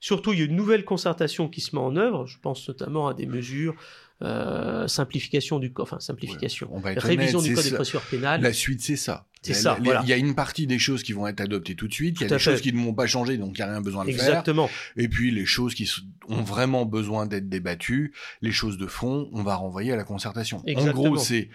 Surtout, 0.00 0.32
il 0.32 0.38
y 0.38 0.42
a 0.42 0.46
une 0.46 0.56
nouvelle 0.56 0.86
concertation 0.86 1.50
qui 1.50 1.60
se 1.60 1.76
met 1.76 1.82
en 1.82 1.94
œuvre. 1.96 2.26
Je 2.26 2.38
pense 2.40 2.66
notamment 2.66 3.06
à 3.06 3.12
des 3.12 3.26
mesures 3.26 3.74
euh, 4.22 4.88
simplification 4.88 5.58
du 5.58 5.70
enfin 5.78 6.00
simplification, 6.00 6.70
révision 6.82 7.42
du 7.42 7.54
code 7.54 7.64
des 7.64 7.72
procédures 7.72 8.00
pénales. 8.10 8.40
La 8.40 8.54
suite, 8.54 8.80
c'est 8.80 8.96
ça. 8.96 9.26
C'est 9.54 9.54
ça. 9.54 9.78
Il 9.82 10.08
y 10.08 10.12
a 10.12 10.16
une 10.16 10.34
partie 10.34 10.66
des 10.66 10.78
choses 10.78 11.02
qui 11.02 11.12
vont 11.12 11.26
être 11.26 11.40
adoptées 11.40 11.74
tout 11.74 11.88
de 11.88 11.92
suite. 11.92 12.16
Il 12.20 12.22
y 12.22 12.26
a 12.26 12.28
des 12.28 12.38
choses 12.38 12.60
qui 12.60 12.72
ne 12.72 12.82
vont 12.82 12.94
pas 12.94 13.06
changer, 13.06 13.38
donc 13.38 13.58
il 13.58 13.62
n'y 13.62 13.68
a 13.68 13.72
rien 13.72 13.80
besoin 13.80 14.04
de 14.04 14.12
faire. 14.12 14.28
Exactement. 14.28 14.68
Et 14.96 15.08
puis 15.08 15.30
les 15.30 15.46
choses 15.46 15.74
qui 15.74 15.90
ont 16.28 16.42
vraiment 16.42 16.84
besoin 16.84 17.26
d'être 17.26 17.48
débattues, 17.48 18.12
les 18.42 18.52
choses 18.52 18.78
de 18.78 18.86
fond, 18.86 19.28
on 19.32 19.42
va 19.42 19.56
renvoyer 19.56 19.92
à 19.92 19.96
la 19.96 20.04
concertation. 20.04 20.62
Exactement. 20.66 21.02
En 21.02 21.06
gros, 21.06 21.16
c'est 21.16 21.48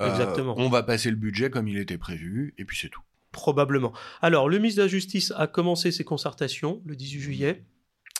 euh, 0.00 0.54
on 0.56 0.68
va 0.68 0.82
passer 0.82 1.10
le 1.10 1.16
budget 1.16 1.50
comme 1.50 1.68
il 1.68 1.78
était 1.78 1.98
prévu, 1.98 2.54
et 2.58 2.64
puis 2.64 2.78
c'est 2.80 2.88
tout. 2.88 3.02
Probablement. 3.32 3.92
Alors, 4.22 4.48
le 4.48 4.58
ministre 4.58 4.78
de 4.78 4.82
la 4.84 4.88
Justice 4.88 5.32
a 5.36 5.46
commencé 5.46 5.92
ses 5.92 6.04
concertations 6.04 6.80
le 6.86 6.96
18 6.96 7.20
juillet 7.20 7.64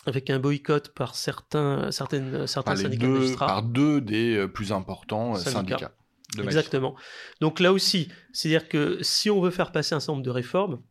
avec 0.06 0.30
un 0.30 0.38
boycott 0.38 0.88
par 0.88 1.14
certains, 1.14 1.90
certaines, 1.90 2.46
certains 2.46 2.76
syndicats 2.76 3.06
deux. 3.06 3.36
Par 3.36 3.62
deux 3.62 4.00
des 4.00 4.36
euh, 4.36 4.48
plus 4.48 4.72
importants 4.72 5.34
euh, 5.34 5.38
syndicats. 5.38 5.92
Exactement. 6.36 6.94
Donc 7.40 7.60
là 7.60 7.72
aussi, 7.72 8.08
c'est-à-dire 8.32 8.68
que 8.68 8.98
si 9.02 9.30
on 9.30 9.40
veut 9.40 9.50
faire 9.50 9.72
passer 9.72 9.94
un 9.94 10.00
certain 10.00 10.12
nombre 10.12 10.24
de 10.24 10.30
réformes, 10.30 10.82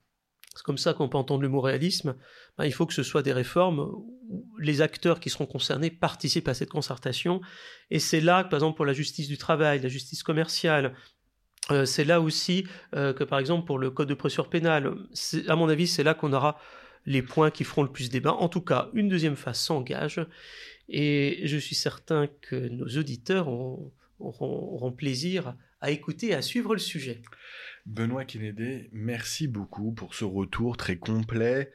c'est 0.56 0.64
comme 0.64 0.80
ça 0.80 0.94
qu'on 0.94 1.08
peut 1.08 1.18
entendre 1.18 1.44
le 1.44 1.50
mot 1.50 1.62
réalisme, 1.62 2.16
ben, 2.58 2.66
il 2.66 2.74
faut 2.74 2.88
que 2.88 2.94
ce 2.94 3.04
soit 3.04 3.22
des 3.22 3.34
réformes 3.34 3.80
où 3.80 4.58
les 4.60 4.82
acteurs 4.82 5.20
qui 5.20 5.30
seront 5.30 5.46
concernés 5.46 5.92
participent 5.92 6.48
à 6.48 6.56
cette 6.56 6.70
concertation. 6.70 7.42
Et 7.92 8.00
c'est 8.00 8.22
là, 8.22 8.44
par 8.44 8.58
exemple, 8.58 8.76
pour 8.76 8.86
la 8.86 8.94
justice 8.94 9.28
du 9.28 9.38
travail, 9.38 9.80
la 9.80 9.90
justice 9.90 10.24
commerciale, 10.24 10.96
euh, 11.70 11.86
c'est 11.86 12.06
là 12.06 12.20
aussi 12.20 12.66
que, 12.94 13.24
par 13.24 13.38
exemple, 13.38 13.68
pour 13.68 13.78
le 13.78 13.92
code 13.92 14.10
de 14.10 14.16
procédure 14.16 14.50
pénale, 14.50 14.96
à 15.48 15.56
mon 15.56 15.70
avis, 15.70 15.86
c'est 15.86 16.04
là 16.04 16.16
qu'on 16.16 16.34
aura 16.34 16.58
les 17.06 17.22
points 17.22 17.52
qui 17.52 17.64
feront 17.64 17.84
le 17.84 17.92
plus 17.92 18.10
débat. 18.10 18.34
En 18.34 18.50
tout 18.50 18.62
cas, 18.62 18.90
une 18.94 19.10
deuxième 19.10 19.36
phase 19.36 19.60
s'engage 19.60 20.26
et 20.90 21.42
je 21.44 21.58
suis 21.58 21.76
certain 21.76 22.28
que 22.42 22.56
nos 22.70 22.88
auditeurs 22.98 23.50
auront, 24.20 24.92
plaisir 24.92 25.56
à 25.82 25.92
écouter 25.92 26.28
et 26.28 26.34
à 26.34 26.42
suivre 26.42 26.74
le 26.74 26.80
sujet. 26.80 27.22
Benoît 27.88 28.26
Kennedy, 28.26 28.90
merci 28.92 29.48
beaucoup 29.48 29.94
pour 29.94 30.14
ce 30.14 30.26
retour 30.26 30.76
très 30.76 30.98
complet, 30.98 31.72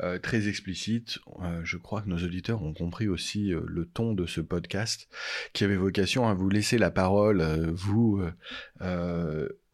euh, 0.00 0.16
très 0.20 0.46
explicite. 0.46 1.18
Euh, 1.42 1.60
je 1.64 1.76
crois 1.76 2.02
que 2.02 2.08
nos 2.08 2.18
auditeurs 2.18 2.62
ont 2.62 2.72
compris 2.72 3.08
aussi 3.08 3.52
euh, 3.52 3.62
le 3.66 3.84
ton 3.84 4.12
de 4.12 4.26
ce 4.26 4.40
podcast 4.40 5.08
qui 5.52 5.64
avait 5.64 5.76
vocation 5.76 6.28
à 6.28 6.34
vous 6.34 6.48
laisser 6.48 6.78
la 6.78 6.92
parole, 6.92 7.42
vous 7.72 8.22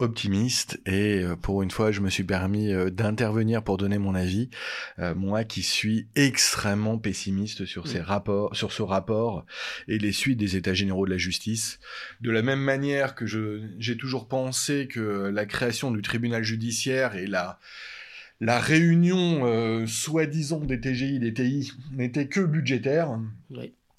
optimiste 0.03 0.81
et 0.85 1.23
pour 1.41 1.63
une 1.63 1.71
fois 1.71 1.93
je 1.93 2.01
me 2.01 2.11
suis 2.11 2.25
permis 2.25 2.73
d'intervenir 2.91 3.63
pour 3.63 3.77
donner 3.77 3.99
mon 3.99 4.15
avis 4.15 4.51
euh, 4.99 5.15
moi 5.15 5.45
qui 5.45 5.63
suis 5.63 6.09
extrêmement 6.17 6.99
pessimiste 6.99 7.65
sur 7.65 7.87
ces 7.87 8.01
mm. 8.01 8.05
rapports 8.05 8.57
sur 8.57 8.73
ce 8.73 8.83
rapport 8.83 9.47
et 9.89 9.99
les 9.99 10.13
suites 10.13 10.39
des 10.39 10.57
états 10.57 10.75
généraux 10.75 11.07
de 11.07 11.11
la 11.11 11.19
justice 11.19 11.79
de 12.21 12.31
la 12.31 12.43
même 12.43 12.61
manière 12.61 13.15
que 13.15 13.27
je 13.27 13.63
j'ai 13.79 13.97
toujours 13.97 14.29
pensé 14.29 14.89
que 14.89 15.31
la 15.33 15.47
création 15.47 15.82
du 15.91 16.03
tribunal 16.03 16.45
judiciaire 16.45 17.17
et 17.17 17.27
la 17.27 17.59
la 18.41 18.59
réunion 18.59 19.87
soi-disant 19.87 20.59
des 20.59 20.81
TGI 20.81 21.21
des 21.21 21.33
TI 21.33 21.73
n'était 21.93 22.27
que 22.27 22.41
budgétaire. 22.41 23.17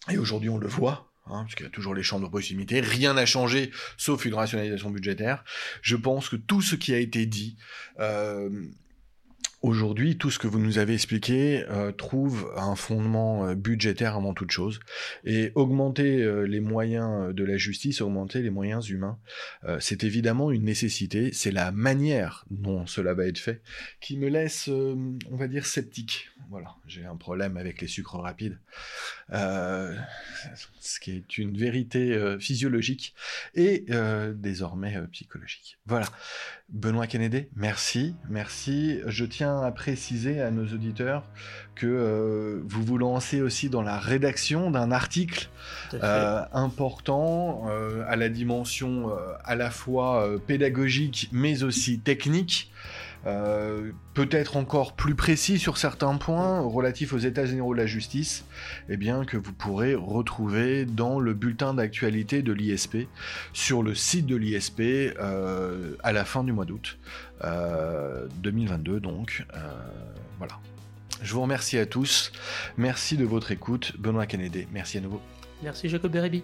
Et 0.09 0.17
aujourd'hui 0.17 0.49
on 0.49 0.57
le 0.57 0.67
voit 0.67 1.13
Hein, 1.25 1.43
parce 1.43 1.55
qu'il 1.55 1.65
y 1.65 1.67
a 1.67 1.71
toujours 1.71 1.95
les 1.95 2.03
chambres 2.03 2.25
de 2.25 2.29
proximité, 2.29 2.81
rien 2.81 3.13
n'a 3.13 3.25
changé 3.25 3.71
sauf 3.95 4.25
une 4.25 4.33
rationalisation 4.33 4.89
budgétaire. 4.89 5.45
Je 5.81 5.95
pense 5.95 6.27
que 6.27 6.35
tout 6.35 6.61
ce 6.61 6.75
qui 6.75 6.93
a 6.93 6.97
été 6.97 7.25
dit 7.25 7.55
euh, 7.99 8.49
Aujourd'hui, 9.63 10.17
tout 10.17 10.29
ce 10.29 10.39
que 10.39 10.47
vous 10.47 10.59
nous 10.59 10.77
avez 10.77 10.93
expliqué 10.93 11.63
euh, 11.69 11.93
trouve 11.93 12.51
un 12.57 12.75
fondement 12.75 13.47
euh, 13.47 13.55
budgétaire 13.55 14.17
avant 14.17 14.33
toute 14.33 14.51
chose. 14.51 14.81
Et 15.23 15.53
augmenter 15.55 16.21
euh, 16.21 16.41
les 16.41 16.59
moyens 16.59 17.33
de 17.33 17.45
la 17.45 17.55
justice, 17.55 18.01
augmenter 18.01 18.41
les 18.41 18.49
moyens 18.49 18.89
humains, 18.89 19.17
c'est 19.79 20.03
évidemment 20.03 20.51
une 20.51 20.65
nécessité. 20.65 21.31
C'est 21.31 21.51
la 21.51 21.71
manière 21.71 22.43
dont 22.51 22.85
cela 22.87 23.13
va 23.13 23.25
être 23.25 23.37
fait 23.37 23.61
qui 24.01 24.17
me 24.17 24.27
laisse, 24.27 24.67
on 24.67 25.35
va 25.37 25.47
dire, 25.47 25.65
sceptique. 25.65 26.29
Voilà, 26.49 26.75
j'ai 26.85 27.05
un 27.05 27.15
problème 27.15 27.55
avec 27.55 27.79
les 27.79 27.87
sucres 27.87 28.19
rapides. 28.19 28.59
ce 29.29 30.99
qui 30.99 31.11
est 31.11 31.37
une 31.37 31.57
vérité 31.57 32.35
physiologique 32.39 33.15
et 33.55 33.85
désormais 34.35 34.99
psychologique. 35.11 35.77
Voilà. 35.85 36.07
Benoît 36.69 37.07
Kennedy, 37.07 37.45
merci, 37.55 38.15
merci. 38.29 38.99
Je 39.05 39.25
tiens 39.25 39.52
à 39.61 39.71
préciser 39.71 40.41
à 40.41 40.51
nos 40.51 40.65
auditeurs 40.65 41.23
que 41.75 41.87
euh, 41.87 42.61
vous 42.67 42.83
vous 42.83 42.97
lancez 42.97 43.41
aussi 43.41 43.69
dans 43.69 43.81
la 43.81 43.99
rédaction 43.99 44.71
d'un 44.71 44.91
article 44.91 45.49
euh, 45.93 46.41
important 46.53 47.65
euh, 47.69 48.03
à 48.07 48.15
la 48.15 48.29
dimension 48.29 49.11
à 49.43 49.55
la 49.55 49.69
fois 49.69 50.27
pédagogique 50.47 51.29
mais 51.31 51.63
aussi 51.63 51.99
technique. 51.99 52.71
Euh, 53.25 53.91
peut-être 54.13 54.57
encore 54.57 54.93
plus 54.93 55.15
précis 55.15 55.57
sur 55.57 55.77
certains 55.77 56.15
points 56.17 56.59
relatifs 56.59 57.13
aux 57.13 57.17
états 57.17 57.45
généraux 57.45 57.73
de 57.73 57.79
la 57.79 57.85
justice, 57.85 58.43
eh 58.89 58.97
bien 58.97 59.23
que 59.23 59.37
vous 59.37 59.53
pourrez 59.53 59.95
retrouver 59.95 60.83
dans 60.83 61.19
le 61.19 61.33
bulletin 61.33 61.73
d'actualité 61.73 62.41
de 62.41 62.51
l'ISP 62.51 63.07
sur 63.53 63.81
le 63.81 63.95
site 63.95 64.25
de 64.25 64.35
l'ISP 64.35 64.81
euh, 64.81 65.95
à 66.03 66.11
la 66.11 66.25
fin 66.25 66.43
du 66.43 66.51
mois 66.51 66.65
d'août 66.65 66.97
2022 67.43 68.93
euh, 68.93 68.99
donc 68.99 69.45
voilà. 70.37 70.59
Je 71.21 71.33
vous 71.33 71.41
remercie 71.41 71.77
à 71.77 71.85
tous, 71.85 72.31
merci 72.77 73.15
de 73.17 73.23
votre 73.23 73.51
écoute, 73.51 73.93
Benoît 73.97 74.25
Kennedy, 74.25 74.67
merci 74.71 74.97
à 74.97 75.01
nouveau. 75.01 75.21
Merci 75.61 75.87
Jacob 75.87 76.11
Bérébi. 76.11 76.43